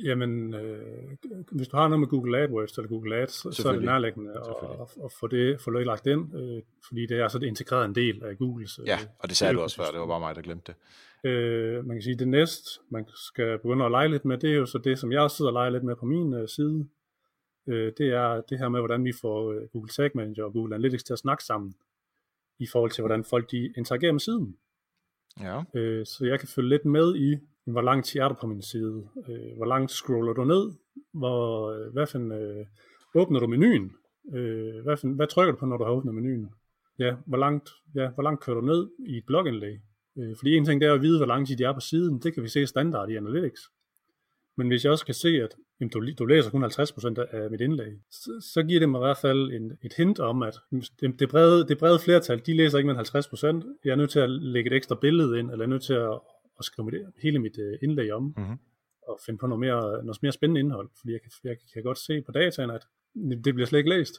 Jamen, 0.04 0.54
øh, 0.54 1.16
hvis 1.52 1.68
du 1.68 1.76
har 1.76 1.88
noget 1.88 2.00
med 2.00 2.08
Google 2.08 2.38
AdWords 2.38 2.78
eller 2.78 2.88
Google 2.88 3.16
Ads, 3.16 3.56
så 3.56 3.68
er 3.68 3.72
det 3.72 3.84
nærliggende 3.84 4.30
at, 4.30 4.70
at, 4.80 5.04
at 5.04 5.12
få 5.20 5.26
det, 5.26 5.60
få 5.60 5.70
det 5.70 5.86
lagt 5.86 6.06
ind, 6.06 6.34
øh, 6.36 6.62
fordi 6.88 7.06
det 7.06 7.20
er 7.20 7.28
så 7.28 7.38
det 7.38 7.46
integreret 7.46 7.84
en 7.84 7.94
del 7.94 8.24
af 8.24 8.38
Googles. 8.38 8.78
Øh, 8.78 8.86
ja, 8.86 8.98
og 9.18 9.28
det 9.28 9.36
sagde 9.36 9.54
du 9.54 9.60
også 9.60 9.76
før, 9.76 9.90
det 9.90 10.00
var 10.00 10.06
bare 10.06 10.20
mig, 10.20 10.34
der 10.34 10.42
glemte 10.42 10.72
det. 10.72 11.30
Øh, 11.30 11.86
man 11.86 11.96
kan 11.96 12.02
sige, 12.02 12.18
det 12.18 12.28
næste, 12.28 12.80
man 12.90 13.06
skal 13.14 13.58
begynde 13.58 13.84
at 13.84 13.90
lege 13.90 14.08
lidt 14.08 14.24
med, 14.24 14.38
det 14.38 14.50
er 14.50 14.54
jo 14.54 14.66
så 14.66 14.78
det, 14.78 14.98
som 14.98 15.12
jeg 15.12 15.30
sidder 15.30 15.50
og 15.50 15.52
leger 15.52 15.70
lidt 15.70 15.84
med 15.84 15.96
på 15.96 16.06
min 16.06 16.34
øh, 16.34 16.48
side. 16.48 16.88
Øh, 17.66 17.92
det 17.98 18.06
er 18.06 18.40
det 18.40 18.58
her 18.58 18.68
med, 18.68 18.80
hvordan 18.80 19.04
vi 19.04 19.12
får 19.20 19.52
øh, 19.52 19.68
Google 19.72 19.88
Tag 19.88 20.10
Manager 20.14 20.44
og 20.44 20.52
Google 20.52 20.74
Analytics 20.74 21.04
til 21.04 21.12
at 21.12 21.18
snakke 21.18 21.44
sammen, 21.44 21.74
i 22.58 22.66
forhold 22.66 22.90
til, 22.90 23.02
hvordan 23.02 23.24
folk 23.24 23.50
de 23.50 23.72
interagerer 23.76 24.12
med 24.12 24.20
siden. 24.20 24.56
Ja. 25.40 25.62
Øh, 25.74 26.06
så 26.06 26.26
jeg 26.26 26.38
kan 26.38 26.48
følge 26.48 26.68
lidt 26.68 26.84
med 26.84 27.16
i, 27.16 27.36
hvor 27.66 27.80
lang 27.80 28.04
tid 28.04 28.20
er 28.20 28.28
du 28.28 28.34
på 28.40 28.46
min 28.46 28.62
side? 28.62 29.08
Øh, 29.28 29.56
hvor 29.56 29.66
langt 29.66 29.90
scroller 29.90 30.32
du 30.32 30.44
ned? 30.44 30.72
Hvor, 31.14 31.70
øh, 31.72 31.92
hvad 31.92 32.06
for 32.06 32.18
en, 32.18 32.32
øh, 32.32 32.66
åbner 33.14 33.40
du 33.40 33.46
menuen? 33.46 33.92
Øh, 34.34 34.82
hvad, 34.84 34.96
for, 34.96 35.08
hvad 35.08 35.26
trykker 35.26 35.52
du 35.52 35.58
på, 35.58 35.66
når 35.66 35.76
du 35.76 35.84
har 35.84 35.90
åbnet 35.90 36.14
menuen? 36.14 36.50
Ja, 36.98 37.14
hvor 37.26 37.38
langt, 37.38 37.70
ja, 37.94 38.08
hvor 38.08 38.22
langt 38.22 38.40
kører 38.40 38.60
du 38.60 38.66
ned 38.66 38.90
i 39.08 39.16
et 39.16 39.24
blogindlæg? 39.26 39.78
Øh, 40.18 40.36
fordi 40.38 40.56
en 40.56 40.64
ting 40.64 40.80
det 40.80 40.88
er 40.88 40.94
at 40.94 41.02
vide, 41.02 41.18
hvor 41.18 41.26
lang 41.26 41.46
tid 41.46 41.56
de 41.56 41.64
er 41.64 41.72
på 41.72 41.80
siden. 41.80 42.22
Det 42.22 42.34
kan 42.34 42.42
vi 42.42 42.48
se 42.48 42.66
standard 42.66 43.10
i 43.10 43.16
Analytics. 43.16 43.60
Men 44.56 44.68
hvis 44.68 44.84
jeg 44.84 44.92
også 44.92 45.06
kan 45.06 45.14
se, 45.14 45.28
at 45.28 45.54
jamen, 45.80 45.90
du, 45.90 46.06
du 46.18 46.24
læser 46.24 46.50
kun 46.50 46.64
50% 46.64 47.36
af 47.36 47.50
mit 47.50 47.60
indlæg, 47.60 47.92
så, 48.10 48.30
så 48.52 48.62
giver 48.62 48.80
det 48.80 48.88
mig 48.88 48.98
i 48.98 49.04
hvert 49.06 49.18
fald 49.18 49.52
en, 49.52 49.72
et 49.82 49.94
hint 49.96 50.18
om, 50.18 50.42
at 50.42 50.54
det, 51.00 51.20
det, 51.20 51.28
brede, 51.28 51.68
det 51.68 51.78
brede 51.78 51.98
flertal, 51.98 52.42
de 52.46 52.56
læser 52.56 52.78
ikke 52.78 52.92
med 52.92 53.00
50%. 53.74 53.80
Jeg 53.84 53.90
er 53.90 53.96
nødt 53.96 54.10
til 54.10 54.20
at 54.20 54.30
lægge 54.30 54.70
et 54.70 54.76
ekstra 54.76 54.94
billede 55.00 55.38
ind, 55.38 55.50
eller 55.50 55.64
jeg 55.64 55.68
er 55.68 55.74
nødt 55.74 55.82
til 55.82 55.94
at 55.94 56.18
at 56.58 56.64
skrive 56.64 56.84
mit, 56.84 56.94
hele 57.22 57.38
mit 57.38 57.58
uh, 57.58 57.74
indlæg 57.82 58.12
om, 58.12 58.22
mm-hmm. 58.22 58.58
og 59.08 59.18
finde 59.26 59.38
på 59.38 59.46
noget 59.46 59.60
mere, 59.60 60.04
noget 60.04 60.22
mere 60.22 60.32
spændende 60.32 60.60
indhold, 60.60 60.90
fordi 60.98 61.12
jeg 61.12 61.22
kan, 61.22 61.30
jeg 61.44 61.56
kan 61.72 61.82
godt 61.82 61.98
se 61.98 62.22
på 62.22 62.32
dataen, 62.32 62.70
at 62.70 62.86
det 63.44 63.54
bliver 63.54 63.66
slet 63.66 63.78
ikke 63.78 63.90
læst. 63.90 64.14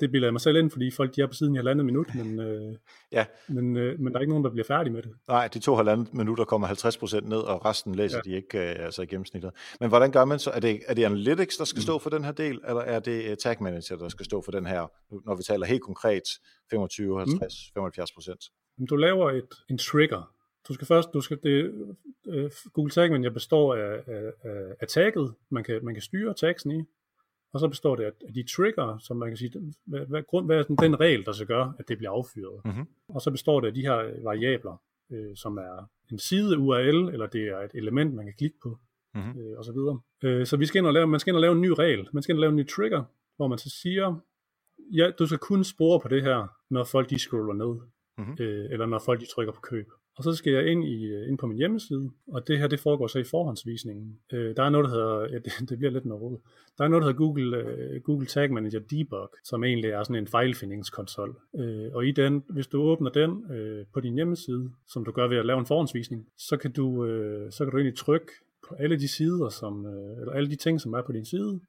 Det 0.00 0.10
bliver 0.10 0.30
mig 0.30 0.40
selv 0.40 0.56
ind, 0.56 0.70
fordi 0.70 0.90
folk 0.90 1.16
de 1.16 1.20
er 1.20 1.26
på 1.26 1.34
siden 1.34 1.54
i 1.54 1.58
halvandet 1.58 1.86
minut, 1.86 2.14
men, 2.14 2.40
øh, 2.40 2.74
ja. 3.12 3.26
men, 3.48 3.76
øh, 3.76 4.00
men 4.00 4.12
der 4.12 4.18
er 4.18 4.20
ikke 4.20 4.30
nogen, 4.30 4.44
der 4.44 4.50
bliver 4.50 4.64
færdig 4.64 4.92
med 4.92 5.02
det. 5.02 5.12
Nej, 5.28 5.48
de 5.48 5.58
to 5.58 5.74
halvandet 5.74 6.14
minutter 6.14 6.44
kommer 6.44 6.68
50% 6.68 7.28
ned, 7.28 7.38
og 7.38 7.64
resten 7.64 7.94
læser 7.94 8.20
ja. 8.26 8.30
de 8.30 8.36
ikke 8.36 8.58
øh, 8.58 8.84
altså 8.84 9.02
i 9.02 9.06
gennemsnittet. 9.06 9.52
Men 9.80 9.88
hvordan 9.88 10.12
gør 10.12 10.24
man 10.24 10.38
så? 10.38 10.50
Er 10.50 10.60
det, 10.60 10.80
er 10.86 10.94
det 10.94 11.04
Analytics, 11.04 11.56
der 11.56 11.64
skal 11.64 11.78
mm. 11.78 11.82
stå 11.82 11.98
for 11.98 12.10
den 12.10 12.24
her 12.24 12.32
del, 12.32 12.60
eller 12.68 12.80
er 12.80 13.00
det 13.00 13.30
uh, 13.30 13.36
Tag 13.36 13.62
Manager, 13.62 13.96
der 13.96 14.08
skal 14.08 14.24
stå 14.24 14.42
for 14.42 14.52
den 14.52 14.66
her, 14.66 14.92
når 15.26 15.36
vi 15.36 15.42
taler 15.42 15.66
helt 15.66 15.82
konkret 15.82 16.22
25, 16.70 17.18
50, 17.18 17.72
mm. 17.76 17.86
75%? 17.86 18.86
Du 18.90 18.96
laver 18.96 19.30
et, 19.30 19.48
en 19.70 19.78
trigger, 19.78 20.32
du 20.68 20.74
skal 20.74 20.86
først, 20.86 21.08
du 21.14 21.20
skal, 21.20 21.38
det, 21.42 21.70
uh, 22.26 22.50
Google 22.72 22.90
Tag 22.90 23.10
Manager 23.10 23.30
består 23.30 23.74
af, 23.74 24.02
af, 24.06 24.32
af, 24.44 24.74
af 24.80 24.88
tagget, 24.88 25.34
man 25.50 25.64
kan, 25.64 25.84
man 25.84 25.94
kan 25.94 26.02
styre 26.02 26.34
tagsen 26.34 26.70
i, 26.70 26.84
og 27.52 27.60
så 27.60 27.68
består 27.68 27.96
det 27.96 28.04
af, 28.04 28.12
af 28.28 28.34
de 28.34 28.42
trigger, 28.42 28.98
som 28.98 29.16
man 29.16 29.28
kan 29.28 29.36
sige, 29.36 29.52
hvad, 29.86 30.06
hvad, 30.06 30.22
grund, 30.22 30.46
hvad 30.46 30.58
er 30.58 30.62
den, 30.62 30.76
den 30.76 31.00
regel, 31.00 31.24
der 31.24 31.32
skal 31.32 31.46
gøre, 31.46 31.74
at 31.78 31.88
det 31.88 31.98
bliver 31.98 32.10
affyret. 32.10 32.60
Mm-hmm. 32.64 32.86
Og 33.08 33.20
så 33.20 33.30
består 33.30 33.60
det 33.60 33.68
af 33.68 33.74
de 33.74 33.80
her 33.80 34.22
variabler, 34.24 34.82
øh, 35.12 35.36
som 35.36 35.58
er 35.58 35.88
en 36.12 36.18
side 36.18 36.58
URL, 36.58 37.12
eller 37.12 37.26
det 37.26 37.48
er 37.48 37.58
et 37.58 37.70
element, 37.74 38.14
man 38.14 38.24
kan 38.24 38.34
klikke 38.38 38.56
på, 38.62 38.78
mm-hmm. 39.14 39.40
øh, 39.40 39.58
og 39.58 39.64
så 39.64 39.72
videre. 39.72 40.00
Øh, 40.24 40.46
så 40.46 40.56
vi 40.56 40.66
skal 40.66 40.78
ind 40.78 40.86
og 40.86 40.92
lave, 40.92 41.06
man 41.06 41.20
skal 41.20 41.30
ind 41.30 41.36
og 41.36 41.40
lave 41.40 41.52
en 41.52 41.60
ny 41.60 41.70
regel, 41.70 42.08
man 42.12 42.22
skal 42.22 42.32
ind 42.32 42.38
og 42.38 42.40
lave 42.40 42.50
en 42.50 42.56
ny 42.56 42.68
trigger, 42.68 43.04
hvor 43.36 43.48
man 43.48 43.58
så 43.58 43.70
siger, 43.82 44.20
ja, 44.92 45.10
du 45.18 45.26
skal 45.26 45.38
kun 45.38 45.64
spore 45.64 46.00
på 46.00 46.08
det 46.08 46.22
her, 46.22 46.48
når 46.70 46.84
folk 46.84 47.10
de 47.10 47.18
scroller 47.18 47.54
ned, 47.54 47.80
mm-hmm. 48.18 48.36
øh, 48.40 48.70
eller 48.72 48.86
når 48.86 48.98
folk 48.98 49.20
de 49.20 49.26
trykker 49.26 49.52
på 49.52 49.60
køb. 49.60 49.86
Og 50.20 50.24
så 50.24 50.32
skal 50.34 50.52
jeg 50.52 50.66
ind, 50.66 50.84
i, 50.84 51.04
øh, 51.04 51.28
ind 51.28 51.38
på 51.38 51.46
min 51.46 51.58
hjemmeside, 51.58 52.10
og 52.28 52.48
det 52.48 52.58
her 52.58 52.66
det 52.66 52.80
foregår 52.80 53.06
så 53.06 53.18
i 53.18 53.24
forhåndsvisningen. 53.24 54.18
Øh, 54.32 54.56
der 54.56 54.62
er 54.62 54.70
noget, 54.70 54.84
der 54.84 54.90
hedder, 54.90 55.20
ja, 55.20 55.38
det, 55.44 55.68
det 55.68 55.78
bliver 55.78 55.90
lidt 55.90 56.04
noget 56.04 56.38
Der 56.78 56.84
er 56.84 56.88
noget, 56.88 57.02
der 57.02 57.08
hedder 57.08 57.18
Google, 57.18 57.56
øh, 57.56 58.00
Google 58.02 58.26
Tag 58.26 58.52
Manager 58.52 58.78
Debug, 58.78 59.28
som 59.44 59.64
egentlig 59.64 59.90
er 59.90 60.02
sådan 60.02 60.22
en 60.22 60.26
fejlfindingskonsol. 60.26 61.36
Øh, 61.58 61.90
og 61.94 62.06
i 62.06 62.10
den, 62.10 62.44
hvis 62.48 62.66
du 62.66 62.82
åbner 62.82 63.10
den 63.10 63.52
øh, 63.52 63.86
på 63.94 64.00
din 64.00 64.14
hjemmeside, 64.14 64.70
som 64.88 65.04
du 65.04 65.12
gør 65.12 65.28
ved 65.28 65.36
at 65.36 65.46
lave 65.46 65.58
en 65.58 65.66
forhåndsvisning, 65.66 66.26
så 66.38 66.56
kan 66.56 66.72
du, 66.72 67.04
øh, 67.04 67.52
så 67.52 67.64
kan 67.64 67.70
du 67.70 67.76
egentlig 67.76 67.98
trykke 67.98 68.32
på 68.68 68.74
alle 68.74 68.96
de 68.96 69.08
sider, 69.08 69.48
som, 69.48 69.86
øh, 69.86 70.20
eller 70.20 70.32
alle 70.32 70.50
de 70.50 70.56
ting, 70.56 70.80
som 70.80 70.92
er 70.92 71.02
på 71.02 71.12
din 71.12 71.24
side, 71.24 71.60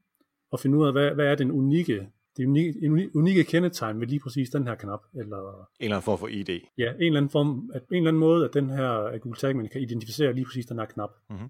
og 0.52 0.60
finde 0.60 0.78
ud 0.78 0.86
af, 0.86 0.92
hvad, 0.92 1.12
hvad 1.12 1.26
er 1.26 1.36
den 1.36 1.52
unikke 1.52 2.08
det 2.38 2.46
unikke, 2.46 3.10
unikke 3.15 3.44
kendetegn 3.44 4.00
ved 4.00 4.08
lige 4.08 4.20
præcis 4.20 4.50
den 4.50 4.67
her 4.67 4.76
knap. 4.76 5.00
Eller, 5.13 5.38
en 5.38 5.65
eller 5.80 5.96
anden 5.96 6.06
form 6.06 6.20
for 6.20 6.28
ID. 6.28 6.50
Ja, 6.78 6.91
en 6.94 7.02
eller 7.02 7.17
anden, 7.17 7.30
form, 7.30 7.72
at, 7.74 7.82
en 7.91 7.98
eller 7.98 8.08
anden 8.08 8.20
måde, 8.20 8.46
at 8.46 8.54
den 8.54 8.70
her 8.70 8.89
at 8.89 9.22
Google 9.22 9.39
Tag 9.39 9.70
kan 9.72 9.82
identificere 9.82 10.34
lige 10.34 10.46
præcis 10.46 10.65
den 10.65 10.80
her 10.80 10.86
knap. 10.86 11.10
Mm-hmm. 11.30 11.50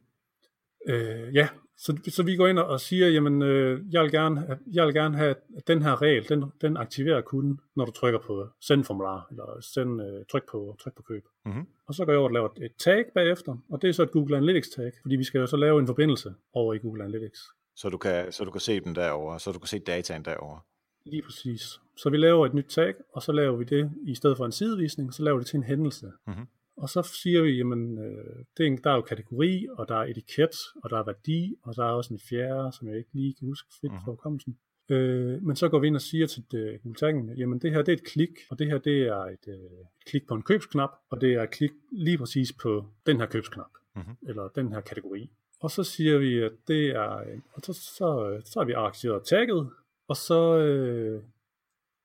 Øh, 0.88 1.36
ja, 1.36 1.48
så, 1.78 1.98
så 2.08 2.24
vi 2.24 2.36
går 2.36 2.48
ind 2.48 2.60
og 2.60 2.80
siger, 2.80 3.10
jamen, 3.10 3.42
øh, 3.42 3.82
jeg, 3.92 4.04
vil 4.04 4.12
gerne, 4.12 4.58
jeg 4.74 4.86
vil 4.86 4.94
gerne 4.94 5.18
have, 5.18 5.36
at 5.58 5.68
den 5.68 5.82
her 5.82 6.02
regel, 6.02 6.30
den, 6.30 6.44
den 6.62 6.78
aktiverer 6.78 7.22
kun, 7.22 7.60
når 7.76 7.86
du 7.86 7.92
trykker 7.92 8.20
på 8.20 8.48
send 8.62 8.84
formular, 8.84 9.28
eller 9.32 9.62
send, 9.62 10.02
øh, 10.02 10.26
tryk, 10.32 10.44
på, 10.52 10.76
tryk 10.80 10.96
på 10.96 11.02
køb. 11.02 11.24
Mm-hmm. 11.46 11.66
Og 11.88 11.94
så 11.96 12.06
går 12.06 12.12
jeg 12.12 12.20
over 12.20 12.30
og 12.30 12.34
laver 12.34 12.50
et 12.62 12.76
tag 12.80 13.06
bagefter, 13.16 13.58
og 13.70 13.82
det 13.82 13.88
er 13.88 13.94
så 13.94 14.04
et 14.04 14.12
Google 14.12 14.38
Analytics 14.38 14.70
tag, 14.70 14.92
fordi 15.02 15.16
vi 15.16 15.24
skal 15.24 15.40
jo 15.40 15.48
så 15.48 15.58
lave 15.58 15.80
en 15.80 15.88
forbindelse 15.88 16.34
over 16.54 16.74
i 16.74 16.78
Google 16.78 17.04
Analytics. 17.04 17.40
Så 17.76 17.90
du 17.90 17.98
kan, 17.98 18.32
så 18.32 18.44
du 18.44 18.52
kan 18.52 18.62
se 18.62 18.80
den 18.80 18.96
derover, 18.96 19.38
så 19.38 19.52
du 19.52 19.60
kan 19.60 19.68
se 19.68 19.80
dataen 19.80 20.26
derover. 20.26 20.66
Lige 21.06 21.22
præcis. 21.22 21.80
Så 21.98 22.10
vi 22.10 22.18
laver 22.18 22.46
et 22.46 22.54
nyt 22.54 22.66
tag, 22.66 22.94
og 23.14 23.22
så 23.22 23.32
laver 23.32 23.56
vi 23.56 23.64
det, 23.64 23.92
i 24.04 24.16
stedet 24.16 24.38
for 24.38 24.46
en 24.46 24.52
sidevisning, 24.52 25.14
så 25.14 25.24
laver 25.24 25.38
vi 25.38 25.40
det 25.40 25.48
til 25.48 25.58
en 25.58 25.64
hændelse. 25.64 26.12
Mm-hmm. 26.28 26.48
Og 26.78 26.90
så 26.90 27.04
siger 27.04 27.42
vi, 27.42 27.58
jamen, 27.58 27.98
øh, 27.98 28.46
det 28.58 28.68
er, 28.68 28.78
der 28.84 28.92
er 28.92 28.96
jo 28.96 29.02
kategori, 29.02 29.68
og 29.78 29.88
der 29.88 29.96
er 29.96 30.04
etiket, 30.04 30.56
og 30.84 30.90
der 30.90 30.98
er 30.98 31.04
værdi, 31.04 31.56
og 31.64 31.76
der 31.76 31.84
er 31.84 31.92
også 31.92 32.14
en 32.14 32.20
fjerde, 32.20 32.72
som 32.78 32.88
jeg 32.88 32.98
ikke 32.98 33.10
lige 33.14 33.34
kan 33.34 33.48
huske 33.48 33.70
fedt 33.82 33.94
mm-hmm. 33.94 34.18
kommelsen. 34.18 34.58
Øh, 34.90 35.44
men 35.44 35.56
så 35.56 35.70
går 35.70 35.80
vi 35.80 35.88
ind 35.88 35.96
og 35.96 36.02
siger 36.02 36.28
til 36.28 36.44
det, 36.52 36.80
Google 36.84 37.34
jamen 37.38 37.60
det 37.60 37.72
her 37.72 37.82
det 37.82 37.92
er 37.92 37.98
et 37.98 38.04
klik, 38.04 38.30
og 38.50 38.60
det 38.60 38.68
her 38.68 38.78
det 38.78 39.02
er 39.02 39.24
et, 39.26 39.48
øh, 39.48 39.56
et 39.56 40.06
klik 40.06 40.28
på 40.28 40.34
en 40.34 40.42
købsknap, 40.42 40.90
og 41.10 41.22
det 41.22 41.34
er 41.34 41.44
et 41.44 41.52
klik 41.52 41.72
lige 41.92 42.18
præcis 42.18 42.54
på 42.54 42.86
den 43.06 43.20
her 43.20 43.26
købsknap, 43.26 43.72
mm-hmm. 43.96 44.16
eller 44.22 44.48
den 44.48 44.72
her 44.72 44.82
kategori. 44.82 45.32
Og 45.62 45.72
så 45.72 45.84
siger 45.84 46.18
vi, 46.18 46.40
at 46.40 46.52
det 46.68 46.90
er, 46.90 47.24
og 47.54 47.62
så, 47.64 47.74
så, 47.74 48.42
så 48.46 48.60
har 48.60 48.66
vi 48.66 48.74
aktiveret 48.74 49.24
tagget, 49.24 49.70
og 50.08 50.18
så, 50.18 50.58
øh, 50.58 51.24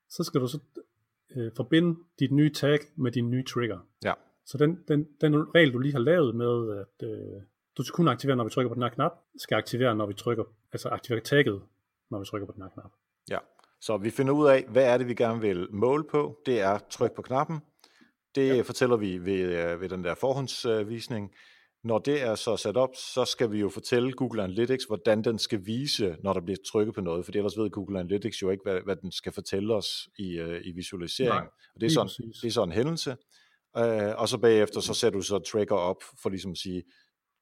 så 0.09 0.23
skal 0.23 0.41
du 0.41 0.47
så 0.47 0.59
øh, 1.35 1.51
forbinde 1.55 1.99
dit 2.19 2.31
nye 2.31 2.53
tag 2.53 2.79
med 2.95 3.11
din 3.11 3.29
nye 3.29 3.43
trigger. 3.43 3.79
Ja. 4.03 4.13
Så 4.45 4.57
den, 4.57 4.83
den, 4.87 5.07
den 5.21 5.55
regel, 5.55 5.73
du 5.73 5.79
lige 5.79 5.91
har 5.91 5.99
lavet 5.99 6.35
med, 6.35 6.77
at 6.77 7.09
øh, 7.09 7.41
du 7.77 7.83
skal 7.83 7.95
kun 7.95 8.07
aktivere, 8.07 8.37
når 8.37 8.43
vi 8.43 8.49
trykker 8.49 8.69
på 8.69 8.73
den 8.73 8.83
her 8.83 8.89
knap, 8.89 9.11
skal 9.37 9.55
aktivere, 9.55 9.95
når 9.95 10.05
vi 10.05 10.13
trykker, 10.13 10.43
altså 10.71 10.89
aktivere 10.89 11.21
tagget, 11.21 11.61
når 12.11 12.19
vi 12.19 12.25
trykker 12.25 12.45
på 12.45 12.53
den 12.53 12.61
her 12.61 12.69
knap. 12.69 12.91
Ja, 13.29 13.37
så 13.81 13.97
vi 13.97 14.09
finder 14.09 14.33
ud 14.33 14.47
af, 14.47 14.65
hvad 14.69 14.83
er 14.83 14.97
det, 14.97 15.07
vi 15.07 15.13
gerne 15.13 15.41
vil 15.41 15.67
måle 15.71 16.03
på. 16.03 16.41
Det 16.45 16.61
er 16.61 16.77
tryk 16.89 17.11
på 17.11 17.21
knappen. 17.21 17.59
Det 18.35 18.57
ja. 18.57 18.61
fortæller 18.61 18.97
vi 18.97 19.17
ved, 19.17 19.71
øh, 19.71 19.81
ved 19.81 19.89
den 19.89 20.03
der 20.03 20.15
forhåndsvisning. 20.15 21.33
Når 21.83 21.99
det 21.99 22.21
er 22.21 22.35
så 22.35 22.57
sat 22.57 22.77
op, 22.77 22.89
så 23.13 23.25
skal 23.25 23.51
vi 23.51 23.59
jo 23.59 23.69
fortælle 23.69 24.13
Google 24.13 24.43
Analytics, 24.43 24.85
hvordan 24.85 25.23
den 25.23 25.39
skal 25.39 25.65
vise, 25.65 26.15
når 26.23 26.33
der 26.33 26.41
bliver 26.41 26.57
trykket 26.71 26.95
på 26.95 27.01
noget, 27.01 27.25
for 27.25 27.31
ellers 27.35 27.57
ved 27.57 27.69
Google 27.69 27.99
Analytics 27.99 28.41
jo 28.41 28.49
ikke, 28.49 28.63
hvad, 28.63 28.79
hvad 28.85 28.95
den 28.95 29.11
skal 29.11 29.31
fortælle 29.31 29.75
os 29.75 29.87
i, 30.17 30.41
uh, 30.41 30.55
i 30.63 30.71
visualisering. 30.71 31.33
Nej, 31.33 31.47
og 31.75 31.81
det 31.81 31.85
er, 31.85 31.89
sådan, 31.89 32.31
det 32.41 32.47
er 32.47 32.51
sådan 32.51 32.69
en 32.69 32.73
hændelse. 32.73 33.11
Uh, 33.79 34.21
og 34.21 34.29
så 34.29 34.37
bagefter, 34.37 34.79
så 34.79 34.93
sætter 34.93 35.19
du 35.19 35.23
så 35.23 35.39
tracker 35.39 35.75
op 35.75 36.03
for 36.21 36.29
ligesom 36.29 36.51
at 36.51 36.57
sige, 36.57 36.83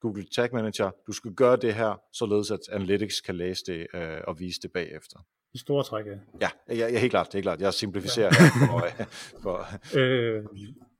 Google 0.02 0.26
Tag 0.36 0.50
Manager, 0.54 0.92
du 1.08 1.12
skal 1.12 1.32
gøre 1.32 1.56
det 1.56 1.74
her, 1.74 2.02
således 2.14 2.52
at 2.52 2.60
Analytics 2.72 3.22
kan 3.22 3.36
læse 3.36 3.64
det 3.68 3.88
uh, 3.94 4.00
og 4.28 4.40
vise 4.40 4.60
det 4.62 4.72
bagefter. 4.72 5.20
I 5.54 5.58
store 5.58 5.84
træk, 5.84 6.06
ja. 6.06 6.12
Ja, 6.42 6.50
jeg, 6.68 6.94
jeg, 6.94 7.02
helt 7.02 7.12
klart, 7.12 7.32
det 7.32 7.38
er 7.38 7.42
klart. 7.42 7.62
Jeg 7.62 7.74
simplificerer 7.74 8.32
ja. 8.40 8.92
her. 8.98 9.06
For, 9.42 9.68
for. 9.92 9.98
Øh, 10.00 10.44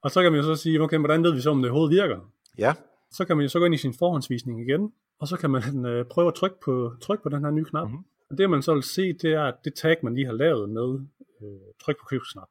og 0.04 0.12
så 0.12 0.22
kan 0.22 0.32
man 0.32 0.42
jo 0.42 0.56
så 0.56 0.62
sige, 0.62 0.82
okay, 0.82 0.98
hvordan 0.98 1.24
ved 1.24 1.34
vi 1.34 1.42
så, 1.42 1.50
om 1.50 1.62
det 1.62 1.72
overhovedet 1.72 1.96
virker? 1.96 2.32
Ja. 2.58 2.74
Så 3.18 3.26
kan 3.26 3.38
man 3.38 3.44
jo 3.44 3.50
så 3.50 3.60
gå 3.60 3.66
ind 3.66 3.74
i 3.76 3.78
sin 3.78 3.94
forhåndsvisning 3.94 4.62
igen, 4.70 4.94
og 5.20 5.28
så 5.28 5.38
kan 5.38 5.50
man 5.50 5.86
øh, 5.90 6.06
prøve 6.06 6.28
at 6.28 6.34
trykke 6.36 6.58
på, 6.66 6.94
trykke 7.02 7.24
på 7.24 7.30
den 7.30 7.44
her 7.44 7.52
nye 7.52 7.66
knap. 7.66 7.88
Mm-hmm. 7.88 8.04
Og 8.30 8.38
det 8.38 8.50
man 8.50 8.62
så 8.62 8.74
vil 8.74 8.84
se, 8.84 9.14
det 9.14 9.34
er, 9.34 9.44
at 9.44 9.56
det 9.66 9.74
tag, 9.74 9.98
man 10.04 10.16
lige 10.16 10.26
har 10.26 10.34
lavet 10.34 10.70
med 10.70 11.00
øh, 11.42 11.60
tryk 11.82 11.98
på 12.00 12.06
købsknap, 12.10 12.48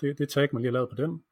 det, 0.00 0.18
det 0.18 0.28
tag, 0.28 0.48
man 0.52 0.62
lige 0.62 0.68
har 0.70 0.72
lavet 0.78 0.88
på 0.88 0.96
den, 0.96 1.22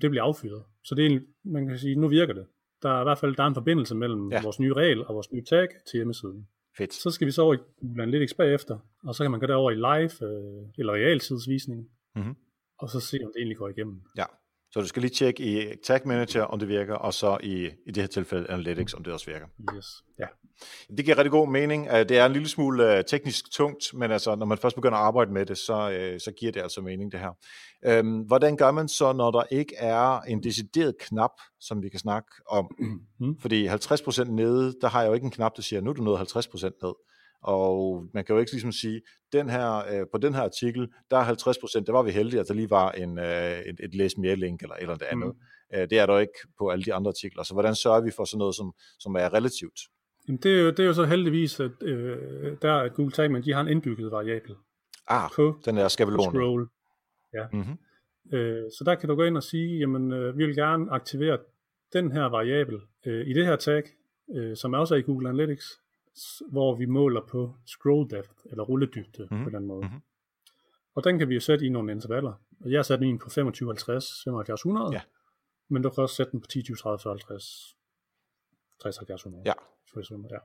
det 0.00 0.10
bliver 0.10 0.24
affyret. 0.24 0.62
Så 0.84 0.94
det 0.94 1.06
er, 1.06 1.20
man 1.44 1.66
kan 1.68 1.78
sige, 1.78 1.94
nu 1.94 2.08
virker 2.08 2.34
det. 2.34 2.46
der 2.82 2.90
er 2.90 3.00
i 3.00 3.04
hvert 3.04 3.18
fald 3.18 3.36
der 3.36 3.42
er 3.42 3.46
en 3.46 3.54
forbindelse 3.54 3.94
mellem 3.94 4.32
Ja. 4.32 4.42
vores 4.42 4.60
nye 4.60 4.72
regel 4.72 5.06
og 5.06 5.14
vores 5.14 5.32
nye 5.32 5.44
tag 5.44 5.68
til 5.90 5.98
hjemmesiden. 5.98 6.48
Fedt. 6.76 6.94
Så 6.94 7.10
skal 7.10 7.26
vi 7.26 7.30
så 7.32 7.42
over 7.42 7.54
i 7.54 7.58
Analytics 8.00 8.34
bagefter, 8.34 8.78
og 9.04 9.14
så 9.14 9.24
kan 9.24 9.30
man 9.30 9.40
gå 9.40 9.46
derover 9.46 9.70
i 9.70 9.74
live 9.74 10.28
øh, 10.30 10.68
eller 10.78 10.92
realtidsvisning, 10.92 11.88
Mhm. 12.16 12.36
og 12.78 12.90
så 12.90 13.00
se, 13.00 13.18
om 13.24 13.30
det 13.32 13.36
egentlig 13.40 13.56
går 13.56 13.68
igennem. 13.68 14.02
Ja. 14.16 14.24
Så 14.72 14.80
du 14.80 14.86
skal 14.86 15.02
lige 15.02 15.14
tjekke 15.14 15.42
i 15.42 15.76
Tag 15.84 16.00
Manager, 16.04 16.42
om 16.42 16.58
det 16.58 16.68
virker, 16.68 16.94
og 16.94 17.14
så 17.14 17.38
i, 17.42 17.64
i 17.86 17.90
det 17.90 17.96
her 17.96 18.06
tilfælde 18.08 18.50
Analytics, 18.50 18.94
om 18.94 19.04
det 19.04 19.12
også 19.12 19.26
virker. 19.26 19.46
Yes. 19.76 19.86
Ja. 20.18 20.26
Det 20.96 21.04
giver 21.04 21.18
rigtig 21.18 21.30
god 21.30 21.48
mening. 21.48 21.88
Øh, 21.88 21.98
Det 22.08 22.18
er 22.18 22.26
en 22.26 22.32
lille 22.32 22.48
smule 22.48 22.96
øh, 22.98 23.04
teknisk 23.04 23.52
tungt, 23.52 23.94
men 23.94 24.10
altså, 24.10 24.34
når 24.34 24.46
man 24.46 24.58
først 24.58 24.76
begynder 24.76 24.98
at 24.98 25.04
arbejde 25.04 25.32
med 25.32 25.46
det, 25.46 25.58
så, 25.58 25.90
øh, 25.90 26.20
så 26.20 26.32
giver 26.32 26.52
det 26.52 26.60
altså 26.60 26.80
mening, 26.80 27.12
det 27.12 27.20
her. 27.20 27.32
Øhm, 27.84 28.18
hvordan 28.20 28.56
gør 28.56 28.70
man 28.70 28.88
så, 28.88 29.12
når 29.12 29.30
der 29.30 29.42
ikke 29.50 29.74
er 29.76 30.20
en 30.20 30.42
decideret 30.42 30.94
knap, 31.00 31.30
som 31.60 31.82
vi 31.82 31.88
kan 31.88 32.00
snakke 32.00 32.28
om? 32.48 32.76
Mhm. 33.18 33.40
Fordi 33.40 33.66
50% 33.68 34.30
nede, 34.30 34.74
der 34.80 34.88
har 34.88 35.00
jeg 35.00 35.08
jo 35.08 35.14
ikke 35.14 35.24
en 35.24 35.30
knap, 35.30 35.56
der 35.56 35.62
siger, 35.62 35.80
nu 35.80 35.90
er 35.90 35.94
du 35.94 36.02
nået 36.02 36.18
50% 36.18 36.78
ned. 36.82 36.94
Og 37.42 38.06
man 38.14 38.24
kan 38.24 38.34
jo 38.34 38.40
ikke 38.40 38.52
ligesom 38.52 38.72
sige, 38.72 39.00
den 39.32 39.50
her, 39.50 39.76
øh, 39.76 40.06
på 40.12 40.18
den 40.18 40.34
her 40.34 40.42
artikel, 40.42 40.88
der 41.10 41.16
er 41.16 41.24
50%, 41.24 41.84
der 41.86 41.92
var 41.92 42.02
vi 42.02 42.10
heldige, 42.10 42.40
at 42.40 42.48
der 42.48 42.54
lige 42.54 42.70
var 42.70 42.90
en, 42.90 43.18
øh, 43.18 43.58
et, 43.58 43.80
et 43.80 43.94
læs 43.94 44.18
mere 44.18 44.36
link 44.36 44.62
eller 44.62 44.74
et 44.74 44.82
eller 44.82 44.96
andet. 45.10 45.32
Mm. 45.72 45.78
Øh, 45.78 45.90
det 45.90 45.98
er 45.98 46.06
der 46.06 46.18
ikke 46.18 46.38
på 46.58 46.68
alle 46.68 46.84
de 46.84 46.94
andre 46.94 47.08
artikler. 47.08 47.42
Så 47.42 47.54
hvordan 47.54 47.74
sørger 47.74 48.00
vi 48.00 48.10
for 48.16 48.24
sådan 48.24 48.38
noget, 48.38 48.54
som, 48.54 48.72
som 48.98 49.14
er 49.14 49.34
relativt? 49.34 49.80
Jamen, 50.28 50.40
det, 50.42 50.58
er 50.58 50.62
jo, 50.62 50.70
det 50.70 50.78
er 50.78 50.84
jo 50.84 50.94
så 50.94 51.04
heldigvis, 51.04 51.60
at 51.60 51.82
øh, 51.82 52.56
der 52.62 52.74
at 52.74 52.94
Google 52.94 53.12
Tag 53.12 53.30
Manager, 53.30 53.44
de 53.44 53.52
har 53.52 53.60
en 53.60 53.68
indbygget 53.68 54.10
variabel 54.10 54.54
Ah, 55.08 55.30
på 55.36 55.60
den 55.64 55.76
der 55.76 55.88
skabelon. 55.88 56.30
scroll. 56.30 56.68
Mm-hmm. 57.52 57.78
Øh, 58.32 58.70
så 58.78 58.82
der 58.86 58.94
kan 58.94 59.08
du 59.08 59.14
gå 59.14 59.24
ind 59.24 59.36
og 59.36 59.42
sige, 59.42 59.78
jamen 59.78 60.12
øh, 60.12 60.38
vi 60.38 60.46
vil 60.46 60.56
gerne 60.56 60.90
aktivere 60.90 61.38
den 61.92 62.12
her 62.12 62.24
variabel 62.24 62.80
øh, 63.06 63.26
i 63.26 63.32
det 63.32 63.46
her 63.46 63.56
tag, 63.56 63.82
øh, 64.36 64.56
som 64.56 64.74
også 64.74 64.94
er 64.94 64.98
i 64.98 65.02
Google 65.02 65.28
Analytics, 65.28 65.66
hvor 66.50 66.74
vi 66.74 66.86
måler 66.86 67.20
på 67.26 67.54
scroll 67.66 68.10
depth, 68.10 68.30
eller 68.44 68.64
rulledybde 68.64 69.28
Mhm. 69.30 69.38
mm. 69.38 69.44
på 69.44 69.50
den 69.50 69.66
måde. 69.66 69.86
Mhm. 69.86 70.00
Og 70.94 71.04
den 71.04 71.18
kan 71.18 71.28
vi 71.28 71.34
jo 71.34 71.40
sætte 71.40 71.66
i 71.66 71.68
nogle 71.68 71.92
intervaller. 71.92 72.32
Og 72.60 72.70
jeg 72.70 72.78
har 72.78 72.82
sat 72.82 73.00
den 73.00 73.18
på 73.18 73.30
25, 73.30 73.68
50, 73.68 74.22
75, 74.24 74.60
100. 74.60 74.92
Ja. 74.92 75.00
Men 75.68 75.82
du 75.82 75.90
kan 75.90 76.02
også 76.02 76.14
sætte 76.14 76.32
den 76.32 76.40
på 76.40 76.46
10, 76.46 76.62
20, 76.62 76.76
30, 76.76 76.98
40, 76.98 77.12
50, 77.12 77.76
60, 78.82 78.96
70, 78.98 79.20
100. 79.20 79.42
Ja. 79.46 79.52
For 79.92 80.00
eksempel, 80.00 80.30
ja. 80.32 80.38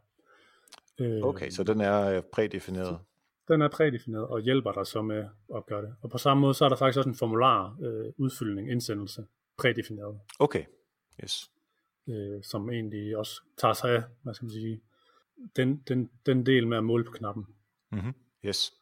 Øh, 1.06 1.24
Okay, 1.24 1.50
så 1.50 1.64
den 1.64 1.82
er 1.82 2.18
øh, 2.18 2.24
prædefineret. 2.34 3.00
den 3.48 3.62
er 3.62 3.68
prædefineret 3.68 4.28
og 4.28 4.40
hjælper 4.42 4.72
dig 4.72 4.88
så 4.88 5.02
med 5.02 5.28
at 5.56 5.66
gøre 5.66 5.82
det. 5.82 5.96
Og 6.02 6.10
på 6.10 6.18
samme 6.18 6.42
måde, 6.42 6.54
så 6.54 6.66
er 6.66 6.70
der 6.70 6.76
faktisk 6.76 6.98
også 6.98 7.10
en 7.10 7.16
formular 7.16 7.78
øh, 7.82 8.14
udfyldning, 8.18 8.72
indsendelse, 8.72 9.26
prædefineret, 9.58 10.20
Okay, 10.40 10.66
yes. 11.24 11.52
øh, 12.08 12.44
som 12.44 12.70
egentlig 12.70 13.18
også 13.18 13.42
tager 13.58 13.74
sig 13.74 13.90
af, 13.96 14.04
hvad 14.24 14.34
skal 14.34 14.46
man 14.46 14.52
sige, 14.52 14.82
den, 15.56 15.82
den, 15.88 16.10
den 16.26 16.46
del 16.46 16.68
med 16.68 16.78
at 16.78 16.84
måle 16.84 17.04
på 17.04 17.12
knappen. 17.12 17.46
Mm-hmm. 17.92 18.14
Yes. 18.46 18.74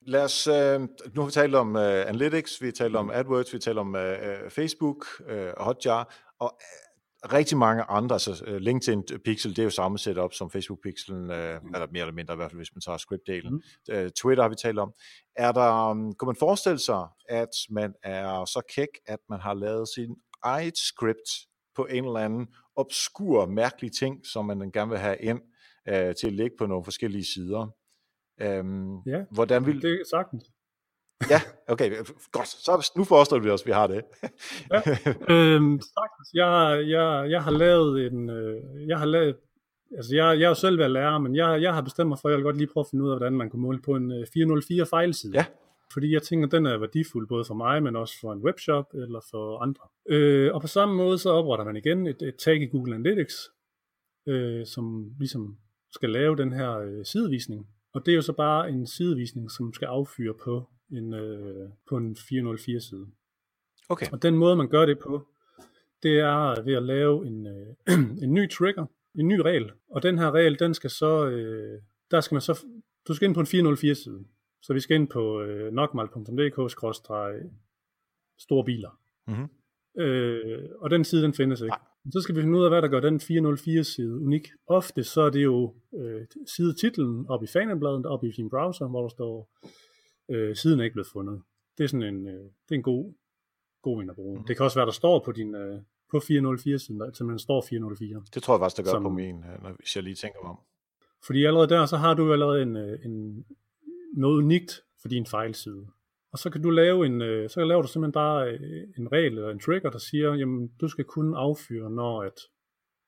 Lad 0.00 0.24
os, 0.24 0.46
øh, 0.46 0.80
nu 0.80 1.20
har 1.20 1.24
vi 1.24 1.32
talt 1.32 1.54
om 1.54 1.76
øh, 1.76 2.08
Analytics, 2.08 2.62
vi 2.62 2.66
har 2.66 2.72
talt 2.72 2.96
om 2.96 3.10
AdWords, 3.10 3.52
vi 3.52 3.56
har 3.56 3.60
talt 3.60 3.78
om 3.78 3.96
øh, 3.96 4.18
øh, 4.22 4.50
Facebook, 4.50 5.06
øh, 5.28 5.52
Hotjar, 5.56 6.14
og 6.38 6.58
øh, 6.60 7.32
rigtig 7.32 7.58
mange 7.58 7.82
andre, 7.82 8.14
altså 8.14 8.44
øh, 8.46 8.56
LinkedIn 8.56 9.02
Pixel, 9.24 9.50
det 9.50 9.58
er 9.58 9.64
jo 9.64 9.70
samme 9.70 9.98
setup 9.98 10.34
som 10.34 10.50
Facebook 10.50 10.78
Pixelen, 10.82 11.30
øh, 11.30 11.62
mm. 11.62 11.74
eller 11.74 11.86
mere 11.92 12.00
eller 12.00 12.14
mindre 12.14 12.34
i 12.34 12.36
hvert 12.36 12.50
fald, 12.50 12.58
hvis 12.58 12.74
man 12.74 12.80
tager 12.80 12.98
script-delen. 12.98 13.50
Mm. 13.50 13.94
Øh, 13.94 14.10
Twitter 14.10 14.42
har 14.42 14.48
vi 14.48 14.54
talt 14.62 14.78
om. 14.78 14.92
Er 15.36 15.52
der, 15.52 15.90
um, 15.90 16.14
kunne 16.14 16.26
man 16.26 16.36
forestille 16.38 16.78
sig, 16.78 17.06
at 17.28 17.50
man 17.70 17.94
er 18.02 18.44
så 18.44 18.60
kæk, 18.74 18.88
at 19.06 19.18
man 19.30 19.40
har 19.40 19.54
lavet 19.54 19.88
sin 19.94 20.16
eget 20.42 20.78
script 20.78 21.30
på 21.76 21.86
en 21.90 22.04
eller 22.04 22.20
anden 22.20 22.46
obskur, 22.76 23.46
mærkelig 23.46 23.92
ting, 23.92 24.26
som 24.26 24.46
man 24.46 24.70
gerne 24.72 24.90
vil 24.90 24.98
have 24.98 25.16
ind 25.20 25.40
øh, 25.88 26.14
til 26.14 26.26
at 26.26 26.32
ligge 26.32 26.56
på 26.58 26.66
nogle 26.66 26.84
forskellige 26.84 27.24
sider? 27.24 27.66
Øhm, 28.40 28.96
Ja, 29.06 29.24
hvordan 29.30 29.66
vil... 29.66 29.82
Det 29.82 29.90
er 29.92 30.04
sagtens. 30.10 30.44
Ja, 31.30 31.40
okay, 31.68 31.90
godt. 32.32 32.48
Så 32.48 32.92
nu 32.96 33.04
forestiller 33.04 33.42
vi 33.42 33.50
os, 33.50 33.62
at 33.62 33.66
vi 33.66 33.72
har 33.72 33.86
det. 33.86 34.02
øhm, 35.34 35.80
sagtens. 35.80 36.28
Jeg, 36.34 36.84
jeg, 36.88 37.30
jeg 37.30 37.42
har 37.42 37.50
lavet 37.50 38.06
en, 38.06 38.30
øh, 38.30 38.88
jeg 38.88 38.98
har 38.98 39.06
lavet, 39.06 39.36
altså 39.96 40.16
jeg, 40.16 40.38
jeg 40.40 40.44
er 40.44 40.48
jo 40.48 40.54
selv 40.54 40.78
været 40.78 40.90
lærer, 40.90 41.18
men 41.18 41.36
jeg, 41.36 41.62
jeg 41.62 41.74
har 41.74 41.80
bestemt 41.82 42.08
mig 42.08 42.18
for, 42.18 42.28
at 42.28 42.32
jeg 42.32 42.36
vil 42.38 42.44
godt 42.44 42.56
lige 42.56 42.66
prøve 42.72 42.82
at 42.82 42.90
finde 42.90 43.04
ud 43.04 43.10
af, 43.10 43.16
hvordan 43.16 43.32
man 43.36 43.50
kunne 43.50 43.62
måle 43.62 43.82
på 43.82 43.96
en 43.96 44.12
øh, 44.12 44.26
404 44.34 44.86
fejlside. 44.86 45.32
Ja. 45.34 45.46
Fordi 45.92 46.12
jeg 46.12 46.22
tænker, 46.22 46.46
at 46.46 46.52
den 46.52 46.66
er 46.66 46.78
værdifuld 46.78 47.28
både 47.28 47.44
for 47.44 47.54
mig, 47.54 47.82
men 47.82 47.96
også 47.96 48.14
for 48.20 48.32
en 48.32 48.44
webshop 48.44 48.94
eller 48.94 49.20
for 49.30 49.58
andre. 49.58 49.82
Øh, 50.08 50.54
og 50.54 50.60
på 50.60 50.66
samme 50.66 50.94
måde 50.94 51.18
så 51.18 51.30
opretter 51.30 51.64
man 51.64 51.76
igen 51.76 52.06
et, 52.06 52.22
et 52.22 52.36
tag 52.44 52.62
i 52.62 52.66
Google 52.66 52.94
Analytics, 52.94 53.34
øh, 54.28 54.66
som 54.66 55.10
ligesom 55.18 55.56
skal 55.92 56.10
lave 56.10 56.36
den 56.36 56.52
her 56.52 56.78
øh, 56.78 57.04
sidevisning. 57.04 57.68
Og 57.92 58.06
det 58.06 58.12
er 58.12 58.16
jo 58.16 58.22
så 58.22 58.32
bare 58.32 58.70
en 58.70 58.86
sidevisning, 58.86 59.50
som 59.50 59.72
skal 59.72 59.86
affyre 59.86 60.34
på 60.44 60.68
en, 60.90 61.14
øh, 61.14 61.70
på 61.88 61.96
en 61.96 62.16
404 62.16 62.80
side. 62.80 63.06
Okay, 63.88 64.06
Og 64.12 64.22
den 64.22 64.36
måde, 64.36 64.56
man 64.56 64.68
gør 64.68 64.86
det 64.86 64.98
på, 64.98 65.28
det 66.02 66.18
er 66.18 66.62
ved 66.62 66.74
at 66.74 66.82
lave 66.82 67.26
en, 67.26 67.46
øh, 67.46 67.66
en 68.22 68.34
ny 68.34 68.50
trigger, 68.50 68.86
en 69.14 69.28
ny 69.28 69.40
regel. 69.40 69.72
Og 69.90 70.02
den 70.02 70.18
her 70.18 70.30
regel, 70.30 70.58
den 70.58 70.74
skal 70.74 70.90
så, 70.90 71.26
øh, 71.26 71.82
der 72.10 72.20
skal 72.20 72.34
man 72.34 72.42
så, 72.42 72.66
du 73.08 73.14
skal 73.14 73.26
ind 73.26 73.34
på 73.34 73.40
en 73.40 73.46
404 73.46 73.94
side. 73.94 74.24
Så 74.62 74.72
vi 74.72 74.80
skal 74.80 74.96
ind 74.96 75.08
på 75.08 75.40
øh, 75.40 75.72
nokmal.dk-store 75.72 78.64
biler. 78.64 79.00
mm-hmm. 79.26 79.48
Øh, 79.98 80.62
og 80.80 80.90
den 80.90 81.04
side, 81.04 81.22
den 81.22 81.34
findes 81.34 81.60
ikke. 81.60 81.76
Så 82.12 82.20
skal 82.20 82.36
vi 82.36 82.40
finde 82.40 82.58
ud 82.58 82.64
af, 82.64 82.70
hvad 82.70 82.82
der 82.82 82.88
gør 82.88 83.00
den 83.00 83.20
404 83.20 83.84
side 83.84 84.20
unik. 84.20 84.48
Ofte 84.66 85.04
så 85.04 85.20
er 85.20 85.30
det 85.30 85.44
jo 85.44 85.74
øh, 85.94 86.26
sidetitlen 86.56 87.26
op 87.28 87.42
i 87.42 87.46
fanebladet, 87.46 88.06
op 88.06 88.24
i 88.24 88.30
din 88.30 88.50
browser, 88.50 88.88
hvor 88.88 89.02
der 89.02 89.08
står, 89.08 89.50
øh, 90.30 90.56
siden 90.56 90.80
er 90.80 90.84
ikke 90.84 90.94
blevet 90.94 91.08
fundet. 91.12 91.42
Det 91.78 91.84
er 91.84 91.88
sådan 91.88 92.14
en, 92.14 92.28
øh, 92.28 92.34
det 92.44 92.70
er 92.70 92.74
en 92.74 92.82
god, 92.82 93.14
god 93.82 94.02
en 94.02 94.10
at 94.10 94.16
bruge. 94.16 94.38
Mhm. 94.38 94.46
Det 94.46 94.56
kan 94.56 94.64
også 94.64 94.78
være, 94.78 94.86
der 94.86 94.92
står 94.92 95.22
på 95.24 95.32
din, 95.32 95.54
øh, 95.54 95.80
på 96.10 96.20
404 96.20 96.78
siden, 96.78 97.00
der 97.00 97.12
simpelthen 97.12 97.38
står 97.38 97.64
404. 97.68 98.22
Det 98.34 98.42
tror 98.42 98.54
jeg 98.54 98.60
faktisk, 98.60 98.76
der 98.76 98.82
gør 98.82 98.90
Som- 98.90 99.02
på 99.02 99.08
min, 99.10 99.36
øh, 99.36 99.62
når- 99.62 99.76
hvis 99.78 99.96
jeg 99.96 100.04
lige 100.04 100.14
tænker 100.14 100.38
mig 100.42 100.50
om. 100.50 100.58
Fordi 101.26 101.44
allerede 101.44 101.68
der, 101.68 101.86
så 101.86 101.96
har 101.96 102.14
du 102.14 102.32
allerede 102.32 102.62
en, 102.62 102.76
øh, 102.76 102.98
en, 103.04 103.44
noget 104.16 104.36
unikt 104.42 104.72
for 105.02 105.08
din 105.08 105.26
fejlside. 105.26 105.86
Og 106.32 106.38
så 106.38 106.50
kan 106.50 106.62
du 106.62 106.70
lave 106.70 107.06
en, 107.06 107.22
øh, 107.22 107.50
så 107.50 107.64
laver 107.64 107.82
du 107.82 107.88
simpelthen 107.88 108.12
bare 108.12 108.48
øh, 108.50 108.82
en 108.98 109.12
regel 109.12 109.32
eller 109.32 109.50
en 109.50 109.60
trigger, 109.60 109.90
der 109.90 109.98
siger, 109.98 110.34
jamen 110.34 110.68
du 110.80 110.88
skal 110.88 111.04
kun 111.04 111.34
affyre, 111.34 111.90
når 111.90 112.22
at 112.22 112.38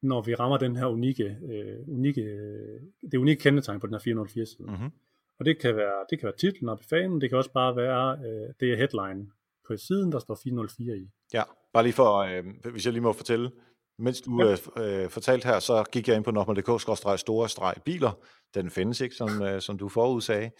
når 0.02 0.22
vi 0.22 0.34
rammer 0.34 0.58
den 0.58 0.76
her 0.76 0.86
unikke, 0.86 1.24
øh, 1.24 1.88
unikke 1.88 2.22
øh, 2.22 2.80
det 3.12 3.18
unikke 3.18 3.42
kendetegn 3.42 3.80
på 3.80 3.86
den 3.86 3.94
her 3.94 4.00
404 4.00 4.46
side. 4.46 4.66
Mm. 4.66 4.70
Mm-hmm. 4.70 4.90
Og 5.38 5.44
det 5.44 5.60
kan 5.60 5.76
være, 5.76 6.06
det 6.10 6.18
kan 6.18 6.26
være 6.26 6.36
titlen 6.36 6.68
op 6.68 6.80
i 6.80 6.84
fanen, 6.90 7.20
det 7.20 7.30
kan 7.30 7.38
også 7.38 7.52
bare 7.52 7.76
være, 7.76 8.18
øh, 8.18 8.54
det 8.60 8.72
er 8.72 8.76
headline 8.76 9.30
på 9.68 9.76
siden, 9.76 10.12
der 10.12 10.18
står 10.18 10.38
404 10.44 10.96
i. 10.96 11.08
Ja, 11.34 11.42
bare 11.72 11.82
lige 11.82 11.92
for, 11.92 12.16
øh, 12.16 12.44
hvis 12.72 12.84
jeg 12.86 12.92
lige 12.92 13.02
må 13.02 13.12
fortælle, 13.12 13.50
mens 13.98 14.20
du 14.20 14.42
ja. 14.42 15.02
øh, 15.02 15.10
fortalte 15.10 15.46
her, 15.46 15.58
så 15.58 15.84
gik 15.92 16.08
jeg 16.08 16.16
ind 16.16 16.24
på 16.24 16.30
nokmal.dk-store 16.30 17.48
streg 17.48 17.74
biler. 17.84 18.12
Den 18.54 18.70
findes 18.70 19.00
ikke, 19.00 19.14
som, 19.16 19.42
øh, 19.42 19.60
som 19.62 19.78
du 19.78 19.88
forudsagde. 19.88 20.50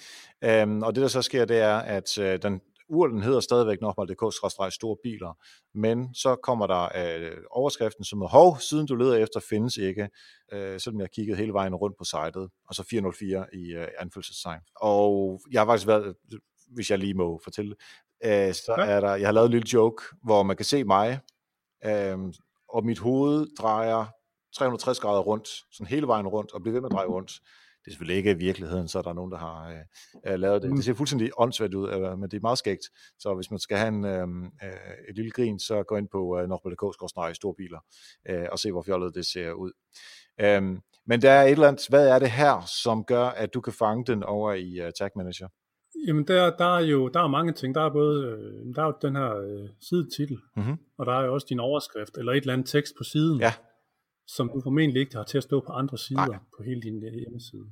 Øhm, 0.44 0.83
og 0.83 0.94
det 0.94 1.03
der 1.03 1.09
så 1.09 1.22
sker, 1.22 1.44
det 1.44 1.59
er, 1.59 1.77
at 1.77 2.18
øh, 2.18 2.42
den 2.42 2.61
urlen 2.90 3.22
hedder 3.22 3.40
stadigvæk 3.40 3.81
nokmal.dk-store 3.81 4.96
biler, 5.03 5.38
men 5.74 6.14
så 6.14 6.37
kommer 6.37 6.66
der 6.66 6.88
øh, 6.96 7.37
overskriften 7.51 8.05
som 8.05 8.20
hov, 8.22 8.59
siden 8.61 8.87
du 8.87 8.94
leder 8.94 9.14
efter, 9.16 9.40
findes 9.40 9.77
ikke, 9.77 10.09
øh, 10.53 10.81
selvom 10.81 11.01
jeg 11.01 11.11
kiggede 11.11 11.37
hele 11.38 11.53
vejen 11.53 11.74
rundt 11.74 11.96
på 11.98 12.05
sitet, 12.05 12.51
og 12.68 12.74
så 12.74 12.83
404 12.90 13.46
i 13.53 13.72
øh, 13.74 13.88
anfølgelsestegn. 13.98 14.61
Og 14.77 15.40
jeg 15.51 15.61
har 15.61 15.66
faktisk 15.66 15.87
været, 15.87 16.14
hvis 16.74 16.90
jeg 16.90 16.98
lige 16.98 17.14
må 17.14 17.40
fortælle, 17.44 17.74
øh, 18.24 18.55
så 18.55 18.74
Ja. 18.79 18.85
er 18.85 19.01
der, 19.01 19.14
jeg 19.14 19.29
har 19.29 19.33
lavet 19.33 19.46
en 19.46 19.53
lille 19.53 19.68
joke, 19.72 20.03
hvor 20.24 20.42
man 20.42 20.57
kan 20.57 20.64
se 20.64 20.85
mig, 20.85 21.20
øh, 21.85 22.18
og 22.68 22.85
mit 22.87 22.98
hoved 22.98 23.46
drejer 23.59 24.05
360 24.57 25.01
grader 25.01 25.20
rundt, 25.20 25.48
sådan 25.72 25.87
hele 25.87 26.07
vejen 26.07 26.27
rundt, 26.27 26.53
og 26.53 26.62
bliver 26.62 26.72
ved 26.72 26.81
med 26.81 26.88
at 26.88 26.92
dreje 26.92 27.07
rundt. 27.07 27.33
Det 27.88 27.92
er 27.92 27.94
selvfølgelig 27.94 28.16
ikke 28.16 28.31
i 28.31 28.35
virkeligheden, 28.35 28.88
så 28.88 28.98
er 28.98 29.03
der 29.03 29.12
nogen, 29.12 29.33
der 29.33 29.38
har 29.38 29.70
øh, 29.70 30.33
øh, 30.33 30.38
lavet 30.40 30.62
det. 30.62 30.70
Mm. 30.70 30.77
Det 30.77 30.85
ser 30.85 30.94
fuldstændig 30.94 31.31
åndssvagt 31.38 31.74
ud, 31.74 31.88
øh, 31.90 32.18
men 32.18 32.31
det 32.31 32.37
er 32.37 32.40
meget 32.42 32.59
skægt. 32.59 32.85
Så 33.18 33.35
hvis 33.35 33.51
man 33.51 33.61
skal 33.61 33.77
have 33.79 33.88
en, 33.88 34.04
øh, 34.04 34.29
øh, 34.65 35.08
et 35.08 35.17
lille 35.17 35.31
grin, 35.31 35.58
så 35.58 35.83
gå 35.83 35.96
ind 35.96 36.08
på 36.08 36.38
øh, 36.38 36.48
nokmal.dk 36.48 37.37
storbiler 37.37 37.79
øh, 38.29 38.46
og 38.52 38.58
se, 38.58 38.73
hvor 38.73 38.83
fjollet 38.83 39.15
det 39.15 39.27
ser 39.27 39.52
ud. 39.52 39.73
Øhm, 40.40 40.81
men 41.06 41.23
der 41.23 41.31
er 41.31 41.42
et 41.44 41.50
eller 41.50 41.69
andet, 41.69 41.87
hvad 41.88 42.08
er 42.08 42.19
det 42.19 42.31
her, 42.31 42.65
som 42.83 43.04
gør, 43.04 43.25
at 43.25 43.54
du 43.54 43.60
kan 43.60 43.73
fange 43.73 44.04
den 44.04 44.23
over 44.23 44.52
i 44.52 44.81
uh, 44.87 44.90
Tag 44.98 45.10
Manager? 45.17 45.48
Jamen 46.06 46.27
der, 46.27 46.56
der 46.56 46.77
er 46.77 46.81
jo 46.81 47.08
der 47.08 47.21
er 47.21 47.27
mange 47.29 47.52
ting. 47.52 47.75
Der 47.75 47.81
er 47.81 47.90
både 47.92 48.25
øh, 48.27 48.75
der 48.75 48.83
er 48.83 48.87
jo 48.87 48.94
den 49.02 49.17
her 49.17 49.37
øh, 49.37 49.69
sidetitel, 49.81 50.38
Mm-hmm. 50.56 50.77
og 50.98 51.06
der 51.06 51.12
er 51.12 51.25
jo 51.25 51.35
også 51.35 51.46
din 51.50 51.60
overskrift, 51.60 52.19
eller 52.19 52.33
et 52.33 52.37
eller 52.37 52.52
andet 52.52 52.67
tekst 52.69 52.94
på 52.98 53.04
siden, 53.04 53.40
Ja. 53.40 53.52
som 54.27 54.50
du 54.54 54.60
formentlig 54.60 55.00
ikke 55.00 55.17
har 55.17 55.25
til 55.25 55.38
at 55.38 55.44
stå 55.44 55.60
på 55.67 55.73
andre 55.73 55.98
sider 55.98 56.27
Nej. 56.27 56.38
på 56.56 56.62
hele 56.62 56.81
din 56.83 57.04
øh, 57.04 57.12
hjemmeside. 57.15 57.67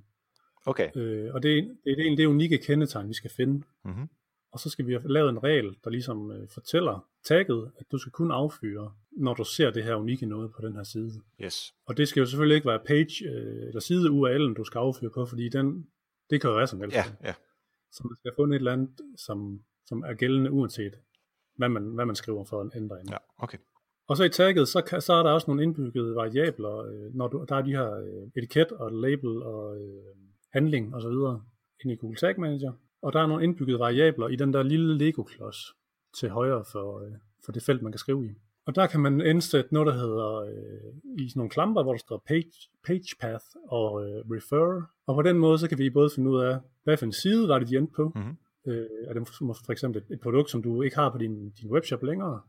Okay. 0.67 0.97
Øh, 0.97 1.35
og 1.35 1.43
det 1.43 1.59
er, 1.59 1.63
det 1.63 1.93
er 1.93 1.97
egentlig 1.97 2.19
det 2.19 2.27
unikke 2.27 2.59
kendetegn, 2.59 3.09
vi 3.09 3.15
skal 3.15 3.31
finde. 3.31 3.63
Mm-hmm. 3.85 4.09
Og 4.53 4.61
så 4.61 4.71
skal 4.71 4.87
vi 4.87 4.93
have 4.93 5.13
lavet 5.13 5.29
en 5.29 5.43
regel, 5.43 5.77
der 5.85 5.91
ligesom 5.91 6.31
øh, 6.31 6.49
fortæller 6.49 7.09
tagget, 7.25 7.71
at 7.79 7.87
du 7.93 7.99
skal 7.99 8.13
kun 8.13 8.31
affyre, 8.31 8.93
når 9.13 9.35
du 9.35 9.45
ser 9.45 9.71
det 9.71 9.85
her 9.85 9.95
unikke 9.95 10.27
noget 10.27 10.53
på 10.53 10.63
den 10.63 10.77
her 10.77 10.83
side. 10.83 11.13
Yes. 11.41 11.75
Og 11.87 11.97
det 11.97 12.09
skal 12.09 12.21
jo 12.21 12.27
selvfølgelig 12.27 12.55
ikke 12.55 12.69
være 12.69 12.81
page 12.87 13.29
øh, 13.29 13.69
eller 13.69 13.81
side 13.81 14.11
URL'en, 14.11 14.55
du 14.55 14.65
skal 14.65 14.79
affyre 14.79 15.11
på, 15.11 15.27
fordi 15.27 15.49
den, 15.49 15.87
det 16.31 16.41
kan 16.41 16.51
jo 16.51 16.57
være 16.57 16.67
som 16.67 16.81
helst. 16.81 16.97
Ja, 16.97 17.05
ja. 17.25 17.35
Så 17.93 18.03
man 18.05 18.17
skal 18.17 18.31
have 18.31 18.37
fundet 18.37 18.57
et 18.57 18.61
eller 18.61 18.73
andet, 18.73 19.01
som, 19.17 19.61
som 19.87 20.03
er 20.07 20.15
gældende 20.15 20.51
uanset, 20.51 20.95
hvad 21.57 21.69
man, 21.69 21.83
hvad 21.83 22.07
man 22.07 22.17
skriver 22.17 22.45
for 22.45 22.63
en 22.63 22.73
ændre 22.77 23.01
ind. 23.01 23.11
Ja, 23.11 23.17
okay. 23.39 23.59
Og 24.09 24.17
så 24.17 24.25
i 24.25 24.29
tagget, 24.29 24.69
så, 24.69 24.83
kan, 24.83 25.01
så 25.01 25.13
er 25.13 25.23
der 25.23 25.31
også 25.31 25.51
nogle 25.51 25.63
indbyggede 25.63 26.15
variabler, 26.15 26.77
øh, 26.79 27.15
når 27.15 27.29
du, 27.29 27.45
der 27.49 27.57
er 27.57 27.63
de 27.63 27.71
her 27.71 27.93
øh, 27.93 28.29
etiket 28.37 28.73
og 28.73 28.93
label 28.93 29.43
og 29.43 29.77
øh, 29.77 30.15
handling 30.57 30.95
og 30.95 31.03
så 31.03 31.09
videre 31.09 31.43
inde 31.81 31.95
i 31.95 31.97
Google 31.97 32.17
Tag 32.17 32.41
Manager. 32.41 32.73
Og 33.03 33.13
der 33.13 33.21
er 33.21 33.27
nogle 33.27 33.45
indbyggede 33.45 33.79
variabler 33.79 34.29
i 34.29 34.37
den 34.37 34.53
der 34.53 34.63
lille 34.63 34.99
Lego-klods 34.99 35.61
til 36.19 36.29
højre 36.29 36.65
for, 36.73 36.87
øh, 37.05 37.13
for 37.45 37.53
det 37.53 37.63
felt, 37.63 37.83
man 37.83 37.93
kan 37.93 37.99
skrive 37.99 38.27
i. 38.27 38.31
Og 38.67 38.75
der 38.75 38.87
kan 38.87 39.01
man 39.01 39.21
indsætte 39.21 39.75
noget, 39.75 39.87
der 39.87 39.93
hedder 39.93 40.29
øh, 40.41 41.19
i 41.19 41.29
sådan 41.29 41.39
nogle 41.41 41.51
klamper, 41.51 41.83
hvor 41.83 41.93
der 41.93 41.99
står 41.99 42.23
page, 42.27 42.53
page 42.87 43.17
path 43.21 43.45
og 43.69 44.05
øh, 44.05 44.25
refer. 44.31 44.83
Og 45.07 45.15
på 45.15 45.23
den 45.23 45.39
måde, 45.39 45.59
så 45.59 45.69
kan 45.69 45.79
vi 45.79 45.91
både 45.91 46.11
finde 46.15 46.31
ud 46.31 46.41
af, 46.41 46.59
hvad 46.85 46.97
for 46.97 47.07
en 47.07 47.13
side 47.13 47.49
var 47.49 47.59
det, 47.59 47.69
de 47.69 47.77
endte 47.77 47.93
på. 47.97 48.13
Mhm. 48.15 48.37
Øh, 48.67 48.87
er 49.09 49.13
det 49.13 49.29
for 49.29 49.73
eksempel 49.73 50.03
et, 50.03 50.15
et 50.15 50.21
produkt, 50.21 50.51
som 50.51 50.63
du 50.63 50.83
ikke 50.83 50.97
har 50.97 51.11
på 51.11 51.19
din, 51.19 51.51
din 51.51 51.71
webshop 51.71 52.03
længere, 52.03 52.41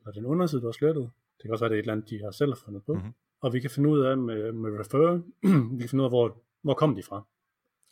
eller 0.00 0.12
den 0.12 0.26
underside, 0.26 0.60
du 0.60 0.66
har 0.66 0.72
slettet. 0.72 1.10
Det 1.36 1.42
kan 1.42 1.52
også 1.52 1.64
være, 1.64 1.68
det 1.68 1.76
er 1.76 1.78
et 1.78 1.82
eller 1.82 1.92
andet, 1.92 2.10
de 2.10 2.22
har 2.24 2.30
selv 2.30 2.54
fundet 2.64 2.82
på. 2.86 2.94
Mhm. 2.94 3.12
Og 3.40 3.52
vi 3.52 3.60
kan 3.60 3.70
finde 3.70 3.88
ud 3.88 4.00
af 4.00 4.18
med, 4.18 4.52
med 4.52 4.70
refer, 4.80 5.20
vi 5.76 5.80
kan 5.80 5.88
finde 5.88 6.02
ud 6.02 6.06
af, 6.06 6.10
hvor, 6.10 6.42
hvor 6.62 6.74
kom 6.74 6.94
de 6.94 7.02
fra. 7.02 7.26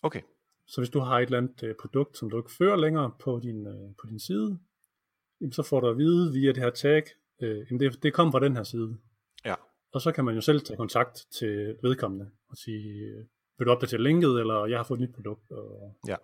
Okay. 0.06 0.20
Så 0.66 0.80
hvis 0.80 0.90
du 0.90 1.00
har 1.00 1.18
et 1.18 1.22
eller 1.24 1.38
andet 1.38 1.62
øh, 1.62 1.74
produkt, 1.80 2.18
som 2.18 2.30
du 2.30 2.36
ikke 2.36 2.52
fører 2.58 2.76
længere 2.76 3.10
på 3.20 3.40
din, 3.42 3.66
øh, 3.66 3.88
på 4.00 4.06
din 4.10 4.20
side, 4.20 4.58
så 5.52 5.62
får 5.62 5.80
du 5.80 5.86
at 5.88 5.98
vide 5.98 6.32
via 6.32 6.52
det 6.52 6.62
her 6.62 6.70
tag, 6.70 7.02
øh, 7.42 7.78
det, 7.80 8.02
det 8.02 8.12
kom 8.14 8.32
fra 8.32 8.40
den 8.40 8.56
her 8.56 8.62
side. 8.62 8.96
Ja. 9.44 9.54
Og 9.92 10.00
så 10.00 10.12
kan 10.12 10.24
man 10.24 10.34
jo 10.34 10.40
selv 10.40 10.60
tage 10.60 10.76
kontakt 10.76 11.26
til 11.38 11.76
vedkommende 11.82 12.30
og 12.50 12.56
sige, 12.56 12.88
øh, 12.88 13.24
vil 13.58 13.66
du 13.66 13.70
opdatere 13.70 14.02
linket, 14.02 14.40
eller 14.40 14.66
jeg 14.66 14.78
har 14.78 14.84
fået 14.84 14.98
et 14.98 15.08
nyt 15.08 15.14
produkt, 15.14 15.50
og, 15.50 15.96
Ja. 16.08 16.16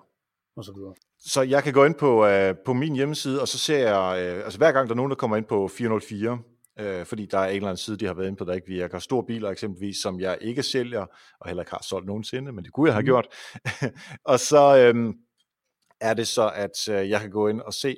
og 0.56 0.64
så 0.64 0.72
videre. 0.72 0.94
Så 1.18 1.42
jeg 1.42 1.62
kan 1.62 1.72
gå 1.72 1.84
ind 1.84 1.94
på, 1.94 2.26
øh, 2.26 2.54
på 2.64 2.72
min 2.72 2.94
hjemmeside, 2.94 3.40
og 3.40 3.48
så 3.48 3.58
ser 3.58 3.78
jeg, 3.78 4.36
øh, 4.36 4.44
altså 4.44 4.58
hver 4.58 4.72
gang 4.72 4.88
der 4.88 4.94
er 4.94 4.96
nogen, 4.96 5.10
der 5.10 5.16
kommer 5.16 5.36
ind 5.36 5.46
på 5.46 5.68
404, 5.68 6.42
øh, 6.78 7.06
fordi 7.06 7.26
der 7.26 7.38
er 7.38 7.48
en 7.48 7.56
eller 7.56 7.68
anden 7.68 7.76
side, 7.76 7.96
de 7.96 8.06
har 8.06 8.14
været 8.14 8.26
inde 8.26 8.36
på, 8.36 8.44
der 8.44 8.52
ikke 8.54 8.66
virker. 8.66 8.98
Store 8.98 9.24
biler 9.26 9.50
eksempelvis, 9.50 9.96
som 9.96 10.20
jeg 10.20 10.38
ikke 10.40 10.62
sælger, 10.62 11.06
og 11.40 11.48
heller 11.48 11.62
ikke 11.62 11.70
har 11.70 11.84
solgt 11.88 12.06
nogensinde, 12.06 12.52
men 12.52 12.64
det 12.64 12.72
kunne 12.72 12.86
jeg 12.86 12.94
have 12.94 13.02
Mm. 13.02 13.06
gjort. 13.06 13.26
og 14.32 14.40
så 14.40 14.92
øh, 14.94 15.14
er 16.00 16.14
det 16.14 16.28
så, 16.28 16.50
at 16.54 16.88
øh, 16.88 17.10
jeg 17.10 17.20
kan 17.20 17.30
gå 17.30 17.48
ind 17.48 17.60
og 17.60 17.74
se, 17.74 17.96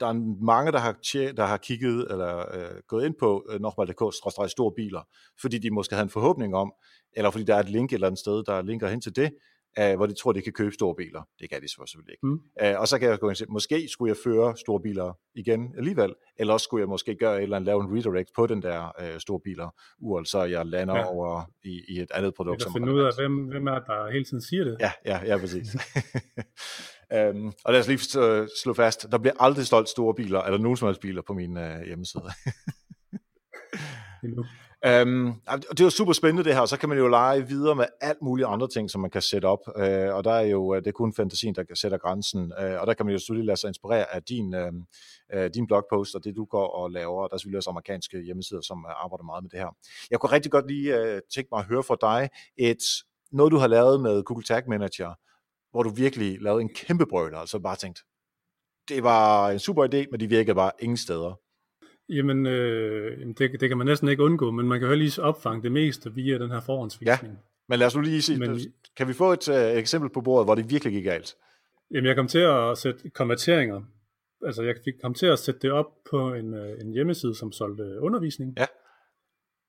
der 0.00 0.06
er 0.06 0.44
mange, 0.44 0.72
der 0.72 0.78
har, 0.78 0.92
tje- 1.06 1.32
der 1.36 1.44
har 1.46 1.56
kigget 1.56 2.06
eller 2.10 2.38
øh, 2.56 2.80
gået 2.88 3.06
ind 3.06 3.14
på 3.18 3.46
øh, 3.50 3.60
nokmal.dk 3.60 4.14
store 4.50 4.72
biler, 4.76 5.02
fordi 5.40 5.58
de 5.58 5.70
måske 5.70 5.94
havde 5.94 6.04
en 6.04 6.10
forhåbning 6.10 6.54
om, 6.54 6.72
eller 7.12 7.30
fordi 7.30 7.44
der 7.44 7.54
er 7.54 7.60
et 7.60 7.68
link 7.68 7.90
et 7.92 7.94
eller 7.94 8.06
andet 8.06 8.18
sted, 8.18 8.42
der 8.46 8.62
linker 8.62 8.88
hen 8.88 9.00
til 9.00 9.16
det, 9.16 9.30
øh, 9.78 9.96
hvor 9.96 10.06
de 10.06 10.14
tror, 10.14 10.32
de 10.32 10.42
kan 10.42 10.52
købe 10.52 10.72
store 10.72 10.94
biler. 10.94 11.22
Det 11.40 11.50
kan 11.50 11.62
de 11.62 11.68
så 11.68 11.82
selvfølgelig 11.86 12.12
ikke. 12.12 12.26
Mm. 12.26 12.40
Øh, 12.62 12.80
og 12.80 12.88
så 12.88 12.98
kan 12.98 13.08
jeg 13.08 13.18
gå 13.18 13.28
ind 13.28 13.42
og 13.42 13.52
måske 13.52 13.88
skulle 13.88 14.10
jeg 14.10 14.16
føre 14.24 14.56
store 14.56 14.80
biler 14.80 15.18
igen 15.34 15.74
alligevel, 15.76 16.14
eller 16.36 16.52
også 16.52 16.64
skulle 16.64 16.80
jeg 16.80 16.88
måske 16.88 17.16
gøre 17.16 17.36
et 17.36 17.42
eller 17.42 17.56
andet, 17.56 17.66
lave 17.66 17.82
en 17.82 17.96
redirect 17.96 18.30
på 18.36 18.46
den 18.46 18.62
der 18.62 18.92
øh, 19.00 19.20
store 19.20 19.40
biler 19.40 19.68
URL, 19.98 20.26
så 20.26 20.42
jeg 20.42 20.66
lander 20.66 20.96
ja. 20.96 21.06
Over 21.06 21.50
i, 21.64 21.82
i 21.88 22.00
et 22.00 22.10
andet 22.14 22.34
produkt. 22.34 22.60
Eller 22.60 22.64
som 22.64 22.72
finde 22.72 22.94
ud 22.94 23.00
af, 23.00 23.12
hvem, 23.18 23.36
hvem 23.36 23.66
er 23.66 23.78
der 23.78 24.12
hele 24.12 24.24
tiden 24.24 24.42
siger 24.42 24.64
det. 24.64 24.76
Ja, 24.80 24.92
ja, 25.04 25.20
ja, 25.24 25.38
præcis. 25.38 25.74
um, 27.14 27.52
og 27.64 27.72
lad 27.72 27.80
os 27.80 27.88
lige 27.88 27.98
slå, 27.98 28.46
slå 28.62 28.74
fast, 28.74 29.06
der 29.12 29.18
bliver 29.18 29.34
aldrig 29.40 29.66
solgt 29.66 29.88
store 29.88 30.14
biler, 30.14 30.40
eller 30.40 30.58
nogen 30.58 30.76
som 30.76 30.86
helst 30.86 31.00
biler 31.00 31.22
på 31.22 31.32
min 31.32 31.56
uh, 31.56 31.80
hjemmeside. 31.86 32.22
Endnu. 34.24 34.44
Øhm, 34.86 35.32
det 35.70 35.80
er 35.80 35.84
jo 35.84 35.90
super 35.90 36.12
spændende 36.12 36.44
det 36.44 36.54
her, 36.54 36.60
og 36.60 36.68
så 36.68 36.78
kan 36.78 36.88
man 36.88 36.98
jo 36.98 37.08
lege 37.08 37.48
videre 37.48 37.74
med 37.74 37.84
alt 38.00 38.22
muligt 38.22 38.48
andre 38.48 38.68
ting, 38.68 38.90
som 38.90 39.00
man 39.00 39.10
kan 39.10 39.22
sætte 39.22 39.46
op, 39.46 39.58
øh, 39.76 40.14
og 40.14 40.24
der 40.24 40.32
er 40.32 40.40
jo, 40.40 40.74
øh, 40.74 40.80
det 40.80 40.86
er 40.86 40.92
kun 40.92 41.14
fantasien, 41.14 41.54
der 41.54 41.64
sætter 41.74 41.98
grænsen, 41.98 42.52
øh, 42.60 42.80
og 42.80 42.86
der 42.86 42.94
kan 42.94 43.06
man 43.06 43.12
jo 43.12 43.18
selvfølgelig 43.18 43.46
lade 43.46 43.56
sig 43.56 43.68
inspirere 43.68 44.14
af 44.14 44.22
din, 44.22 44.54
øh, 44.54 44.72
øh, 45.34 45.50
din 45.54 45.66
blogpost, 45.66 46.14
og 46.14 46.24
det 46.24 46.36
du 46.36 46.44
går 46.44 46.68
og 46.68 46.90
laver, 46.90 47.22
og 47.22 47.30
der 47.30 47.34
er 47.34 47.38
selvfølgelig 47.38 47.56
også 47.56 47.70
amerikanske 47.70 48.22
hjemmesider, 48.22 48.60
som 48.60 48.86
øh, 48.88 49.04
arbejder 49.04 49.24
meget 49.24 49.42
med 49.44 49.50
det 49.50 49.58
her. 49.58 49.76
Jeg 50.10 50.20
kunne 50.20 50.32
rigtig 50.32 50.52
godt 50.52 50.66
lige 50.66 51.00
øh, 51.00 51.20
tænke 51.34 51.48
mig 51.52 51.58
at 51.58 51.66
høre 51.66 51.82
fra 51.82 51.96
dig, 52.00 52.28
et, 52.56 52.84
noget 53.32 53.52
du 53.52 53.56
har 53.56 53.66
lavet 53.66 54.00
med 54.00 54.22
Google 54.22 54.44
Tag 54.44 54.62
Manager, 54.68 55.14
hvor 55.70 55.82
du 55.82 55.90
virkelig 55.90 56.40
lavede 56.40 56.62
en 56.62 56.74
kæmpe 56.74 57.06
brøler, 57.06 57.38
altså 57.38 57.58
bare 57.58 57.76
tænkt, 57.76 57.98
det 58.88 59.02
var 59.02 59.50
en 59.50 59.58
super 59.58 59.84
idé, 59.84 60.10
men 60.10 60.20
de 60.20 60.28
virkede 60.28 60.54
bare 60.54 60.72
ingen 60.80 60.96
steder. 60.96 61.45
Jamen, 62.08 62.46
øh, 62.46 63.20
jamen, 63.20 63.34
det, 63.34 63.60
det 63.60 63.68
kan 63.68 63.78
man 63.78 63.86
næsten 63.86 64.08
ikke 64.08 64.22
undgå, 64.22 64.50
men 64.50 64.68
man 64.68 64.80
kan 64.80 64.88
jo 64.88 64.94
lige 64.94 65.22
opfange 65.22 65.62
det 65.62 65.72
meste 65.72 66.14
via 66.14 66.38
den 66.38 66.50
her 66.50 66.60
forhåndsvisning. 66.60 67.32
Ja. 67.32 67.38
Men 67.68 67.78
lad 67.78 67.86
os 67.86 67.96
nu 67.96 68.00
lige 68.00 68.22
se, 68.22 68.38
men, 68.38 68.60
kan 68.96 69.08
vi 69.08 69.12
få 69.12 69.32
et 69.32 69.48
uh, 69.48 69.78
eksempel 69.78 70.10
på 70.10 70.20
bordet, 70.20 70.46
hvor 70.46 70.54
det 70.54 70.70
virkelig 70.70 70.92
gik 70.92 71.04
galt? 71.04 71.36
Jamen, 71.90 72.06
jeg 72.06 72.16
kom 72.16 72.28
til 72.28 72.38
at 72.38 72.78
sætte 72.78 73.10
konverteringer. 73.10 73.82
Altså, 74.44 74.62
jeg 74.62 74.74
kom 75.02 75.14
til 75.14 75.26
at 75.26 75.38
sætte 75.38 75.60
det 75.60 75.70
op 75.70 75.86
på 76.10 76.34
en, 76.34 76.54
øh, 76.54 76.80
en 76.80 76.92
hjemmeside, 76.92 77.34
som 77.34 77.52
solgte 77.52 78.00
undervisning. 78.00 78.54
Ja. 78.58 78.66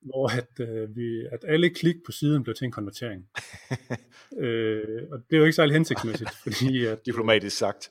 Hvor 0.02 0.28
at, 0.38 0.68
øh, 0.68 0.96
vi, 0.96 1.26
at 1.32 1.44
alle 1.48 1.70
klik 1.70 1.96
på 2.06 2.12
siden 2.12 2.42
blev 2.42 2.54
til 2.54 2.64
en 2.64 2.70
konvertering. 2.72 3.28
øh, 4.44 5.02
og 5.12 5.18
det 5.30 5.36
er 5.36 5.38
jo 5.38 5.44
ikke 5.44 5.52
særlig 5.52 5.74
hensigtsmæssigt, 5.74 6.30
fordi 6.42 6.86
at, 6.86 7.06
Diplomatisk 7.06 7.56
sagt. 7.56 7.90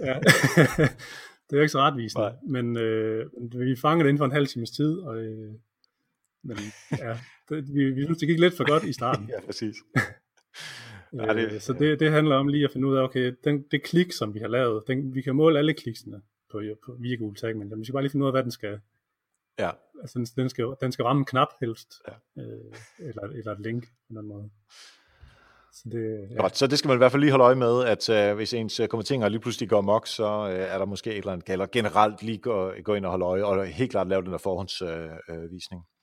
ja, 0.00 0.18
det 1.50 1.52
er 1.52 1.56
jo 1.56 1.62
ikke 1.62 1.72
så 1.72 1.78
retvisende. 1.78 2.22
Nej. 2.24 2.34
Men 2.48 2.76
øh, 2.76 3.26
vi 3.52 3.76
fangede 3.76 4.04
det 4.04 4.08
inden 4.08 4.18
for 4.18 4.24
en 4.24 4.32
halv 4.32 4.46
times 4.46 4.70
tid, 4.70 4.98
og 4.98 5.18
øh, 5.18 5.52
men, 6.44 6.56
ja, 6.98 7.18
det, 7.48 7.74
vi, 7.74 7.90
vi 7.90 8.04
synes, 8.04 8.18
det 8.18 8.28
gik 8.28 8.38
lidt 8.40 8.56
for 8.56 8.70
godt 8.70 8.84
i 8.84 8.92
starten. 8.92 9.28
Ja, 9.34 9.40
præcis. 9.46 9.76
Ja, 9.96 10.00
Ja, 11.26 11.34
det- 11.34 11.50
det, 11.50 11.62
så 11.62 11.72
det, 11.72 12.00
det 12.00 12.10
handler 12.10 12.36
om 12.36 12.48
lige 12.48 12.64
at 12.64 12.70
finde 12.72 12.88
ud 12.88 12.96
af, 12.96 13.02
okay, 13.02 13.34
den, 13.44 13.64
det 13.70 13.82
klik, 13.82 14.12
som 14.12 14.34
vi 14.34 14.38
har 14.38 14.48
lavet, 14.48 14.82
den, 14.86 15.14
vi 15.14 15.22
kan 15.22 15.34
måle 15.36 15.58
alle 15.58 15.74
kliksene 15.74 16.22
på, 16.50 16.62
på 16.86 16.96
via 17.00 17.16
Google 17.16 17.36
Tag 17.36 17.56
men 17.56 17.78
vi 17.78 17.84
skal 17.84 17.92
bare 17.92 18.02
lige 18.02 18.10
finde 18.10 18.24
ud 18.24 18.28
af, 18.28 18.32
hvad 18.34 18.42
den 18.42 18.50
skal, 18.50 18.80
Ja, 19.58 19.70
altså 20.00 20.18
den, 20.18 20.26
den 20.36 20.48
skal, 20.48 20.66
den 20.80 20.92
skal 20.92 21.02
ramme 21.02 21.20
en 21.20 21.24
knap 21.24 21.48
helst, 21.60 21.94
Ja. 22.08 22.42
øh, 22.42 22.72
eller, 22.98 23.22
eller 23.22 23.52
et 23.52 23.60
link 23.60 23.84
på 23.86 24.20
den 24.20 24.26
måde. 24.28 24.50
Så 25.78 25.88
det, 25.92 26.28
ja. 26.30 26.40
Godt, 26.40 26.56
så 26.56 26.66
det 26.66 26.78
skal 26.78 26.88
man 26.88 26.96
i 26.96 26.98
hvert 26.98 27.12
fald 27.12 27.22
lige 27.22 27.30
holde 27.30 27.44
øje 27.44 27.54
med, 27.54 27.84
at 27.84 28.08
øh, 28.08 28.36
hvis 28.36 28.54
ens 28.54 28.80
øh, 28.80 28.88
konverteringer 28.88 29.28
lige 29.28 29.40
pludselig 29.40 29.68
går 29.68 29.80
mok, 29.80 30.06
så 30.06 30.48
øh, 30.50 30.74
er 30.74 30.78
der 30.78 30.84
måske 30.84 31.10
et 31.10 31.16
eller 31.16 31.32
andet, 31.32 31.48
eller 31.48 31.66
generelt 31.72 32.22
lige 32.22 32.38
gå, 32.38 32.72
gå 32.84 32.94
ind 32.94 33.04
og 33.04 33.10
holde 33.10 33.24
øje, 33.24 33.44
og 33.44 33.66
helt 33.66 33.90
klart 33.90 34.08
lave 34.08 34.22
den 34.22 34.32
der 34.32 34.38
forhåndsvisning. 34.38 35.80
Øh. 35.80 35.98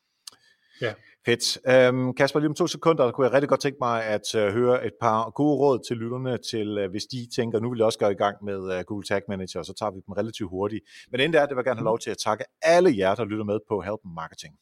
Ja. 0.82 0.94
Fedt. 1.26 1.58
Øhm, 1.68 2.14
Kasper, 2.14 2.40
lige 2.40 2.50
om 2.50 2.56
to 2.56 2.68
sekunder, 2.68 3.06
der 3.06 3.12
kunne 3.12 3.26
jeg 3.26 3.34
rigtig 3.34 3.50
godt 3.50 3.60
tænke 3.60 3.78
mig 3.82 4.04
at 4.04 4.36
øh, 4.36 4.54
høre 4.54 4.86
et 4.86 4.94
par 5.02 5.30
gode 5.30 5.58
råd 5.58 5.80
til 5.88 5.98
lytterne, 5.98 6.38
til 6.38 6.78
øh, 6.78 6.92
hvis 6.92 7.04
de 7.06 7.28
tænker, 7.36 7.60
nu 7.60 7.70
vil 7.70 7.78
jeg 7.78 7.86
også 7.86 8.00
gå 8.00 8.08
i 8.08 8.14
gang 8.14 8.36
med 8.44 8.78
øh, 8.78 8.84
Google 8.84 9.06
Tag 9.08 9.22
Manager, 9.28 9.64
så 9.64 9.74
tager 9.80 9.92
vi 9.92 10.00
dem 10.08 10.12
relativt 10.12 10.50
hurtigt. 10.50 10.84
Men 11.12 11.20
inden 11.20 11.34
der, 11.34 11.46
det 11.46 11.50
vil 11.50 11.62
jeg 11.62 11.66
gerne 11.66 11.80
have 11.80 11.92
lov 11.92 12.00
til 12.00 12.12
at 12.12 12.18
takke 12.18 12.44
alle 12.62 12.98
jer, 12.98 13.16
der 13.16 13.26
lytter 13.26 13.46
med 13.46 13.60
på 13.70 13.82
Help 13.82 14.00
Marketing. 14.16 14.54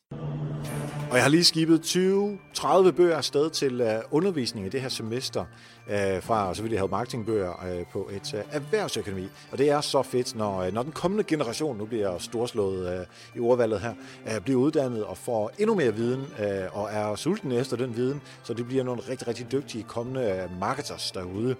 Og 1.13 1.17
jeg 1.17 1.23
har 1.25 1.29
lige 1.29 1.43
skibet 1.43 1.79
20-30 1.79 2.91
bøger 2.91 3.17
afsted 3.17 3.49
til 3.49 3.81
uh, 3.81 3.87
undervisning 4.11 4.65
i 4.65 4.69
det 4.69 4.81
her 4.81 4.89
semester 4.89 5.45
øh, 5.89 6.23
fra 6.23 6.53
selvfølgelig 6.53 6.79
Help 6.79 6.91
marketingbøger 6.91 7.65
øh, 7.65 7.85
på 7.91 8.09
et 8.13 8.45
erhvervsøkonomi. 8.51 9.27
Og 9.51 9.57
det 9.57 9.69
er 9.69 9.81
så 9.81 10.03
fedt, 10.03 10.35
når, 10.35 10.71
når 10.71 10.83
den 10.83 10.91
kommende 10.91 11.23
generation, 11.23 11.77
nu 11.77 11.85
bliver 11.85 12.11
jeg 12.11 12.21
storslået 12.21 13.05
i 13.35 13.39
ordvalget 13.39 13.81
her, 13.81 13.93
bliver 14.39 14.59
uddannet 14.59 15.03
og 15.03 15.17
får 15.17 15.51
endnu 15.59 15.75
mere 15.75 15.95
viden 15.95 16.25
og 16.71 16.89
er 16.91 17.15
sulten 17.15 17.51
efter 17.51 17.77
den 17.77 17.95
viden, 17.95 18.21
så 18.43 18.53
det 18.53 18.65
bliver 18.65 18.83
nogle 18.83 19.01
rigtig, 19.09 19.27
rigtig 19.27 19.51
dygtige 19.51 19.83
kommende 19.83 20.49
marketers 20.59 21.11
derude. 21.11 21.55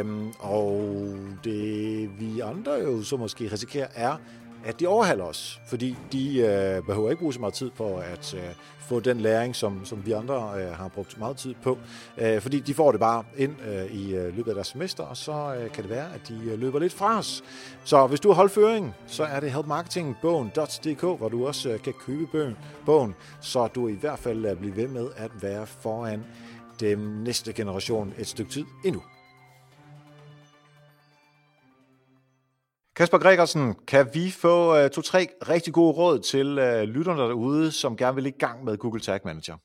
Um, 0.00 0.34
og 0.38 0.94
det 1.44 2.10
vi 2.20 2.40
andre 2.40 2.72
jo 2.72 3.02
så 3.02 3.16
måske 3.16 3.52
risikerer 3.52 3.86
er, 3.94 4.16
at 4.64 4.80
de 4.80 4.86
overhaler 4.86 5.24
os, 5.24 5.60
fordi 5.66 5.96
de 6.12 6.38
øh, 6.38 6.82
behøver 6.82 7.10
ikke 7.10 7.20
bruge 7.20 7.34
så 7.34 7.40
meget 7.40 7.54
tid 7.54 7.70
på 7.70 7.96
at 7.96 8.34
øh, 8.34 8.40
få 8.78 9.00
den 9.00 9.20
læring, 9.20 9.56
som, 9.56 9.84
som 9.84 10.06
vi 10.06 10.12
andre 10.12 10.52
øh, 10.56 10.72
har 10.72 10.88
brugt 10.88 11.18
meget 11.18 11.36
tid 11.36 11.54
på, 11.62 11.78
øh, 12.18 12.40
fordi 12.40 12.60
de 12.60 12.74
får 12.74 12.90
det 12.90 13.00
bare 13.00 13.24
ind 13.36 13.56
øh, 13.66 13.84
i 13.84 14.14
øh, 14.14 14.36
løbet 14.36 14.50
af 14.50 14.54
deres 14.54 14.66
semester, 14.66 15.04
og 15.04 15.16
så 15.16 15.56
øh, 15.60 15.70
kan 15.70 15.82
det 15.82 15.90
være, 15.90 16.14
at 16.14 16.20
de 16.28 16.40
øh, 16.44 16.58
løber 16.58 16.78
lidt 16.78 16.92
fra 16.92 17.18
os. 17.18 17.44
Så 17.84 18.06
hvis 18.06 18.20
du 18.20 18.28
har 18.28 18.34
holdt 18.34 18.52
føring, 18.52 18.94
så 19.06 19.24
er 19.24 19.40
det 19.40 19.52
helpmarketingbogen.dk, 19.52 21.00
hvor 21.00 21.28
du 21.28 21.46
også 21.46 21.70
øh, 21.70 21.82
kan 21.82 21.92
købe 22.06 22.26
bogen, 22.32 22.56
bogen, 22.86 23.14
så 23.40 23.66
du 23.66 23.88
i 23.88 23.94
hvert 24.00 24.18
fald 24.18 24.46
øh, 24.46 24.56
bliver 24.56 24.74
ved 24.74 24.88
med 24.88 25.08
at 25.16 25.30
være 25.42 25.66
foran 25.66 26.24
den 26.80 26.98
næste 26.98 27.52
generation 27.52 28.14
et 28.18 28.26
stykke 28.26 28.52
tid 28.52 28.64
endnu. 28.84 29.02
Kasper 32.96 33.18
Gregersen, 33.18 33.74
kan 33.86 34.06
vi 34.14 34.30
få 34.30 34.84
uh, 34.84 34.90
to-tre 34.90 35.26
rigtig 35.48 35.72
gode 35.72 35.92
råd 35.92 36.18
til 36.18 36.46
uh, 36.58 36.82
lytterne 36.82 37.20
derude, 37.20 37.72
som 37.72 37.96
gerne 37.96 38.14
vil 38.14 38.26
i 38.26 38.30
gang 38.30 38.64
med 38.64 38.78
Google 38.78 39.00
Tag 39.00 39.20
Manager? 39.24 39.56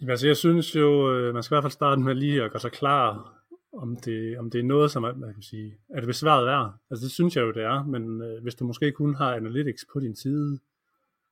Jamen, 0.00 0.10
altså, 0.10 0.26
jeg 0.26 0.36
synes 0.36 0.76
jo, 0.76 1.12
øh, 1.12 1.34
man 1.34 1.42
skal 1.42 1.54
i 1.54 1.56
hvert 1.56 1.64
fald 1.64 1.72
starte 1.72 2.00
med 2.00 2.14
lige 2.14 2.42
at 2.42 2.50
gøre 2.50 2.60
sig 2.60 2.72
klar 2.72 3.34
om 3.72 3.96
det, 3.96 4.38
om 4.38 4.50
det 4.50 4.58
er 4.58 4.64
noget, 4.64 4.90
som 4.90 5.04
er, 5.04 5.14
man 5.14 5.34
kan 5.34 5.42
sige, 5.42 5.78
er 5.88 6.00
det 6.00 6.06
besværet 6.06 6.46
værd? 6.46 6.72
Altså 6.90 7.04
det 7.04 7.12
synes 7.12 7.36
jeg 7.36 7.42
jo, 7.42 7.52
det 7.52 7.62
er, 7.62 7.84
men 7.84 8.22
øh, 8.22 8.42
hvis 8.42 8.54
du 8.54 8.64
måske 8.64 8.92
kun 8.92 9.14
har 9.14 9.34
analytics 9.34 9.86
på 9.92 10.00
din 10.00 10.16
side, 10.16 10.58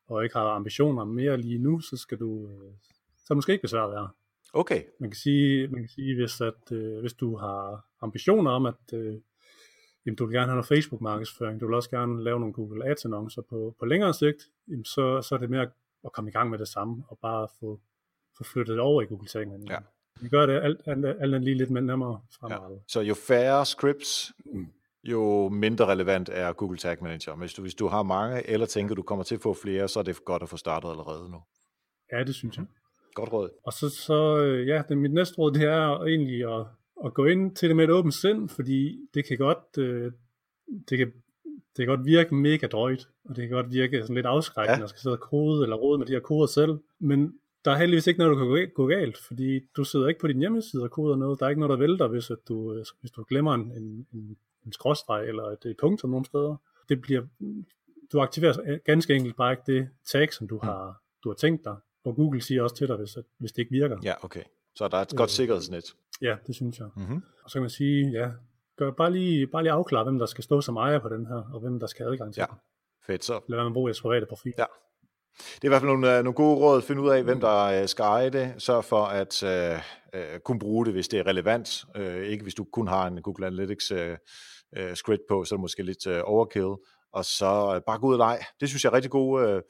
og 0.08 0.24
ikke 0.24 0.36
har 0.36 0.44
ambitioner 0.44 1.04
mere 1.04 1.36
lige 1.36 1.58
nu, 1.58 1.80
så 1.80 1.96
skal 1.96 2.18
du, 2.18 2.48
øh, 2.48 2.72
så 3.16 3.24
er 3.24 3.28
det 3.28 3.36
måske 3.36 3.52
ikke 3.52 3.62
besværet 3.62 3.92
værd. 3.92 4.10
Okay. 4.52 4.82
Man 5.00 5.10
kan 5.10 5.16
sige, 5.16 5.68
man 5.68 5.80
kan 5.80 5.88
sige 5.88 6.14
hvis, 6.14 6.40
at, 6.40 6.72
øh, 6.72 7.00
hvis 7.00 7.14
du 7.14 7.36
har 7.36 7.84
ambitioner 8.00 8.50
om, 8.50 8.66
at 8.66 8.92
øh, 8.92 9.14
jamen, 10.08 10.16
du 10.16 10.26
vil 10.26 10.34
gerne 10.34 10.46
have 10.46 10.56
noget 10.56 10.66
Facebook-markedsføring, 10.66 11.60
du 11.60 11.66
vil 11.66 11.74
også 11.74 11.90
gerne 11.90 12.24
lave 12.24 12.40
nogle 12.40 12.54
Google 12.54 12.90
Ads-annoncer 12.90 13.42
på, 13.42 13.76
på 13.78 13.86
længere 13.86 14.14
sigt, 14.14 14.42
jamen, 14.68 14.84
så, 14.84 15.22
så 15.22 15.34
er 15.34 15.38
det 15.38 15.50
mere 15.50 15.70
at 16.04 16.12
komme 16.12 16.30
i 16.30 16.32
gang 16.32 16.50
med 16.50 16.58
det 16.58 16.68
samme, 16.68 17.04
og 17.08 17.18
bare 17.22 17.48
få, 17.60 17.80
få 18.38 18.44
flyttet 18.44 18.80
over 18.80 19.02
i 19.02 19.04
Google 19.04 19.28
Tag 19.28 19.48
Manager. 19.48 19.72
Ja. 19.72 19.78
Vi 20.20 20.28
gør 20.28 20.46
det 20.46 20.60
alt, 20.62 20.80
alt, 20.86 21.06
alt, 21.06 21.34
alt 21.34 21.44
lige 21.44 21.56
lidt 21.56 21.70
nemmere 21.70 22.20
fremadrettet. 22.40 22.76
Ja. 22.76 22.82
Så 22.88 23.00
jo 23.00 23.14
færre 23.14 23.66
scripts, 23.66 24.32
jo 25.04 25.48
mindre 25.48 25.86
relevant 25.86 26.28
er 26.32 26.52
Google 26.52 26.78
Tag 26.78 26.96
Manager. 27.02 27.36
Hvis 27.36 27.54
du, 27.54 27.62
hvis 27.62 27.74
du 27.74 27.86
har 27.86 28.02
mange, 28.02 28.50
eller 28.50 28.66
tænker, 28.66 28.94
du 28.94 29.02
kommer 29.02 29.24
til 29.24 29.34
at 29.34 29.40
få 29.40 29.54
flere, 29.54 29.88
så 29.88 29.98
er 29.98 30.02
det 30.02 30.24
godt 30.24 30.42
at 30.42 30.48
få 30.48 30.56
startet 30.56 30.90
allerede 30.90 31.30
nu. 31.30 31.42
Ja, 32.12 32.24
det 32.24 32.34
synes 32.34 32.56
jeg. 32.56 32.66
Godt 33.14 33.32
råd. 33.32 33.50
Og 33.64 33.72
så, 33.72 33.88
så 33.88 34.38
øh, 34.38 34.68
ja, 34.68 34.82
det, 34.88 34.98
mit 34.98 35.12
næste 35.12 35.38
råd, 35.38 35.52
det 35.52 35.62
er 35.62 36.04
egentlig 36.04 36.54
at, 36.54 36.66
at 37.04 37.14
gå 37.14 37.24
ind 37.24 37.56
til 37.56 37.68
det 37.68 37.76
med 37.76 37.84
et 37.84 37.90
åbent 37.90 38.14
sind, 38.14 38.48
fordi 38.48 38.98
det 39.14 39.24
kan 39.24 39.38
godt, 39.38 39.78
øh, 39.78 40.12
det 40.88 40.98
kan, 40.98 41.12
det 41.46 41.86
kan 41.86 41.86
godt 41.86 42.06
virke 42.06 42.34
mega 42.34 42.66
drøjt, 42.66 43.08
og 43.24 43.36
det 43.36 43.48
kan 43.48 43.56
godt 43.56 43.72
virke 43.72 44.02
sådan 44.02 44.14
lidt 44.14 44.26
afskrækkende, 44.26 44.78
ja. 44.78 44.84
at 44.84 44.90
skal 44.90 45.00
sidde 45.00 45.16
og 45.16 45.20
kode 45.20 45.62
eller 45.62 45.76
rode 45.76 45.98
med 45.98 46.06
de 46.06 46.12
her 46.12 46.20
koder 46.20 46.46
selv, 46.46 46.78
men 46.98 47.34
der 47.64 47.70
er 47.70 47.78
heldigvis 47.78 48.06
ikke 48.06 48.18
noget, 48.18 48.36
der 48.36 48.56
kan 48.56 48.70
gå 48.74 48.86
galt, 48.86 49.18
fordi 49.26 49.60
du 49.76 49.84
sidder 49.84 50.08
ikke 50.08 50.20
på 50.20 50.26
din 50.26 50.38
hjemmeside 50.38 50.82
og 50.82 50.90
koder 50.90 51.16
noget. 51.16 51.40
Der 51.40 51.46
er 51.46 51.50
ikke 51.50 51.60
noget, 51.60 51.70
der 51.70 51.86
vælter, 51.86 52.08
hvis, 52.08 52.30
at 52.30 52.38
du, 52.48 52.74
øh, 52.74 52.84
hvis 53.00 53.10
du 53.10 53.24
glemmer 53.28 53.54
en, 53.54 53.72
en, 53.72 54.06
en, 54.12 54.36
en 54.66 54.72
skråstreg 54.72 55.28
eller 55.28 55.42
et, 55.42 55.76
punktum 55.80 56.10
nogle 56.10 56.26
steder. 56.26 56.56
Det 56.88 57.00
bliver, 57.00 57.22
du 58.12 58.20
aktiverer 58.20 58.78
ganske 58.84 59.14
enkelt 59.14 59.36
bare 59.36 59.52
ikke 59.52 59.62
det 59.66 59.88
tag, 60.12 60.32
som 60.32 60.48
du 60.48 60.58
har, 60.62 61.02
du 61.24 61.28
har 61.28 61.34
tænkt 61.34 61.64
dig. 61.64 61.76
Og 62.04 62.14
Google 62.14 62.42
siger 62.42 62.62
også 62.62 62.76
til 62.76 62.88
dig, 62.88 62.96
hvis, 62.96 63.18
hvis 63.38 63.52
det 63.52 63.62
ikke 63.62 63.72
virker. 63.72 63.98
Ja, 64.04 64.14
okay. 64.24 64.42
Så 64.74 64.88
der 64.88 64.96
er 64.96 65.02
et 65.02 65.16
godt 65.16 65.30
øh, 65.30 65.32
sikkerhedsnet. 65.32 65.96
Ja, 66.22 66.36
det 66.46 66.54
synes 66.54 66.78
jeg. 66.78 66.88
Mm-hmm. 66.96 67.22
Og 67.44 67.50
så 67.50 67.54
kan 67.54 67.62
man 67.62 67.70
sige, 67.70 68.10
ja, 68.10 68.30
gør 68.76 68.90
bare 68.90 69.12
lige, 69.12 69.46
bare 69.46 69.62
lige 69.62 69.72
afklare, 69.72 70.04
hvem 70.04 70.18
der 70.18 70.26
skal 70.26 70.44
stå 70.44 70.60
som 70.60 70.76
ejer 70.76 70.98
på 70.98 71.08
den 71.08 71.26
her, 71.26 71.42
og 71.54 71.60
hvem 71.60 71.80
der 71.80 71.86
skal 71.86 72.04
have 72.04 72.12
adgang 72.12 72.34
til 72.34 72.40
Ja, 72.40 72.46
fedt 73.06 73.24
så. 73.24 73.40
Lad 73.48 73.56
være 73.56 73.64
med 73.64 73.70
at 73.70 73.74
bruge 73.74 73.88
jeres 73.88 74.02
private 74.02 74.26
profil. 74.26 74.54
Ja. 74.58 74.64
Det 75.38 75.64
er 75.64 75.68
i 75.68 75.68
hvert 75.68 75.80
fald 75.80 75.90
nogle, 75.90 76.16
øh, 76.16 76.24
nogle 76.24 76.34
gode 76.34 76.56
råd. 76.56 76.82
Find 76.82 77.00
ud 77.00 77.10
af, 77.10 77.22
hvem 77.22 77.40
der 77.40 77.64
øh, 77.64 77.88
skal 77.88 78.02
eje 78.02 78.30
det. 78.30 78.54
Sørg 78.58 78.84
for 78.84 79.04
at 79.04 79.42
øh, 79.42 79.78
øh, 80.14 80.40
kunne 80.40 80.58
bruge 80.58 80.86
det, 80.86 80.94
hvis 80.94 81.08
det 81.08 81.18
er 81.18 81.26
relevant. 81.26 81.84
Øh, 81.96 82.26
ikke 82.26 82.42
hvis 82.42 82.54
du 82.54 82.64
kun 82.72 82.88
har 82.88 83.06
en 83.06 83.22
Google 83.22 83.46
Analytics 83.46 83.90
øh, 83.90 84.16
script 84.94 85.22
på, 85.28 85.44
så 85.44 85.54
er 85.54 85.56
det 85.56 85.60
måske 85.60 85.82
lidt 85.82 86.06
øh, 86.06 86.20
overkill. 86.24 86.74
Og 87.12 87.24
så 87.24 87.72
øh, 87.74 87.80
bare 87.86 87.98
gå 87.98 88.06
ud 88.06 88.12
og 88.12 88.18
lege. 88.18 88.38
Det 88.60 88.68
synes 88.68 88.84
jeg 88.84 88.90
er 88.90 88.94
rigtig 88.94 89.10
gode 89.10 89.48
øh, 89.48 89.62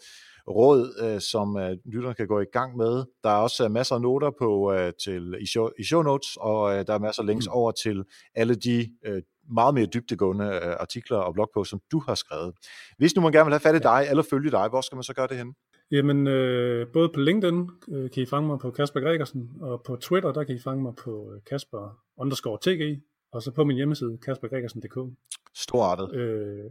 råd, 0.50 0.94
øh, 1.04 1.20
som 1.20 1.56
øh, 1.56 1.76
lytterne 1.84 2.14
kan 2.14 2.26
gå 2.26 2.40
i 2.40 2.50
gang 2.52 2.76
med. 2.76 3.04
Der 3.24 3.30
er 3.30 3.40
også 3.46 3.64
øh, 3.64 3.70
masser 3.70 3.94
af 3.94 4.00
noter 4.00 4.30
på 4.38 4.72
øh, 4.72 4.92
til 5.04 5.34
i 5.40 5.46
show, 5.46 5.68
i 5.78 5.84
show 5.84 6.02
notes, 6.02 6.36
og 6.40 6.78
øh, 6.78 6.86
der 6.86 6.94
er 6.94 6.98
masser 6.98 7.22
af 7.22 7.26
links 7.26 7.46
mm. 7.46 7.52
over 7.52 7.72
til 7.72 8.04
alle 8.34 8.54
de 8.54 8.88
øh, 9.06 9.22
meget 9.50 9.74
mere 9.74 9.86
dybdegående 9.86 10.44
øh, 10.44 10.74
artikler 10.80 11.16
og 11.16 11.34
blogposts, 11.34 11.70
som 11.70 11.80
du 11.92 12.02
har 12.08 12.14
skrevet. 12.14 12.52
Hvis 12.98 13.16
nu 13.16 13.22
man 13.22 13.32
gerne 13.32 13.44
vil 13.44 13.52
have 13.52 13.60
fat 13.60 13.76
i 13.76 13.78
dig, 13.78 14.06
eller 14.10 14.22
følge 14.22 14.50
dig, 14.50 14.68
hvor 14.68 14.80
skal 14.80 14.96
man 14.96 15.02
så 15.02 15.14
gøre 15.14 15.26
det 15.26 15.36
hen? 15.36 15.54
Jamen, 15.90 16.26
øh, 16.26 16.86
både 16.92 17.08
på 17.08 17.20
LinkedIn 17.20 17.70
øh, 17.88 18.10
kan 18.10 18.22
I 18.22 18.26
fange 18.26 18.46
mig 18.46 18.58
på 18.58 18.70
Kasper 18.70 19.00
Gregersen, 19.00 19.50
og 19.60 19.82
på 19.82 19.96
Twitter, 19.96 20.32
der 20.32 20.44
kan 20.44 20.54
I 20.54 20.58
fange 20.58 20.82
mig 20.82 20.94
på 20.94 21.32
øh, 21.34 21.40
Kasper 21.50 21.98
underscore 22.16 22.58
TG, 22.62 23.02
og 23.32 23.42
så 23.42 23.50
på 23.50 23.64
min 23.64 23.76
hjemmeside, 23.76 24.18
kaspergregersen.dk. 24.18 24.98
Storartet. 25.54 26.14
Øh, 26.14 26.70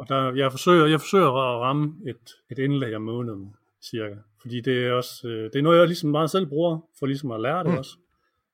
og 0.00 0.08
der, 0.08 0.34
jeg, 0.34 0.50
forsøger, 0.50 0.86
jeg 0.86 1.00
forsøger 1.00 1.26
at 1.26 1.60
ramme 1.60 1.94
et, 2.06 2.34
et 2.50 2.58
indlæg 2.58 2.96
om 2.96 3.02
måneden, 3.02 3.56
cirka. 3.82 4.14
Fordi 4.40 4.60
det 4.60 4.86
er 4.86 4.92
også, 4.92 5.28
øh, 5.28 5.44
det 5.44 5.56
er 5.56 5.62
noget, 5.62 5.78
jeg 5.78 5.86
ligesom 5.86 6.10
meget 6.10 6.30
selv 6.30 6.46
bruger, 6.46 6.78
for 6.98 7.06
ligesom 7.06 7.30
at 7.30 7.40
lære 7.40 7.64
det 7.64 7.72
mm. 7.72 7.78
også, 7.78 7.96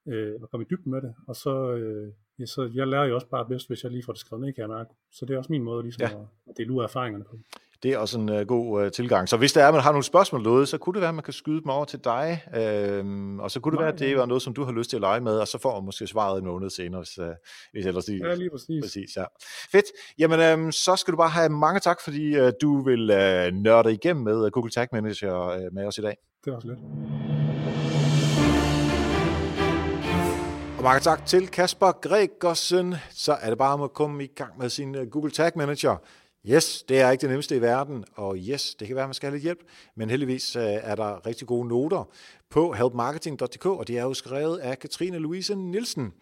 øh, 0.06 0.34
og 0.42 0.50
komme 0.50 0.64
i 0.64 0.66
dybden 0.70 0.92
med 0.92 1.02
det. 1.02 1.14
Og 1.26 1.36
så, 1.36 1.72
øh, 1.72 2.12
ja, 2.38 2.46
så 2.46 2.70
jeg 2.74 2.86
lærer 2.86 3.04
jo 3.04 3.14
også 3.14 3.26
bare 3.26 3.46
bedst, 3.48 3.68
hvis 3.68 3.84
jeg 3.84 3.92
lige 3.92 4.02
får 4.02 4.12
det 4.12 4.20
skrevet 4.20 4.44
ned, 4.44 4.52
kan 4.52 4.62
jeg 4.62 4.68
mærke. 4.68 4.90
Så 5.10 5.26
det 5.26 5.34
er 5.34 5.38
også 5.38 5.52
min 5.52 5.62
måde 5.62 5.82
ligesom 5.82 6.00
ja. 6.00 6.06
at, 6.06 6.26
at 6.50 6.56
dele 6.56 6.72
ud 6.72 6.80
af 6.80 6.84
erfaringerne 6.84 7.24
på. 7.24 7.38
Det 7.86 7.94
er 7.94 7.98
også 7.98 8.18
en 8.18 8.28
uh, 8.28 8.40
god 8.40 8.84
uh, 8.84 8.90
tilgang. 8.90 9.28
Så 9.28 9.36
hvis 9.36 9.52
der 9.52 9.64
er, 9.64 9.72
man 9.72 9.80
har 9.80 9.90
nogle 9.90 10.04
spørgsmål 10.04 10.44
derude, 10.44 10.66
så 10.66 10.78
kunne 10.78 10.94
det 10.94 11.00
være, 11.00 11.08
at 11.08 11.14
man 11.14 11.24
kan 11.24 11.32
skyde 11.32 11.60
dem 11.60 11.68
over 11.68 11.84
til 11.84 11.98
dig, 12.04 12.42
øhm, 12.56 13.40
og 13.40 13.50
så 13.50 13.60
kunne 13.60 13.72
det 13.72 13.78
Nej, 13.78 13.84
være, 13.84 13.94
at 13.94 13.98
det 13.98 14.16
var 14.16 14.26
noget, 14.26 14.42
som 14.42 14.54
du 14.54 14.64
har 14.64 14.72
lyst 14.72 14.90
til 14.90 14.96
at 14.96 15.00
lege 15.00 15.20
med, 15.20 15.38
og 15.38 15.48
så 15.48 15.58
får 15.58 15.74
man 15.74 15.84
måske 15.84 16.06
svaret 16.06 16.38
en 16.38 16.46
måned 16.46 16.70
senere, 16.70 17.00
hvis, 17.00 17.18
uh, 17.18 17.26
hvis 17.72 17.86
ellers 17.86 18.08
lige... 18.08 18.28
Ja, 18.28 18.34
lige 18.34 18.50
præcis. 18.50 18.84
præcis 18.84 19.16
ja. 19.16 19.24
Fedt. 19.72 19.84
Jamen, 20.18 20.40
øhm, 20.40 20.72
så 20.72 20.96
skal 20.96 21.12
du 21.12 21.16
bare 21.16 21.28
have 21.28 21.48
mange 21.48 21.80
tak, 21.80 22.00
fordi 22.04 22.40
uh, 22.40 22.48
du 22.62 22.82
vil 22.82 23.10
uh, 23.10 23.54
nørde 23.62 23.92
igennem 23.92 24.24
med 24.24 24.50
Google 24.50 24.70
Tag 24.70 24.88
Manager 24.92 25.56
uh, 25.56 25.74
med 25.74 25.86
os 25.86 25.98
i 25.98 26.02
dag. 26.02 26.16
Det 26.44 26.50
var 26.50 26.56
også 26.56 26.68
lidt. 26.68 26.78
Og 30.78 30.82
mange 30.82 31.00
tak 31.00 31.26
til 31.26 31.48
Kasper 31.48 31.92
Gregersen. 31.92 32.94
Så 33.10 33.32
er 33.32 33.48
det 33.48 33.58
bare 33.58 33.84
at 33.84 33.92
komme 33.92 34.24
i 34.24 34.26
gang 34.26 34.58
med 34.58 34.68
sin 34.68 34.96
Google 35.10 35.30
Tag 35.30 35.52
Manager. 35.56 35.96
Yes, 36.48 36.82
det 36.88 37.00
er 37.00 37.10
ikke 37.10 37.22
det 37.22 37.30
nemmeste 37.30 37.56
i 37.56 37.60
verden, 37.60 38.04
og 38.14 38.36
yes, 38.36 38.74
det 38.74 38.86
kan 38.86 38.96
være, 38.96 39.04
at 39.04 39.08
man 39.08 39.14
skal 39.14 39.26
have 39.26 39.36
lidt 39.36 39.42
hjælp, 39.42 39.58
men 39.94 40.10
heldigvis 40.10 40.56
øh, 40.56 40.62
er 40.62 40.94
der 40.94 41.26
rigtig 41.26 41.46
gode 41.46 41.68
noter 41.68 42.08
på 42.50 42.72
helpmarketing.dk, 42.72 43.66
og 43.66 43.88
det 43.88 43.98
er 43.98 44.02
jo 44.02 44.14
skrevet 44.14 44.58
af 44.58 44.78
Katrine 44.78 45.18
Louise 45.18 45.54
Nielsen, 45.54 46.12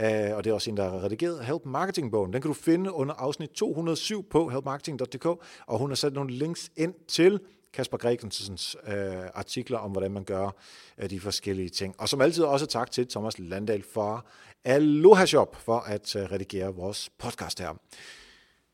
øh, 0.00 0.36
og 0.36 0.44
det 0.44 0.50
er 0.50 0.54
også 0.54 0.70
en, 0.70 0.76
der 0.76 0.90
har 0.90 1.04
redigeret 1.04 1.44
Help 1.44 1.66
Marketing-bogen. 1.66 2.32
Den 2.32 2.42
kan 2.42 2.48
du 2.48 2.54
finde 2.54 2.92
under 2.92 3.14
afsnit 3.14 3.50
207 3.50 4.28
på 4.30 4.48
helpmarketing.dk, 4.48 5.26
og 5.66 5.78
hun 5.78 5.90
har 5.90 5.96
sat 5.96 6.12
nogle 6.12 6.32
links 6.32 6.70
ind 6.76 6.94
til 7.08 7.40
Kasper 7.72 7.96
Gregensens 7.96 8.76
øh, 8.86 8.94
artikler 9.34 9.78
om, 9.78 9.90
hvordan 9.90 10.10
man 10.10 10.24
gør 10.24 10.56
øh, 10.98 11.10
de 11.10 11.20
forskellige 11.20 11.68
ting. 11.68 11.94
Og 11.98 12.08
som 12.08 12.20
altid 12.20 12.44
også 12.44 12.66
tak 12.66 12.90
til 12.90 13.08
Thomas 13.08 13.38
Landal 13.38 13.84
for 13.94 14.26
Aloha 14.64 15.26
Shop 15.26 15.56
for 15.56 15.78
at 15.78 16.16
øh, 16.16 16.22
redigere 16.22 16.74
vores 16.74 17.10
podcast 17.18 17.60
her. 17.60 17.74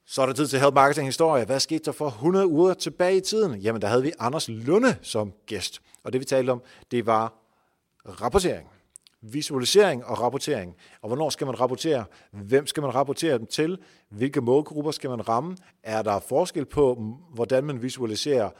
Så 0.09 0.22
er 0.22 0.26
det 0.26 0.36
tid 0.36 0.46
til 0.46 0.61
Help 0.61 0.74
Marketing 0.74 1.09
Historie. 1.09 1.44
Hvad 1.44 1.61
skete 1.61 1.84
der 1.84 1.92
for 1.92 2.07
100 2.07 2.46
uger 2.46 2.74
tilbage 2.74 3.16
i 3.16 3.20
tiden? 3.20 3.61
Jamen, 3.61 3.82
der 3.82 3.88
havde 3.88 4.02
vi 4.02 4.12
Anders 4.18 4.48
Lunde 4.48 4.96
som 5.02 5.32
gæst. 5.46 5.82
Og 6.04 6.12
det 6.12 6.20
vi 6.20 6.24
talte 6.24 6.50
om, 6.50 6.62
det 6.90 7.07
var 7.07 7.34
rapportering. 8.04 8.68
Visualisering 9.22 10.04
og 10.04 10.20
rapportering. 10.20 10.74
Og 11.02 11.09
hvornår 11.09 11.30
skal 11.30 11.46
man 11.46 11.61
rapportere? 11.61 12.04
Hvem 12.32 12.66
skal 12.66 12.80
man 12.80 12.94
rapportere 12.94 13.38
dem 13.38 13.46
til? 13.46 13.78
Hvilke 14.11 14.40
målgrupper 14.40 14.90
skal 14.90 15.11
man 15.11 15.28
ramme? 15.28 15.57
Er 15.82 16.02
der 16.02 16.20
forskel 16.20 16.64
på, 16.64 17.14
hvordan 17.34 17.64
man 17.64 17.82
visualiserer 17.82 18.50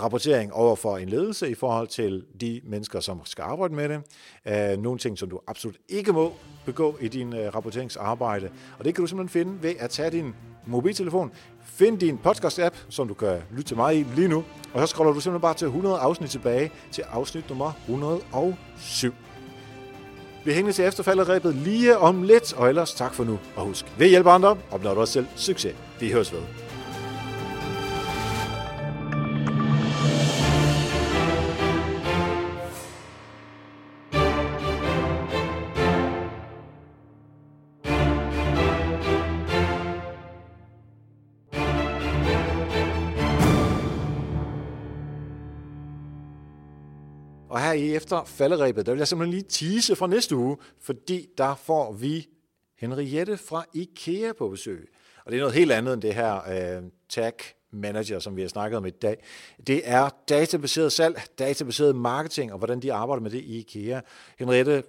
rapportering 0.00 0.52
over 0.52 0.76
for 0.76 0.96
en 0.96 1.08
ledelse 1.08 1.50
i 1.50 1.54
forhold 1.54 1.88
til 1.88 2.24
de 2.40 2.60
mennesker, 2.64 3.00
som 3.00 3.20
skal 3.24 3.42
arbejde 3.42 3.74
med 3.74 3.88
det. 3.88 4.02
Øh, 4.72 4.78
nogle 4.78 4.98
ting, 4.98 5.18
som 5.18 5.30
du 5.30 5.40
absolut 5.46 5.78
ikke 5.88 6.12
må 6.12 6.32
begå 6.66 6.96
i 7.00 7.08
din 7.08 7.32
øh, 7.32 7.54
rapporteringsarbejde. 7.54 8.50
Og 8.78 8.84
det 8.84 8.94
kan 8.94 9.02
du 9.02 9.06
simpelthen 9.06 9.40
finde 9.40 9.62
ved 9.62 9.74
at 9.78 9.90
tage 9.90 10.10
din 10.10 10.34
mobiltelefon, 10.66 11.30
find 11.64 11.98
din 11.98 12.18
podcast-app, 12.26 12.76
som 12.88 13.08
du 13.08 13.14
kan 13.14 13.38
lytte 13.50 13.68
til 13.68 13.76
mig 13.76 13.98
i 13.98 14.06
lige 14.16 14.28
nu, 14.28 14.44
og 14.74 14.80
så 14.80 14.86
scroller 14.86 15.12
du 15.12 15.20
simpelthen 15.20 15.42
bare 15.42 15.54
til 15.54 15.66
100 15.66 15.98
afsnit 15.98 16.30
tilbage 16.30 16.70
til 16.90 17.02
afsnit 17.12 17.48
nummer 17.48 17.72
107. 17.88 19.14
Vi 20.44 20.52
hænger 20.52 20.72
til 20.72 20.84
efterfalderæbet 20.84 21.54
lige 21.54 21.98
om 21.98 22.22
lidt, 22.22 22.52
og 22.52 22.68
ellers 22.68 22.94
tak 22.94 23.14
for 23.14 23.24
nu. 23.24 23.38
Og 23.56 23.66
husk, 23.66 23.86
ved 23.98 24.08
hjælp 24.08 24.26
andre, 24.26 24.56
opnår 24.70 24.94
du 24.94 25.00
også 25.00 25.12
selv 25.12 25.26
succes. 25.36 25.74
Vi 26.00 26.10
høres 26.10 26.32
ved. 26.32 26.61
Efter 48.12 48.24
falderæbet, 48.24 48.86
der 48.86 48.92
vil 48.92 48.98
jeg 48.98 49.08
simpelthen 49.08 49.34
lige 49.34 49.48
tease 49.48 49.96
fra 49.96 50.06
næste 50.06 50.36
uge, 50.36 50.56
fordi 50.80 51.28
der 51.38 51.54
får 51.54 51.92
vi 51.92 52.28
Henriette 52.78 53.36
fra 53.36 53.64
IKEA 53.74 54.32
på 54.32 54.48
besøg. 54.48 54.88
Og 55.24 55.32
det 55.32 55.36
er 55.36 55.40
noget 55.40 55.54
helt 55.54 55.72
andet 55.72 55.94
end 55.94 56.02
det 56.02 56.14
her 56.14 56.78
uh, 56.78 56.84
tag 57.08 57.32
manager, 57.70 58.18
som 58.18 58.36
vi 58.36 58.40
har 58.40 58.48
snakket 58.48 58.76
om 58.76 58.86
i 58.86 58.90
dag. 58.90 59.24
Det 59.66 59.82
er 59.84 60.08
databaseret 60.28 60.92
salg, 60.92 61.22
databaseret 61.38 61.96
marketing, 61.96 62.52
og 62.52 62.58
hvordan 62.58 62.80
de 62.80 62.92
arbejder 62.92 63.22
med 63.22 63.30
det 63.30 63.40
i 63.40 63.58
IKEA. 63.58 64.00
Henriette 64.38 64.82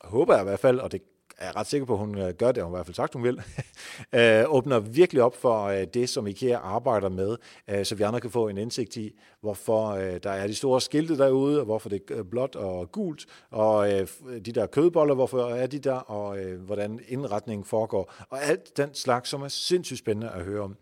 håber 0.00 0.34
jeg 0.34 0.42
i 0.42 0.48
hvert 0.48 0.60
fald, 0.60 0.80
og 0.80 0.92
det 0.92 1.02
jeg 1.40 1.48
er 1.48 1.56
ret 1.56 1.66
sikker 1.66 1.86
på, 1.86 1.92
at 1.92 1.98
hun 1.98 2.18
øh, 2.18 2.34
gør 2.34 2.52
det, 2.52 2.62
hun 2.62 2.72
i 2.72 2.76
hvert 2.76 2.86
fald 2.86 2.94
sagt, 2.94 3.12
hun 3.12 3.22
vil, 3.22 3.42
øh, 4.18 4.44
åbner 4.46 4.78
virkelig 4.78 5.22
op 5.22 5.36
for 5.36 5.64
øh, 5.64 5.86
det, 5.94 6.08
som 6.08 6.26
IKEA 6.26 6.58
arbejder 6.58 7.08
med, 7.08 7.36
så 7.84 7.94
vi 7.94 8.02
andre 8.02 8.20
kan 8.20 8.30
få 8.30 8.48
en 8.48 8.58
indsigt 8.58 8.96
i, 8.96 9.18
hvorfor 9.40 9.92
der 9.96 10.30
er 10.30 10.46
de 10.46 10.54
store 10.54 10.80
skilte 10.80 11.18
derude, 11.18 11.58
og 11.58 11.64
hvorfor 11.64 11.88
det 11.88 12.02
er 12.10 12.22
blåt 12.22 12.56
og 12.56 12.92
gult, 12.92 13.26
og 13.50 13.88
de 14.46 14.52
der 14.52 14.66
kødboller, 14.66 15.14
hvorfor 15.14 15.48
er 15.48 15.66
de 15.66 15.78
der, 15.78 15.94
og 15.94 16.38
hvordan 16.58 17.00
indretningen 17.08 17.64
foregår, 17.64 18.12
og 18.30 18.44
alt 18.44 18.76
den 18.76 18.94
slags, 18.94 19.30
som 19.30 19.42
er 19.42 19.48
sindssygt 19.48 19.98
spændende 19.98 20.30
at 20.30 20.44
høre 20.44 20.62
om. 20.62 20.76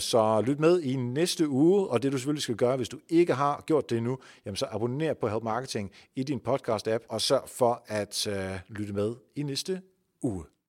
Så 0.00 0.42
lyt 0.46 0.60
med 0.60 0.80
i 0.80 0.96
næste 0.96 1.48
uge, 1.48 1.88
og 1.88 2.02
det 2.02 2.12
du 2.12 2.18
selvfølgelig 2.18 2.42
skal 2.42 2.56
gøre, 2.56 2.76
hvis 2.76 2.88
du 2.88 2.98
ikke 3.08 3.34
har 3.34 3.64
gjort 3.66 3.90
det 3.90 3.98
endnu, 3.98 4.18
jamen 4.46 4.56
så 4.56 4.66
abonner 4.70 5.14
på 5.14 5.28
Help 5.28 5.42
Marketing 5.42 5.90
i 6.16 6.22
din 6.22 6.40
podcast-app, 6.48 7.04
og 7.08 7.20
sørg 7.20 7.48
for 7.48 7.82
at 7.86 8.28
lytte 8.68 8.92
med 8.92 9.14
i 9.36 9.42
næste 9.42 9.80
uge. 10.22 10.50